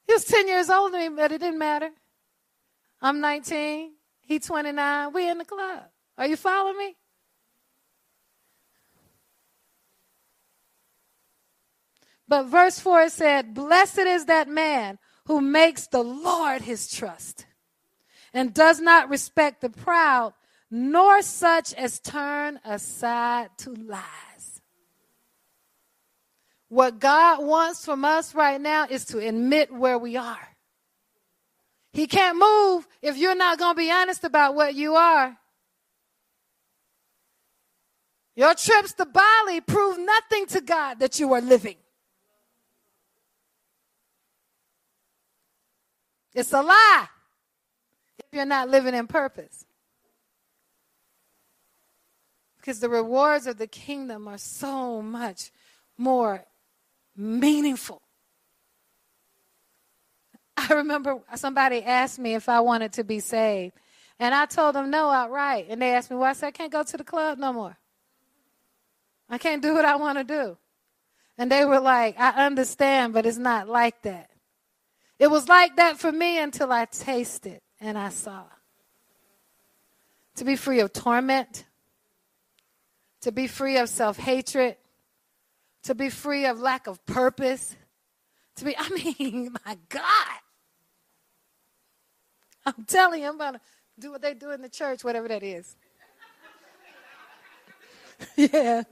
he 0.06 0.14
was 0.14 0.24
10 0.24 0.48
years 0.48 0.70
older 0.70 0.92
than 0.92 1.12
me, 1.12 1.16
but 1.16 1.30
it 1.30 1.38
didn't 1.38 1.58
matter. 1.58 1.90
I'm 3.02 3.20
19, 3.20 3.92
he 4.22 4.38
29, 4.38 5.12
we 5.12 5.28
in 5.28 5.36
the 5.36 5.44
club. 5.44 5.84
Are 6.16 6.26
you 6.26 6.36
following 6.36 6.78
me? 6.78 6.96
But 12.26 12.44
verse 12.44 12.78
4 12.78 13.10
said, 13.10 13.52
Blessed 13.52 13.98
is 13.98 14.24
that 14.24 14.48
man 14.48 14.98
who 15.26 15.42
makes 15.42 15.86
the 15.86 16.02
Lord 16.02 16.62
his 16.62 16.90
trust 16.90 17.44
and 18.32 18.54
does 18.54 18.80
not 18.80 19.10
respect 19.10 19.60
the 19.60 19.68
proud, 19.68 20.32
nor 20.70 21.22
such 21.22 21.74
as 21.74 21.98
turn 21.98 22.60
aside 22.64 23.50
to 23.58 23.74
lies. 23.74 24.62
What 26.68 27.00
God 27.00 27.44
wants 27.44 27.84
from 27.84 28.04
us 28.04 28.34
right 28.34 28.60
now 28.60 28.86
is 28.88 29.04
to 29.06 29.18
admit 29.18 29.72
where 29.72 29.98
we 29.98 30.16
are. 30.16 30.48
He 31.92 32.06
can't 32.06 32.38
move 32.38 32.86
if 33.02 33.16
you're 33.16 33.34
not 33.34 33.58
going 33.58 33.74
to 33.74 33.78
be 33.78 33.90
honest 33.90 34.22
about 34.22 34.54
what 34.54 34.76
you 34.76 34.94
are. 34.94 35.36
Your 38.36 38.54
trips 38.54 38.92
to 38.94 39.04
Bali 39.04 39.60
prove 39.60 39.98
nothing 39.98 40.46
to 40.46 40.60
God 40.60 41.00
that 41.00 41.18
you 41.18 41.32
are 41.34 41.40
living. 41.40 41.76
It's 46.32 46.52
a 46.52 46.62
lie 46.62 47.08
if 48.20 48.26
you're 48.32 48.44
not 48.44 48.68
living 48.68 48.94
in 48.94 49.08
purpose. 49.08 49.66
Because 52.70 52.78
the 52.78 52.88
rewards 52.88 53.48
of 53.48 53.58
the 53.58 53.66
kingdom 53.66 54.28
are 54.28 54.38
so 54.38 55.02
much 55.02 55.50
more 55.98 56.44
meaningful. 57.16 58.00
I 60.56 60.74
remember 60.74 61.18
somebody 61.34 61.82
asked 61.82 62.20
me 62.20 62.34
if 62.34 62.48
I 62.48 62.60
wanted 62.60 62.92
to 62.92 63.02
be 63.02 63.18
saved. 63.18 63.74
And 64.20 64.32
I 64.32 64.46
told 64.46 64.76
them 64.76 64.88
no 64.88 65.10
outright. 65.10 65.66
And 65.68 65.82
they 65.82 65.92
asked 65.92 66.12
me 66.12 66.16
why. 66.16 66.30
I 66.30 66.32
said, 66.34 66.46
I 66.46 66.50
can't 66.52 66.70
go 66.70 66.84
to 66.84 66.96
the 66.96 67.02
club 67.02 67.38
no 67.38 67.52
more. 67.52 67.76
I 69.28 69.38
can't 69.38 69.62
do 69.62 69.74
what 69.74 69.84
I 69.84 69.96
want 69.96 70.18
to 70.18 70.22
do. 70.22 70.56
And 71.38 71.50
they 71.50 71.64
were 71.64 71.80
like, 71.80 72.20
I 72.20 72.46
understand, 72.46 73.14
but 73.14 73.26
it's 73.26 73.36
not 73.36 73.68
like 73.68 74.00
that. 74.02 74.30
It 75.18 75.28
was 75.28 75.48
like 75.48 75.74
that 75.74 75.98
for 75.98 76.12
me 76.12 76.38
until 76.38 76.70
I 76.70 76.84
tasted 76.84 77.62
and 77.80 77.98
I 77.98 78.10
saw. 78.10 78.44
To 80.36 80.44
be 80.44 80.54
free 80.54 80.78
of 80.78 80.92
torment, 80.92 81.64
to 83.22 83.32
be 83.32 83.46
free 83.46 83.78
of 83.78 83.88
self 83.88 84.16
hatred, 84.16 84.76
to 85.84 85.94
be 85.94 86.10
free 86.10 86.46
of 86.46 86.60
lack 86.60 86.86
of 86.86 87.04
purpose, 87.06 87.74
to 88.56 88.64
be, 88.64 88.76
I 88.78 88.88
mean, 88.90 89.54
my 89.64 89.78
God. 89.88 90.38
I'm 92.66 92.84
telling 92.86 93.22
you, 93.22 93.28
I'm 93.28 93.38
to 93.38 93.60
do 93.98 94.10
what 94.10 94.22
they 94.22 94.34
do 94.34 94.50
in 94.50 94.62
the 94.62 94.68
church, 94.68 95.02
whatever 95.02 95.28
that 95.28 95.42
is. 95.42 95.76
yeah. 98.36 98.82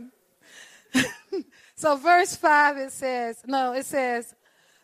so, 1.75 1.97
verse 1.97 2.35
5, 2.35 2.77
it 2.79 2.93
says, 2.93 3.43
no, 3.47 3.73
it 3.73 3.85
says, 3.85 4.35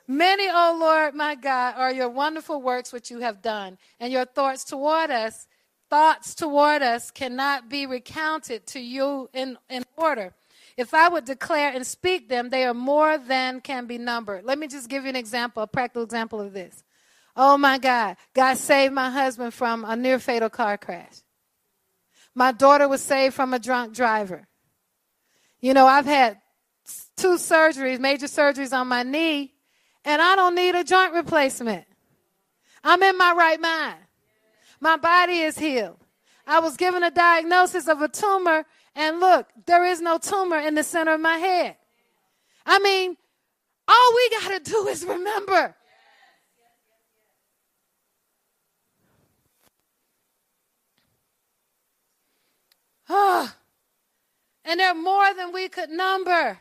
Many, 0.07 0.49
O 0.51 0.77
Lord 0.79 1.15
my 1.15 1.35
God, 1.35 1.77
are 1.79 1.91
your 1.91 2.11
wonderful 2.11 2.61
works 2.61 2.93
which 2.93 3.11
you 3.11 3.21
have 3.21 3.41
done, 3.41 3.79
and 3.99 4.13
your 4.13 4.27
thoughts 4.27 4.65
toward 4.65 5.11
us, 5.11 5.47
thoughts 5.91 6.35
toward 6.35 6.83
us 6.83 7.11
cannot 7.11 7.69
be 7.69 7.87
recounted 7.87 8.67
to 8.69 8.81
you 8.81 9.29
in, 9.33 9.57
in 9.69 9.85
order. 9.97 10.35
If 10.77 10.93
I 10.93 11.09
would 11.09 11.25
declare 11.25 11.73
and 11.73 11.87
speak 11.87 12.29
them, 12.29 12.51
they 12.51 12.65
are 12.65 12.75
more 12.75 13.17
than 13.17 13.61
can 13.61 13.87
be 13.87 13.99
numbered. 13.99 14.45
Let 14.45 14.59
me 14.59 14.67
just 14.67 14.89
give 14.89 15.05
you 15.05 15.11
an 15.11 15.17
example, 15.17 15.63
a 15.63 15.67
practical 15.67 16.03
example 16.03 16.41
of 16.41 16.53
this. 16.53 16.83
Oh 17.37 17.57
my 17.57 17.79
God, 17.79 18.17
God 18.33 18.57
saved 18.59 18.93
my 18.93 19.11
husband 19.11 19.55
from 19.55 19.85
a 19.85 19.97
near 19.97 20.19
fatal 20.19 20.51
car 20.51 20.79
crash. 20.79 21.23
My 22.35 22.53
daughter 22.53 22.89
was 22.89 23.01
saved 23.01 23.35
from 23.35 23.55
a 23.55 23.59
drunk 23.59 23.95
driver. 23.95 24.47
You 25.61 25.75
know, 25.75 25.87
I've 25.87 26.07
had 26.07 26.39
two 27.17 27.37
surgeries, 27.37 27.99
major 27.99 28.27
surgeries 28.27 28.73
on 28.73 28.89
my 28.89 29.03
knee, 29.03 29.55
and 30.05 30.21
I 30.21 30.37
don't 30.37 30.55
need 30.55 30.75
a 30.75 30.85
joint 30.85 31.15
replacement. 31.15 31.87
I'm 32.83 33.03
in 33.03 33.17
my 33.17 33.33
right 33.33 33.61
mind. 33.61 34.04
My 34.81 34.97
body 34.97 35.39
is 35.39 35.59
healed. 35.59 35.99
I 36.47 36.61
was 36.61 36.77
given 36.77 37.03
a 37.03 37.11
diagnosis 37.11 37.89
of 37.89 38.03
a 38.03 38.09
tumor, 38.09 38.67
and 38.95 39.21
look, 39.21 39.49
there 39.67 39.85
is 39.85 40.01
no 40.01 40.19
tumor 40.19 40.59
in 40.59 40.75
the 40.75 40.83
center 40.83 41.15
of 41.15 41.21
my 41.21 41.39
head. 41.39 41.77
I 42.67 42.79
mean, 42.79 43.17
all 43.89 44.15
we 44.15 44.31
got 44.31 44.65
to 44.65 44.71
do 44.71 44.89
is 44.89 45.05
remember. 45.05 45.75
Ah. 53.09 53.57
And 54.65 54.81
they're 54.81 54.95
more 54.95 55.35
than 55.35 55.53
we 55.53 55.69
could 55.69 55.91
number. 55.91 56.59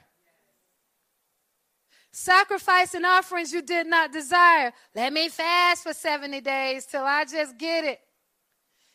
Sacrifice 2.15 2.93
and 2.93 3.07
offerings 3.07 3.51
you 3.51 3.63
did 3.63 3.87
not 3.87 4.13
desire. 4.13 4.71
Let 4.93 5.11
me 5.11 5.29
fast 5.29 5.81
for 5.81 5.93
70 5.93 6.41
days 6.41 6.85
till 6.85 7.03
I 7.03 7.25
just 7.25 7.57
get 7.57 7.83
it. 7.83 7.99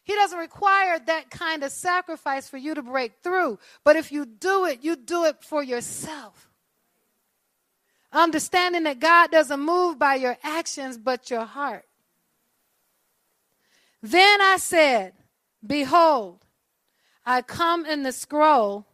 He 0.05 0.15
doesn't 0.15 0.39
require 0.39 1.01
that 1.01 1.29
kind 1.29 1.65
of 1.65 1.73
sacrifice 1.73 2.49
for 2.49 2.59
you 2.59 2.77
to 2.77 2.83
break 2.83 3.15
through. 3.25 3.59
But 3.83 3.97
if 3.97 4.13
you 4.13 4.25
do 4.25 4.67
it, 4.67 4.85
you 4.85 4.95
do 4.95 5.25
it 5.25 5.43
for 5.43 5.65
yourself. 5.65 6.49
Understanding 8.13 8.85
that 8.85 9.01
God 9.01 9.33
doesn't 9.33 9.61
move 9.61 9.99
by 9.99 10.15
your 10.15 10.39
actions, 10.45 10.97
but 10.97 11.29
your 11.29 11.45
heart. 11.45 11.87
Then 14.01 14.41
I 14.41 14.59
said, 14.59 15.15
Behold, 15.67 16.45
I 17.27 17.43
come 17.43 17.85
in 17.85 18.05
the 18.05 18.13
scroll 18.13 18.87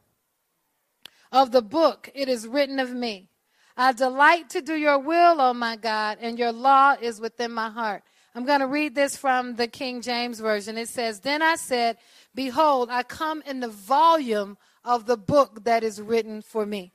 of 1.31 1.53
the 1.53 1.62
book, 1.62 2.09
it 2.14 2.31
is 2.31 2.49
written 2.49 2.79
of 2.81 2.91
me. 2.91 3.29
I 3.77 3.93
delight 3.93 4.51
to 4.51 4.62
do 4.62 4.75
your 4.75 4.99
will, 4.99 5.41
O 5.41 5.53
my 5.53 5.77
God, 5.77 6.18
and 6.20 6.39
your 6.39 6.53
law 6.53 6.95
is 7.01 7.20
within 7.20 7.51
my 7.53 7.70
heart. 7.70 8.03
I'm 8.35 8.45
going 8.45 8.61
to 8.61 8.66
read 8.66 8.95
this 8.95 9.16
from 9.16 9.57
the 9.57 9.68
King 9.68 10.01
James 10.01 10.41
Version. 10.41 10.77
It 10.77 10.89
says, 10.89 11.20
Then 11.20 11.43
I 11.43 11.57
said, 11.57 11.99
Behold, 12.35 12.89
I 12.91 13.03
come 13.03 13.43
in 13.47 13.61
the 13.61 13.68
volume 13.68 14.59
of 14.85 15.07
the 15.07 15.16
book 15.16 15.64
that 15.64 15.83
is 15.83 16.01
written 16.01 16.43
for 16.43 16.66
me. 16.66 16.93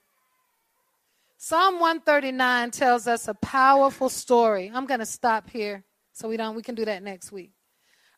Psalm 1.38 1.76
139 1.76 2.72
tells 2.72 3.08
us 3.08 3.30
a 3.30 3.34
powerful 3.34 4.10
story. 4.10 4.70
I'm 4.74 4.86
going 4.86 5.00
to 5.00 5.06
stop 5.06 5.50
here 5.50 5.86
so 6.12 6.28
we 6.28 6.36
don't 6.36 6.56
we 6.56 6.62
can 6.62 6.76
do 6.76 6.84
that 6.86 7.02
next 7.02 7.32
week. 7.32 7.52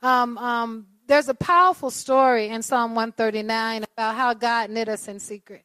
Um, 0.01 0.37
um, 0.39 0.87
there's 1.07 1.29
a 1.29 1.35
powerful 1.35 1.91
story 1.91 2.47
in 2.47 2.63
Psalm 2.63 2.95
139 2.95 3.85
about 3.95 4.15
how 4.15 4.33
God 4.33 4.71
knit 4.71 4.89
us 4.89 5.07
in 5.07 5.19
secret. 5.19 5.63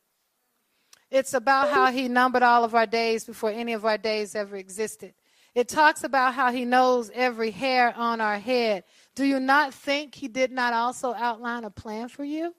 It's 1.11 1.35
about 1.35 1.71
how 1.71 1.93
he 1.93 2.09
numbered 2.09 2.43
all 2.43 2.65
of 2.65 2.75
our 2.75 2.87
days 2.87 3.25
before 3.25 3.51
any 3.51 3.73
of 3.73 3.85
our 3.85 3.99
days 3.99 4.35
ever 4.35 4.57
existed. 4.57 5.15
It 5.55 5.69
talks 5.69 6.05
about 6.05 6.35
how 6.35 6.53
he 6.53 6.65
knows 6.65 7.11
every 7.15 7.51
hair 7.51 7.95
on 7.97 8.21
our 8.21 8.39
head. 8.39 8.85
Do 9.15 9.25
you 9.25 9.41
not 9.41 9.73
think 9.73 10.15
he 10.15 10.29
did 10.29 10.53
not 10.53 10.75
also 10.75 11.15
outline 11.15 11.65
a 11.65 11.71
plan 11.71 12.09
for 12.09 12.25
you? 12.25 12.55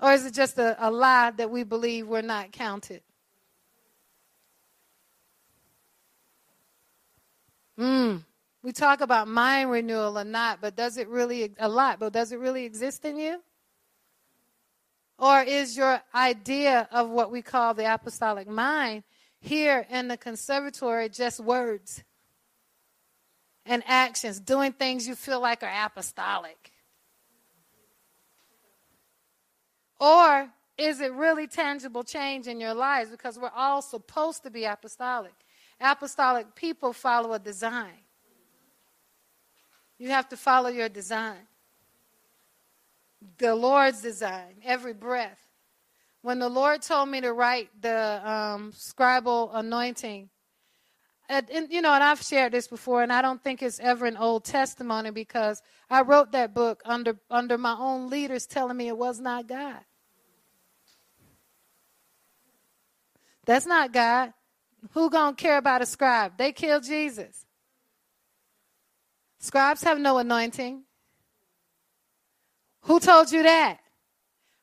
Or 0.00 0.12
is 0.12 0.26
it 0.26 0.34
just 0.34 0.58
a, 0.58 0.76
a 0.84 0.90
lie 0.90 1.30
that 1.30 1.50
we 1.50 1.62
believe 1.62 2.08
we're 2.08 2.22
not 2.22 2.50
counted? 2.50 3.02
Hmm. 7.78 8.16
We 8.62 8.72
talk 8.72 9.00
about 9.00 9.28
mind 9.28 9.70
renewal 9.70 10.18
or 10.18 10.24
not, 10.24 10.60
but 10.60 10.74
does 10.74 10.96
it 10.96 11.06
really, 11.08 11.54
a 11.58 11.68
lot, 11.68 12.00
but 12.00 12.12
does 12.12 12.32
it 12.32 12.38
really 12.38 12.64
exist 12.64 13.04
in 13.04 13.16
you? 13.16 13.40
Or 15.18 15.42
is 15.42 15.76
your 15.76 16.00
idea 16.14 16.88
of 16.90 17.08
what 17.08 17.30
we 17.30 17.42
call 17.42 17.74
the 17.74 17.92
apostolic 17.92 18.48
mind 18.48 19.04
here 19.40 19.86
in 19.88 20.08
the 20.08 20.16
conservatory 20.16 21.08
just 21.08 21.38
words 21.38 22.02
and 23.64 23.82
actions, 23.86 24.40
doing 24.40 24.72
things 24.72 25.06
you 25.06 25.14
feel 25.14 25.40
like 25.40 25.62
are 25.62 25.86
apostolic? 25.86 26.72
Or 30.00 30.50
is 30.76 31.00
it 31.00 31.12
really 31.12 31.46
tangible 31.46 32.02
change 32.02 32.48
in 32.48 32.60
your 32.60 32.74
lives? 32.74 33.10
Because 33.10 33.38
we're 33.38 33.50
all 33.54 33.80
supposed 33.80 34.42
to 34.42 34.50
be 34.50 34.64
apostolic. 34.64 35.32
Apostolic 35.80 36.54
people 36.56 36.92
follow 36.92 37.32
a 37.32 37.38
design. 37.38 37.92
You 39.98 40.10
have 40.10 40.28
to 40.30 40.36
follow 40.36 40.68
your 40.68 40.88
design 40.88 41.46
the 43.38 43.54
Lord's 43.54 44.02
design, 44.02 44.56
every 44.64 44.94
breath. 44.94 45.38
When 46.22 46.38
the 46.38 46.48
Lord 46.48 46.82
told 46.82 47.08
me 47.08 47.20
to 47.20 47.32
write 47.32 47.68
the 47.80 48.20
um, 48.24 48.72
scribal 48.72 49.50
anointing, 49.52 50.30
and, 51.28 51.50
and, 51.50 51.72
you 51.72 51.80
know, 51.80 51.92
and 51.92 52.04
I've 52.04 52.22
shared 52.22 52.52
this 52.52 52.68
before, 52.68 53.02
and 53.02 53.12
I 53.12 53.22
don't 53.22 53.42
think 53.42 53.62
it's 53.62 53.80
ever 53.80 54.04
an 54.04 54.16
old 54.16 54.44
testimony 54.44 55.10
because 55.10 55.62
I 55.88 56.02
wrote 56.02 56.32
that 56.32 56.54
book 56.54 56.82
under 56.84 57.16
under 57.30 57.56
my 57.56 57.76
own 57.78 58.10
leaders 58.10 58.46
telling 58.46 58.76
me 58.76 58.88
it 58.88 58.98
was 58.98 59.20
not 59.20 59.46
God. 59.46 59.80
That's 63.46 63.66
not 63.66 63.92
God. 63.92 64.32
Who 64.92 65.08
gonna 65.08 65.34
care 65.34 65.56
about 65.56 65.82
a 65.82 65.86
scribe? 65.86 66.36
They 66.36 66.52
killed 66.52 66.84
Jesus. 66.84 67.46
Scribes 69.38 69.82
have 69.84 69.98
no 69.98 70.18
anointing. 70.18 70.84
Who 72.84 73.00
told 73.00 73.32
you 73.32 73.42
that? 73.42 73.78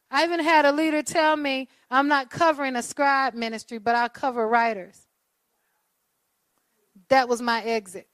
I 0.09 0.23
even 0.23 0.41
had 0.41 0.65
a 0.65 0.71
leader 0.71 1.01
tell 1.01 1.35
me 1.35 1.69
I'm 1.89 2.07
not 2.07 2.29
covering 2.29 2.75
a 2.75 2.83
scribe 2.83 3.33
ministry, 3.33 3.77
but 3.77 3.95
I'll 3.95 4.09
cover 4.09 4.47
writers. 4.47 5.07
That 7.09 7.27
was 7.27 7.41
my 7.41 7.63
exit. 7.63 8.07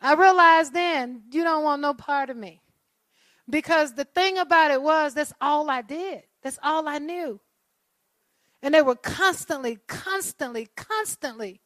I 0.00 0.14
realized 0.14 0.72
then 0.74 1.22
you 1.30 1.44
don't 1.44 1.62
want 1.62 1.80
no 1.80 1.94
part 1.94 2.28
of 2.28 2.36
me. 2.36 2.60
Because 3.48 3.94
the 3.94 4.04
thing 4.04 4.38
about 4.38 4.70
it 4.70 4.82
was, 4.82 5.14
that's 5.14 5.32
all 5.40 5.70
I 5.70 5.82
did. 5.82 6.22
That's 6.42 6.58
all 6.62 6.88
I 6.88 6.98
knew. 6.98 7.40
And 8.62 8.74
they 8.74 8.82
were 8.82 8.96
constantly, 8.96 9.78
constantly, 9.86 10.68
constantly 10.74 11.60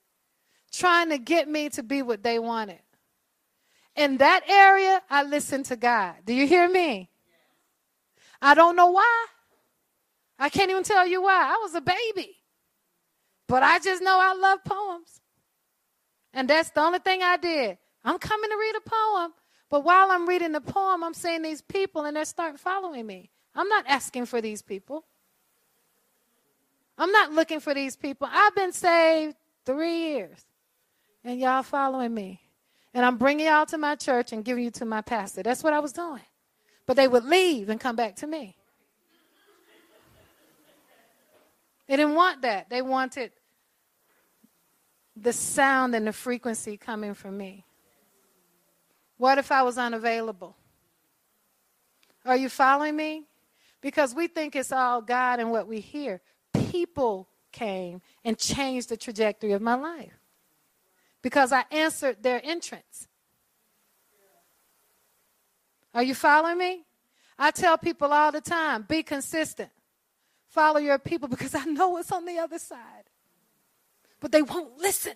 trying 0.73 1.11
to 1.11 1.19
get 1.19 1.49
me 1.49 1.69
to 1.71 1.83
be 1.83 2.03
what 2.03 2.23
they 2.23 2.39
wanted 2.39 2.81
in 3.99 4.19
that 4.19 4.49
area, 4.49 5.03
I 5.11 5.25
listen 5.25 5.65
to 5.65 5.77
God. 5.77 6.15
Do 6.25 6.33
you 6.33 6.47
hear 6.47 6.69
me? 6.69 7.11
I 8.41 8.55
don't 8.55 8.77
know 8.77 8.93
why. 8.93 9.27
I 10.39 10.49
can't 10.49 10.71
even 10.71 10.85
tell 10.85 11.07
you 11.07 11.21
why. 11.21 11.53
I 11.53 11.59
was 11.61 11.75
a 11.75 11.81
baby. 11.81 12.37
But 13.49 13.65
I 13.65 13.81
just 13.81 14.01
know 14.01 14.19
I 14.21 14.35
love 14.35 14.63
poems. 14.65 15.21
And 16.33 16.49
that's 16.49 16.71
the 16.71 16.81
only 16.81 17.01
thing 17.01 17.23
I 17.23 17.37
did. 17.37 17.77
I'm 18.05 18.19
coming 18.19 18.49
to 18.49 18.57
read 18.57 18.77
a 18.77 18.89
poem. 18.89 19.33
But 19.69 19.85
while 19.85 20.11
I'm 20.13 20.29
reading 20.29 20.53
the 20.53 20.61
poem, 20.61 21.03
I'm 21.03 21.15
seeing 21.15 21.43
these 21.43 21.61
people 21.61 22.05
and 22.05 22.17
they 22.17 22.25
start 22.25 22.61
following 22.61 23.05
me. 23.05 23.31
I'm 23.55 23.69
not 23.69 23.85
asking 23.89 24.27
for 24.27 24.41
these 24.41 24.63
people. 24.63 25.05
I'm 26.97 27.11
not 27.11 27.33
looking 27.33 27.61
for 27.61 27.75
these 27.75 27.97
people. 27.97 28.29
I've 28.31 28.55
been 28.55 28.73
saved 28.73 29.35
three 29.67 30.13
years. 30.13 30.45
And 31.25 31.41
y'all 31.41 31.65
following 31.65 32.15
me 32.15 32.41
and 32.99 33.07
I'm 33.07 33.17
bringing 33.17 33.47
y'all 33.47 33.65
to 33.67 33.79
my 33.79 33.95
church 33.95 34.33
and 34.33 34.45
giving 34.45 34.65
you 34.65 34.73
to 34.73 34.85
my 34.85 35.03
pastor. 35.03 35.45
That's 35.45 35.63
what 35.63 35.73
I 35.73 35.79
was 35.79 35.93
doing. 35.93 36.21
But 36.85 36.97
they 36.97 37.07
would 37.07 37.25
leave 37.25 37.69
and 37.69 37.79
come 37.79 37.95
back 37.95 38.17
to 38.17 38.27
me. 38.27 38.57
They 41.87 41.95
didn't 41.95 42.17
want 42.17 42.43
that. 42.43 42.69
They 42.71 42.83
wanted 42.83 43.31
the 45.15 45.33
sound 45.33 45.95
and 45.95 46.09
the 46.09 46.13
frequency 46.13 46.77
coming 46.77 47.15
from 47.15 47.37
me. 47.39 47.65
What 49.17 49.39
if 49.39 49.53
I 49.53 49.63
was 49.63 49.79
unavailable? 49.79 50.57
Are 52.25 52.37
you 52.37 52.49
following 52.49 52.97
me? 52.97 53.29
Because 53.81 54.13
we 54.13 54.27
think 54.27 54.57
it's 54.57 54.73
all 54.73 55.03
God 55.03 55.39
and 55.39 55.53
what 55.53 55.69
we 55.69 55.79
hear. 55.79 56.21
People 56.53 57.29
came 57.53 58.03
and 58.25 58.37
changed 58.37 58.89
the 58.89 58.97
trajectory 58.97 59.53
of 59.53 59.63
my 59.63 59.75
life. 59.75 60.18
Because 61.23 61.53
I 61.53 61.65
answered 61.71 62.23
their 62.23 62.41
entrance. 62.45 63.09
Are 65.95 66.03
you 66.03 66.15
following 66.15 66.59
me? 66.59 66.85
I 67.39 67.51
tell 67.51 67.79
people 67.79 68.13
all 68.13 68.33
the 68.33 68.41
time 68.41 68.85
be 68.89 69.03
consistent. 69.03 69.71
Follow 70.49 70.81
your 70.81 70.99
people 70.99 71.29
because 71.29 71.55
I 71.55 71.65
know 71.65 71.91
what's 71.91 72.13
on 72.13 72.25
the 72.25 72.39
other 72.39 72.59
side. 72.59 73.05
But 74.21 74.33
they 74.33 74.43
won't 74.43 74.79
listen 74.79 75.15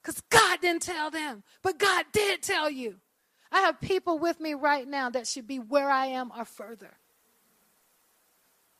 because 0.00 0.20
God 0.30 0.60
didn't 0.60 0.82
tell 0.82 1.10
them, 1.10 1.42
but 1.62 1.78
God 1.78 2.06
did 2.12 2.42
tell 2.42 2.70
you. 2.70 2.96
I 3.52 3.60
have 3.60 3.80
people 3.80 4.18
with 4.18 4.40
me 4.40 4.54
right 4.54 4.88
now 4.88 5.10
that 5.10 5.26
should 5.26 5.46
be 5.46 5.58
where 5.58 5.90
I 5.90 6.06
am 6.06 6.32
or 6.36 6.46
further. 6.46 6.96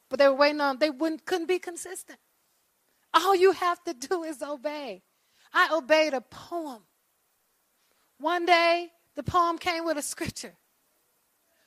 But 0.08 0.18
they 0.18 0.28
were 0.28 0.34
waiting 0.34 0.62
on, 0.62 0.78
they 0.78 0.90
wouldn't, 0.90 1.26
couldn't 1.26 1.46
be 1.46 1.58
consistent. 1.58 2.18
All 3.12 3.36
you 3.36 3.52
have 3.52 3.82
to 3.84 3.92
do 3.92 4.22
is 4.24 4.42
obey. 4.42 5.02
I 5.52 5.68
obeyed 5.72 6.14
a 6.14 6.20
poem. 6.20 6.82
One 8.18 8.46
day, 8.46 8.88
the 9.16 9.22
poem 9.22 9.58
came 9.58 9.84
with 9.84 9.98
a 9.98 10.02
scripture. 10.02 10.54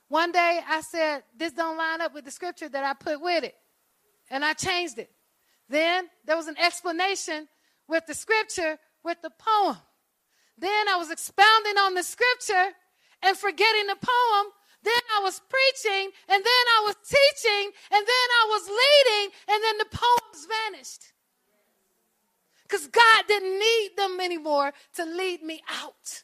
One 0.07 0.31
day, 0.31 0.59
I 0.67 0.81
said, 0.81 1.23
This 1.38 1.53
don't 1.53 1.77
line 1.77 2.01
up 2.01 2.13
with 2.13 2.25
the 2.25 2.31
scripture 2.31 2.69
that 2.69 2.83
I 2.83 2.93
put 2.93 3.21
with 3.21 3.43
it. 3.43 3.55
And 4.29 4.43
I 4.43 4.53
changed 4.53 4.97
it. 4.97 5.11
Then 5.69 6.07
there 6.25 6.38
was 6.38 6.47
an 6.47 6.57
explanation 6.57 7.47
with 7.88 8.05
the 8.05 8.13
scripture 8.13 8.77
with 9.03 9.21
the 9.21 9.31
poem. 9.31 9.77
Then 10.57 10.88
I 10.89 10.95
was 10.97 11.11
expounding 11.11 11.77
on 11.77 11.93
the 11.93 12.03
scripture 12.03 12.71
and 13.21 13.38
forgetting 13.38 13.88
the 13.88 13.97
poem. 14.01 14.47
Then 14.83 15.01
I 15.17 15.21
was 15.23 15.41
preaching, 15.49 16.11
and 16.29 16.43
then 16.45 16.65
I 16.77 16.83
was 16.86 16.95
teaching, 17.01 17.71
and 17.91 18.05
then 18.05 18.27
I 18.39 18.45
was 18.49 18.69
leading, 18.69 19.36
and 19.49 19.63
then 19.63 19.77
the 19.79 19.97
poems 19.97 20.47
vanished. 20.47 21.14
Because 22.76 22.88
God 22.88 23.23
didn't 23.30 23.57
need 23.57 23.91
them 23.95 24.19
anymore 24.19 24.73
to 24.95 25.05
lead 25.05 25.41
me 25.41 25.61
out. 25.82 26.23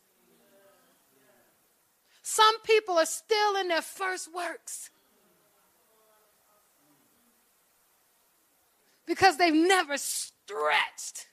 Some 2.22 2.60
people 2.64 2.98
are 2.98 3.06
still 3.06 3.56
in 3.56 3.70
their 3.70 3.82
first 3.82 4.34
works 4.34 4.90
because 9.08 9.38
they've 9.38 9.54
never 9.54 9.98
stretched. 9.98 11.28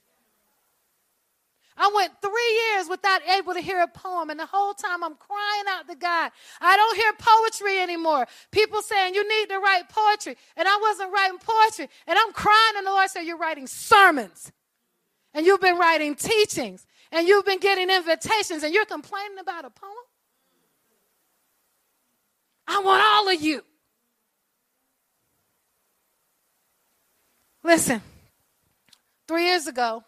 I 1.76 1.90
went 1.94 2.12
three 2.20 2.74
years 2.74 2.88
without 2.88 3.20
able 3.28 3.54
to 3.54 3.60
hear 3.60 3.80
a 3.80 3.88
poem, 3.88 4.30
and 4.30 4.38
the 4.38 4.46
whole 4.46 4.74
time 4.74 5.02
I'm 5.02 5.14
crying 5.16 5.64
out 5.68 5.88
to 5.88 5.96
God. 5.96 6.30
I 6.60 6.76
don't 6.76 6.96
hear 6.96 7.12
poetry 7.18 7.80
anymore. 7.80 8.26
People 8.52 8.82
saying 8.82 9.14
you 9.14 9.28
need 9.28 9.48
to 9.48 9.58
write 9.58 9.88
poetry, 9.88 10.36
and 10.56 10.68
I 10.68 10.76
wasn't 10.80 11.12
writing 11.12 11.38
poetry, 11.38 11.88
and 12.06 12.18
I'm 12.18 12.32
crying, 12.32 12.74
and 12.76 12.86
the 12.86 12.90
Lord 12.90 13.10
said, 13.10 13.22
You're 13.22 13.38
writing 13.38 13.66
sermons, 13.66 14.52
and 15.38 15.46
you've 15.46 15.60
been 15.60 15.78
writing 15.78 16.16
teachings, 16.16 16.84
and 17.12 17.28
you've 17.28 17.44
been 17.44 17.60
getting 17.60 17.90
invitations, 17.90 18.64
and 18.64 18.74
you're 18.74 18.84
complaining 18.84 19.38
about 19.38 19.64
a 19.64 19.70
poem? 19.70 19.92
I 22.66 22.80
want 22.80 23.04
all 23.06 23.28
of 23.32 23.40
you. 23.40 23.62
Listen, 27.62 28.02
three 29.28 29.46
years 29.46 29.68
ago, 29.68 30.02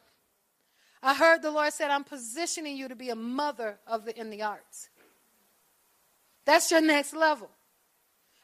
I 1.00 1.14
heard 1.14 1.42
the 1.42 1.52
Lord 1.52 1.72
said, 1.72 1.92
I'm 1.92 2.02
positioning 2.02 2.76
you 2.76 2.88
to 2.88 2.96
be 2.96 3.10
a 3.10 3.14
mother 3.14 3.78
of 3.86 4.06
the, 4.06 4.18
in 4.18 4.30
the 4.30 4.42
arts. 4.42 4.90
That's 6.44 6.72
your 6.72 6.80
next 6.80 7.14
level. 7.14 7.48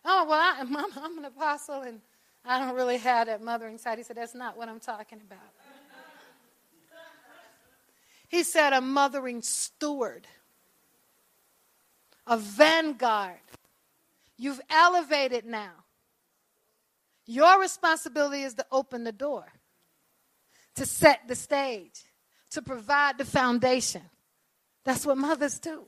Oh, 0.04 0.24
well, 0.28 0.38
I, 0.38 0.60
am 1.04 1.18
an 1.18 1.24
apostle 1.24 1.82
and 1.82 2.00
I 2.44 2.60
don't 2.60 2.76
really 2.76 2.98
have 2.98 3.26
that 3.26 3.42
mothering 3.42 3.76
side. 3.76 3.98
He 3.98 4.04
said, 4.04 4.16
That's 4.16 4.36
not 4.36 4.56
what 4.56 4.68
I'm 4.68 4.78
talking 4.78 5.20
about. 5.20 5.55
He 8.28 8.42
said, 8.42 8.72
A 8.72 8.80
mothering 8.80 9.42
steward, 9.42 10.26
a 12.26 12.36
vanguard. 12.36 13.38
You've 14.38 14.60
elevated 14.68 15.46
now. 15.46 15.72
Your 17.24 17.60
responsibility 17.60 18.42
is 18.42 18.54
to 18.54 18.66
open 18.70 19.04
the 19.04 19.12
door, 19.12 19.46
to 20.74 20.84
set 20.84 21.26
the 21.26 21.34
stage 21.34 22.04
to 22.50 22.62
provide 22.62 23.18
the 23.18 23.24
foundation. 23.24 24.02
That's 24.84 25.04
what 25.04 25.18
mothers 25.18 25.58
do. 25.58 25.84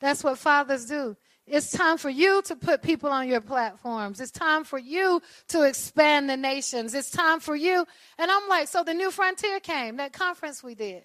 That's 0.00 0.22
what 0.22 0.38
fathers 0.38 0.84
do. 0.84 1.16
It's 1.50 1.70
time 1.70 1.96
for 1.96 2.10
you 2.10 2.42
to 2.42 2.56
put 2.56 2.82
people 2.82 3.10
on 3.10 3.28
your 3.28 3.40
platforms. 3.40 4.20
It's 4.20 4.30
time 4.30 4.64
for 4.64 4.78
you 4.78 5.22
to 5.48 5.62
expand 5.62 6.28
the 6.28 6.36
nations. 6.36 6.94
It's 6.94 7.10
time 7.10 7.40
for 7.40 7.56
you. 7.56 7.86
And 8.18 8.30
I'm 8.30 8.48
like, 8.48 8.68
so 8.68 8.84
the 8.84 8.94
new 8.94 9.10
frontier 9.10 9.58
came, 9.60 9.96
that 9.96 10.12
conference 10.12 10.62
we 10.62 10.74
did. 10.74 11.04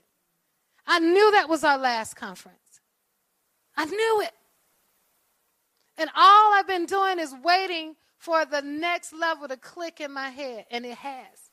I 0.86 1.00
knew 1.00 1.32
that 1.32 1.48
was 1.48 1.64
our 1.64 1.78
last 1.78 2.16
conference. 2.16 2.58
I 3.78 3.86
knew 3.86 4.22
it. 4.22 4.32
And 5.98 6.10
all 6.16 6.54
I've 6.54 6.68
been 6.68 6.86
doing 6.86 7.20
is 7.20 7.34
waiting 7.44 7.96
for 8.18 8.46
the 8.46 8.62
next 8.62 9.14
level 9.14 9.48
to 9.48 9.58
click 9.58 10.02
in 10.02 10.12
my 10.12 10.30
head, 10.30 10.66
and 10.72 10.86
it 10.86 10.98
has. 10.98 11.52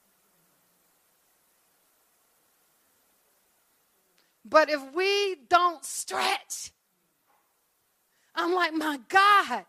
But 4.45 4.71
if 4.71 4.81
we 4.95 5.37
don't 5.49 5.85
stretch, 5.85 6.73
I'm 8.35 8.55
like, 8.55 8.73
my 8.75 8.99
God, 9.09 9.65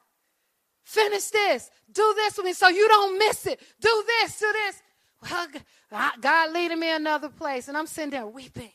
finish 0.83 1.25
this, 1.27 1.69
do 1.91 2.13
this 2.15 2.37
with 2.37 2.45
me 2.45 2.53
so 2.53 2.69
you 2.69 2.87
don't 2.87 3.17
miss 3.17 3.45
it. 3.47 3.59
Do 3.79 4.03
this, 4.07 4.39
do 4.39 4.51
this. 4.53 4.81
Well, 5.23 5.47
God 6.19 6.51
leading 6.51 6.79
me 6.79 6.91
another 6.91 7.29
place, 7.29 7.67
and 7.67 7.77
I'm 7.77 7.87
sitting 7.87 8.09
there 8.09 8.25
weeping. 8.25 8.71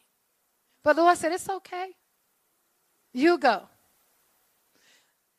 But 0.82 0.97
Lord 0.97 1.16
said, 1.18 1.32
It's 1.32 1.49
okay. 1.49 1.89
You 3.12 3.39
go. 3.39 3.62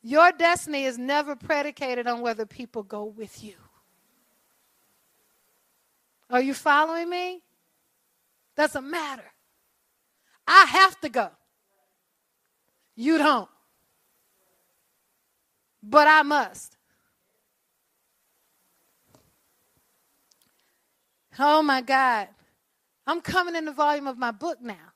Your 0.02 0.32
destiny 0.32 0.84
is 0.84 0.98
never 0.98 1.36
predicated 1.36 2.06
on 2.06 2.20
whether 2.20 2.46
people 2.46 2.82
go 2.82 3.04
with 3.04 3.42
you. 3.42 3.54
Are 6.30 6.42
you 6.42 6.54
following 6.54 7.08
me? 7.08 7.42
Doesn't 8.56 8.88
matter. 8.88 9.24
I 10.46 10.64
have 10.64 11.00
to 11.00 11.08
go. 11.08 11.30
You 12.96 13.18
don't. 13.18 13.48
But 15.82 16.08
I 16.08 16.22
must. 16.22 16.76
Oh 21.38 21.62
my 21.62 21.80
God. 21.80 22.28
I'm 23.06 23.20
coming 23.20 23.56
in 23.56 23.64
the 23.64 23.72
volume 23.72 24.06
of 24.06 24.18
my 24.18 24.32
book 24.32 24.58
now. 24.60 24.92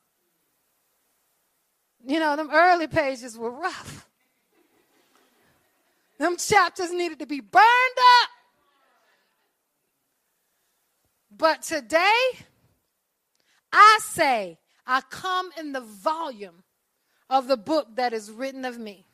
You 2.05 2.19
know, 2.19 2.37
them 2.37 2.51
early 2.53 2.89
pages 2.89 3.39
were 3.39 3.51
rough. 3.51 4.09
Them 6.19 6.37
chapters 6.37 6.93
needed 6.93 7.21
to 7.21 7.27
be 7.27 7.41
burned 7.41 7.65
up. 8.23 8.29
But 11.37 11.63
today, 11.63 12.21
I 13.73 13.99
say, 14.03 14.59
I 14.87 15.01
come 15.01 15.51
in 15.59 15.73
the 15.73 15.81
volume 15.81 16.65
of 17.31 17.49
the 17.49 17.57
book 17.57 17.97
that 17.97 18.13
is 18.13 18.31
written 18.31 18.65
of 18.65 18.79
me. 18.79 19.07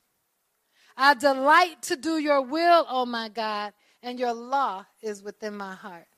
I 1.00 1.14
delight 1.14 1.80
to 1.82 1.96
do 1.96 2.18
your 2.18 2.42
will, 2.42 2.84
O 2.88 3.02
oh 3.02 3.06
my 3.06 3.28
God, 3.28 3.72
and 4.02 4.18
your 4.18 4.32
law 4.32 4.84
is 5.00 5.22
within 5.22 5.56
my 5.56 5.76
heart. 5.76 6.08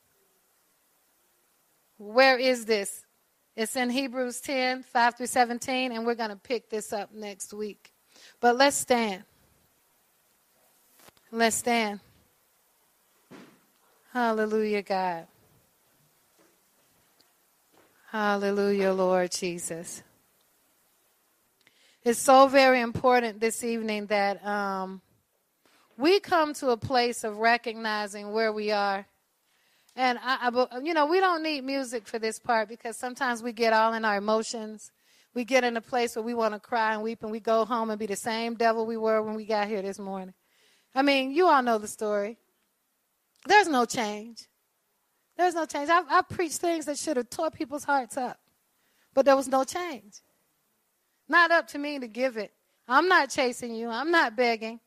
Where 1.99 2.39
is 2.39 2.64
this? 2.64 3.05
It's 3.55 3.76
in 3.76 3.91
Hebrews 3.91 4.41
10, 4.41 4.85
5 4.85 5.16
through 5.18 5.26
17, 5.26 5.93
and 5.93 6.07
we're 6.07 6.14
going 6.14 6.31
to 6.31 6.37
pick 6.37 6.70
this 6.70 6.95
up 6.95 7.12
next 7.12 7.53
week. 7.53 7.93
But 8.41 8.57
let's 8.57 8.76
stand. 8.76 9.24
Let's 11.31 11.57
stand. 11.57 12.01
Hallelujah, 14.14 14.83
God. 14.83 15.26
Hallelujah, 18.11 18.93
Lord 18.93 19.31
Jesus. 19.31 20.03
It's 22.03 22.18
so 22.18 22.46
very 22.46 22.80
important 22.80 23.40
this 23.40 23.62
evening 23.62 24.07
that 24.07 24.42
um, 24.46 25.03
we 25.98 26.18
come 26.18 26.55
to 26.55 26.70
a 26.70 26.76
place 26.78 27.24
of 27.24 27.36
recognizing 27.36 28.32
where 28.32 28.55
we 28.55 28.70
are. 28.70 29.05
And, 29.94 30.18
I, 30.22 30.48
I, 30.48 30.78
you 30.78 30.94
know, 30.94 31.05
we 31.05 31.20
don't 31.20 31.42
need 31.42 31.62
music 31.62 32.07
for 32.07 32.18
this 32.18 32.38
part 32.38 32.70
because 32.70 32.96
sometimes 32.96 33.42
we 33.42 33.53
get 33.53 33.74
all 33.74 33.92
in 33.92 34.07
our 34.07 34.16
emotions. 34.16 34.92
We 35.34 35.44
get 35.44 35.62
in 35.62 35.76
a 35.76 35.82
place 35.82 36.16
where 36.16 36.22
we 36.22 36.32
want 36.32 36.55
to 36.55 36.61
cry 36.61 36.94
and 36.94 37.03
weep, 37.03 37.22
and 37.22 37.30
we 37.30 37.38
go 37.38 37.66
home 37.66 37.90
and 37.90 37.98
be 37.98 38.07
the 38.07 38.16
same 38.16 38.55
devil 38.55 38.86
we 38.86 38.96
were 38.96 39.20
when 39.22 39.34
we 39.34 39.44
got 39.44 39.68
here 39.68 39.82
this 39.82 39.98
morning. 39.98 40.32
I 40.94 41.03
mean, 41.03 41.32
you 41.32 41.48
all 41.48 41.62
know 41.62 41.76
the 41.76 41.86
story. 41.86 42.38
There's 43.44 43.68
no 43.68 43.84
change. 43.84 44.48
There's 45.36 45.55
no 45.55 45.66
change. 45.66 45.90
I've, 45.90 46.07
I've 46.09 46.28
preached 46.30 46.61
things 46.61 46.86
that 46.86 46.96
should 46.96 47.18
have 47.18 47.28
tore 47.28 47.51
people's 47.51 47.84
hearts 47.84 48.16
up, 48.16 48.38
but 49.12 49.26
there 49.26 49.36
was 49.36 49.48
no 49.48 49.64
change. 49.64 50.14
Not 51.31 51.53
up 51.53 51.68
to 51.68 51.78
me 51.78 52.01
to 52.01 52.09
give 52.09 52.37
it. 52.37 52.53
I'm 52.89 53.07
not 53.07 53.31
chasing 53.31 53.72
you. 53.72 53.89
I'm 53.89 54.11
not 54.11 54.35
begging. 54.35 54.81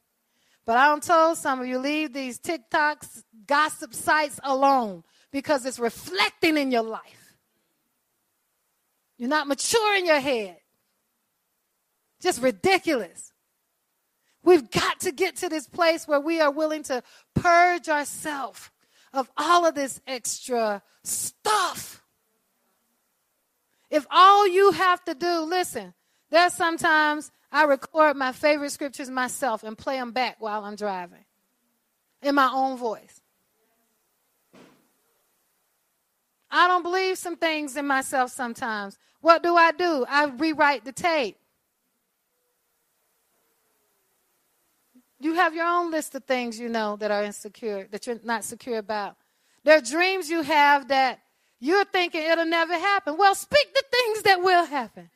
But 0.65 0.77
I'm 0.77 0.99
told 0.99 1.37
some 1.37 1.61
of 1.61 1.67
you 1.67 1.79
leave 1.79 2.11
these 2.11 2.37
TikToks, 2.37 3.23
gossip 3.47 3.93
sites 3.93 4.41
alone 4.43 5.05
because 5.31 5.65
it's 5.65 5.79
reflecting 5.79 6.57
in 6.57 6.69
your 6.69 6.83
life. 6.83 7.37
You're 9.17 9.29
not 9.29 9.47
mature 9.47 9.95
in 9.95 10.05
your 10.05 10.19
head. 10.19 10.57
Just 12.21 12.41
ridiculous. 12.41 13.31
We've 14.43 14.69
got 14.69 14.99
to 15.01 15.13
get 15.13 15.37
to 15.37 15.49
this 15.49 15.65
place 15.65 16.05
where 16.09 16.19
we 16.19 16.41
are 16.41 16.51
willing 16.51 16.83
to 16.83 17.03
purge 17.35 17.87
ourselves 17.87 18.69
of 19.13 19.31
all 19.37 19.65
of 19.65 19.75
this 19.75 20.01
extra 20.05 20.81
stuff. 21.05 22.03
If 23.89 24.05
all 24.11 24.45
you 24.45 24.71
have 24.71 25.01
to 25.05 25.15
do, 25.15 25.41
listen, 25.41 25.93
there's 26.33 26.53
sometimes 26.53 27.31
I 27.51 27.65
record 27.65 28.17
my 28.17 28.31
favorite 28.31 28.71
scriptures 28.71 29.07
myself 29.07 29.63
and 29.63 29.77
play 29.77 29.97
them 29.97 30.11
back 30.11 30.37
while 30.39 30.65
I'm 30.65 30.75
driving 30.75 31.23
in 32.23 32.33
my 32.33 32.49
own 32.51 32.75
voice. 32.75 33.21
I 36.49 36.67
don't 36.67 36.81
believe 36.81 37.19
some 37.19 37.35
things 37.35 37.77
in 37.77 37.85
myself 37.85 38.31
sometimes. 38.31 38.97
What 39.21 39.43
do 39.43 39.55
I 39.55 39.73
do? 39.73 40.05
I 40.09 40.25
rewrite 40.25 40.85
the 40.85 40.91
tape. 40.91 41.37
You 45.19 45.35
have 45.35 45.53
your 45.53 45.67
own 45.67 45.91
list 45.91 46.15
of 46.15 46.23
things 46.23 46.59
you 46.59 46.67
know 46.67 46.95
that 46.95 47.11
are 47.11 47.23
insecure, 47.23 47.87
that 47.91 48.07
you're 48.07 48.19
not 48.23 48.43
secure 48.43 48.79
about. 48.79 49.17
There 49.63 49.77
are 49.77 49.81
dreams 49.81 50.31
you 50.31 50.41
have 50.41 50.87
that 50.87 51.19
you're 51.59 51.85
thinking 51.85 52.23
it'll 52.23 52.45
never 52.45 52.73
happen. 52.73 53.17
Well, 53.17 53.35
speak 53.35 53.71
the 53.75 53.83
things 53.91 54.23
that 54.23 54.41
will 54.41 54.65
happen. 54.65 55.11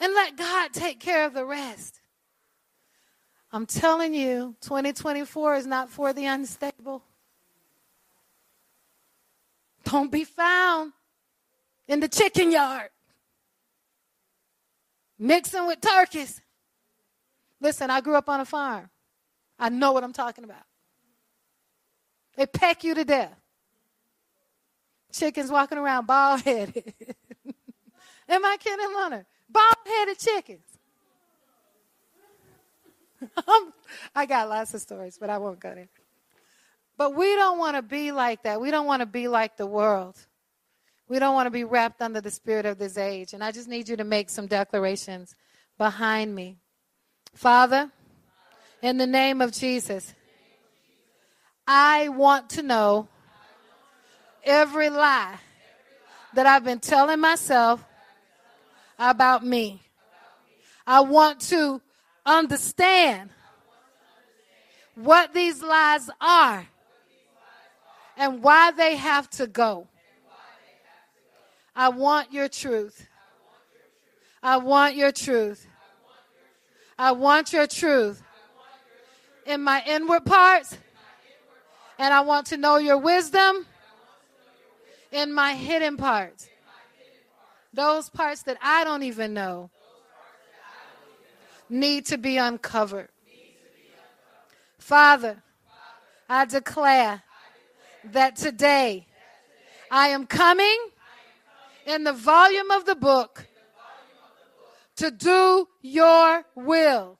And 0.00 0.14
let 0.14 0.36
God 0.36 0.72
take 0.72 0.98
care 0.98 1.26
of 1.26 1.34
the 1.34 1.44
rest. 1.44 2.00
I'm 3.52 3.66
telling 3.66 4.14
you, 4.14 4.56
2024 4.62 5.56
is 5.56 5.66
not 5.66 5.90
for 5.90 6.12
the 6.12 6.24
unstable. 6.24 7.02
Don't 9.84 10.10
be 10.10 10.24
found 10.24 10.92
in 11.86 12.00
the 12.00 12.08
chicken 12.08 12.50
yard 12.50 12.90
mixing 15.18 15.66
with 15.66 15.80
turkeys. 15.80 16.40
Listen, 17.60 17.90
I 17.90 18.00
grew 18.00 18.16
up 18.16 18.28
on 18.28 18.40
a 18.40 18.44
farm. 18.44 18.88
I 19.58 19.68
know 19.68 19.92
what 19.92 20.02
I'm 20.02 20.14
talking 20.14 20.44
about. 20.44 20.64
They 22.36 22.46
peck 22.46 22.82
you 22.84 22.94
to 22.94 23.04
death. 23.04 23.36
Chickens 25.12 25.50
walking 25.50 25.76
around 25.76 26.06
bald 26.06 26.40
headed. 26.40 26.94
Am 28.28 28.44
I 28.44 28.56
kidding, 28.58 28.94
Leonard? 28.96 29.26
Bald 29.50 29.74
headed 29.86 30.18
chickens. 30.18 30.64
I 34.14 34.26
got 34.26 34.48
lots 34.48 34.74
of 34.74 34.80
stories, 34.80 35.18
but 35.18 35.30
I 35.30 35.38
won't 35.38 35.60
go 35.60 35.74
there. 35.74 35.88
But 36.96 37.14
we 37.14 37.34
don't 37.34 37.58
want 37.58 37.76
to 37.76 37.82
be 37.82 38.12
like 38.12 38.42
that. 38.42 38.60
We 38.60 38.70
don't 38.70 38.86
want 38.86 39.00
to 39.00 39.06
be 39.06 39.28
like 39.28 39.56
the 39.56 39.66
world. 39.66 40.16
We 41.08 41.18
don't 41.18 41.34
want 41.34 41.46
to 41.46 41.50
be 41.50 41.64
wrapped 41.64 42.02
under 42.02 42.20
the 42.20 42.30
spirit 42.30 42.66
of 42.66 42.78
this 42.78 42.96
age. 42.96 43.32
And 43.32 43.42
I 43.42 43.52
just 43.52 43.68
need 43.68 43.88
you 43.88 43.96
to 43.96 44.04
make 44.04 44.30
some 44.30 44.46
declarations 44.46 45.34
behind 45.76 46.34
me. 46.34 46.58
Father, 47.34 47.90
in 48.82 48.98
the 48.98 49.06
name 49.06 49.40
of 49.40 49.52
Jesus, 49.52 50.14
I 51.66 52.08
want 52.08 52.50
to 52.50 52.62
know 52.62 53.08
every 54.44 54.90
lie 54.90 55.38
that 56.34 56.46
I've 56.46 56.64
been 56.64 56.80
telling 56.80 57.20
myself 57.20 57.84
about 59.00 59.44
me. 59.44 59.80
I 60.86 61.00
want 61.00 61.40
to 61.48 61.80
understand 62.26 63.30
what 64.94 65.32
these 65.32 65.62
lies 65.62 66.10
are 66.20 66.66
and 68.18 68.42
why 68.42 68.70
they 68.72 68.96
have 68.96 69.30
to 69.30 69.46
go. 69.46 69.88
I 71.74 71.88
want 71.88 72.32
your 72.32 72.48
truth. 72.48 73.08
I 74.42 74.58
want 74.58 74.96
your 74.96 75.12
truth. 75.12 75.66
I 76.98 77.12
want 77.12 77.54
your 77.54 77.66
truth 77.66 78.22
in 79.46 79.62
my 79.62 79.82
inward 79.86 80.26
parts. 80.26 80.76
And 81.98 82.12
I 82.12 82.20
want 82.20 82.48
to 82.48 82.58
know 82.58 82.76
your 82.76 82.98
wisdom 82.98 83.64
in 85.10 85.32
my 85.32 85.54
hidden 85.54 85.96
parts. 85.96 86.49
Those 87.72 88.10
parts 88.10 88.42
that 88.42 88.58
I 88.62 88.84
don't 88.84 89.02
even 89.04 89.34
know 89.34 89.70
need 91.68 92.06
to 92.06 92.18
be 92.18 92.36
uncovered. 92.36 93.08
Father, 94.78 95.42
I 96.28 96.46
declare 96.46 97.22
that 98.04 98.36
today 98.36 99.06
I 99.90 100.08
am 100.08 100.26
coming 100.26 100.78
in 101.86 102.04
the 102.04 102.12
volume 102.12 102.70
of 102.70 102.86
the 102.86 102.94
book 102.94 103.46
to 104.96 105.10
do 105.10 105.68
your 105.82 106.44
will. 106.54 107.18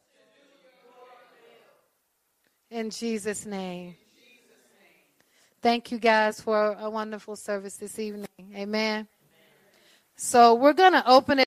In 2.70 2.90
Jesus' 2.90 3.46
name. 3.46 3.96
Thank 5.62 5.92
you 5.92 5.98
guys 5.98 6.40
for 6.40 6.76
a 6.78 6.88
wonderful 6.88 7.36
service 7.36 7.76
this 7.76 7.98
evening. 7.98 8.26
Amen. 8.54 9.06
So 10.22 10.54
we're 10.54 10.74
going 10.74 10.92
to 10.92 11.10
open 11.10 11.32
it. 11.32 11.38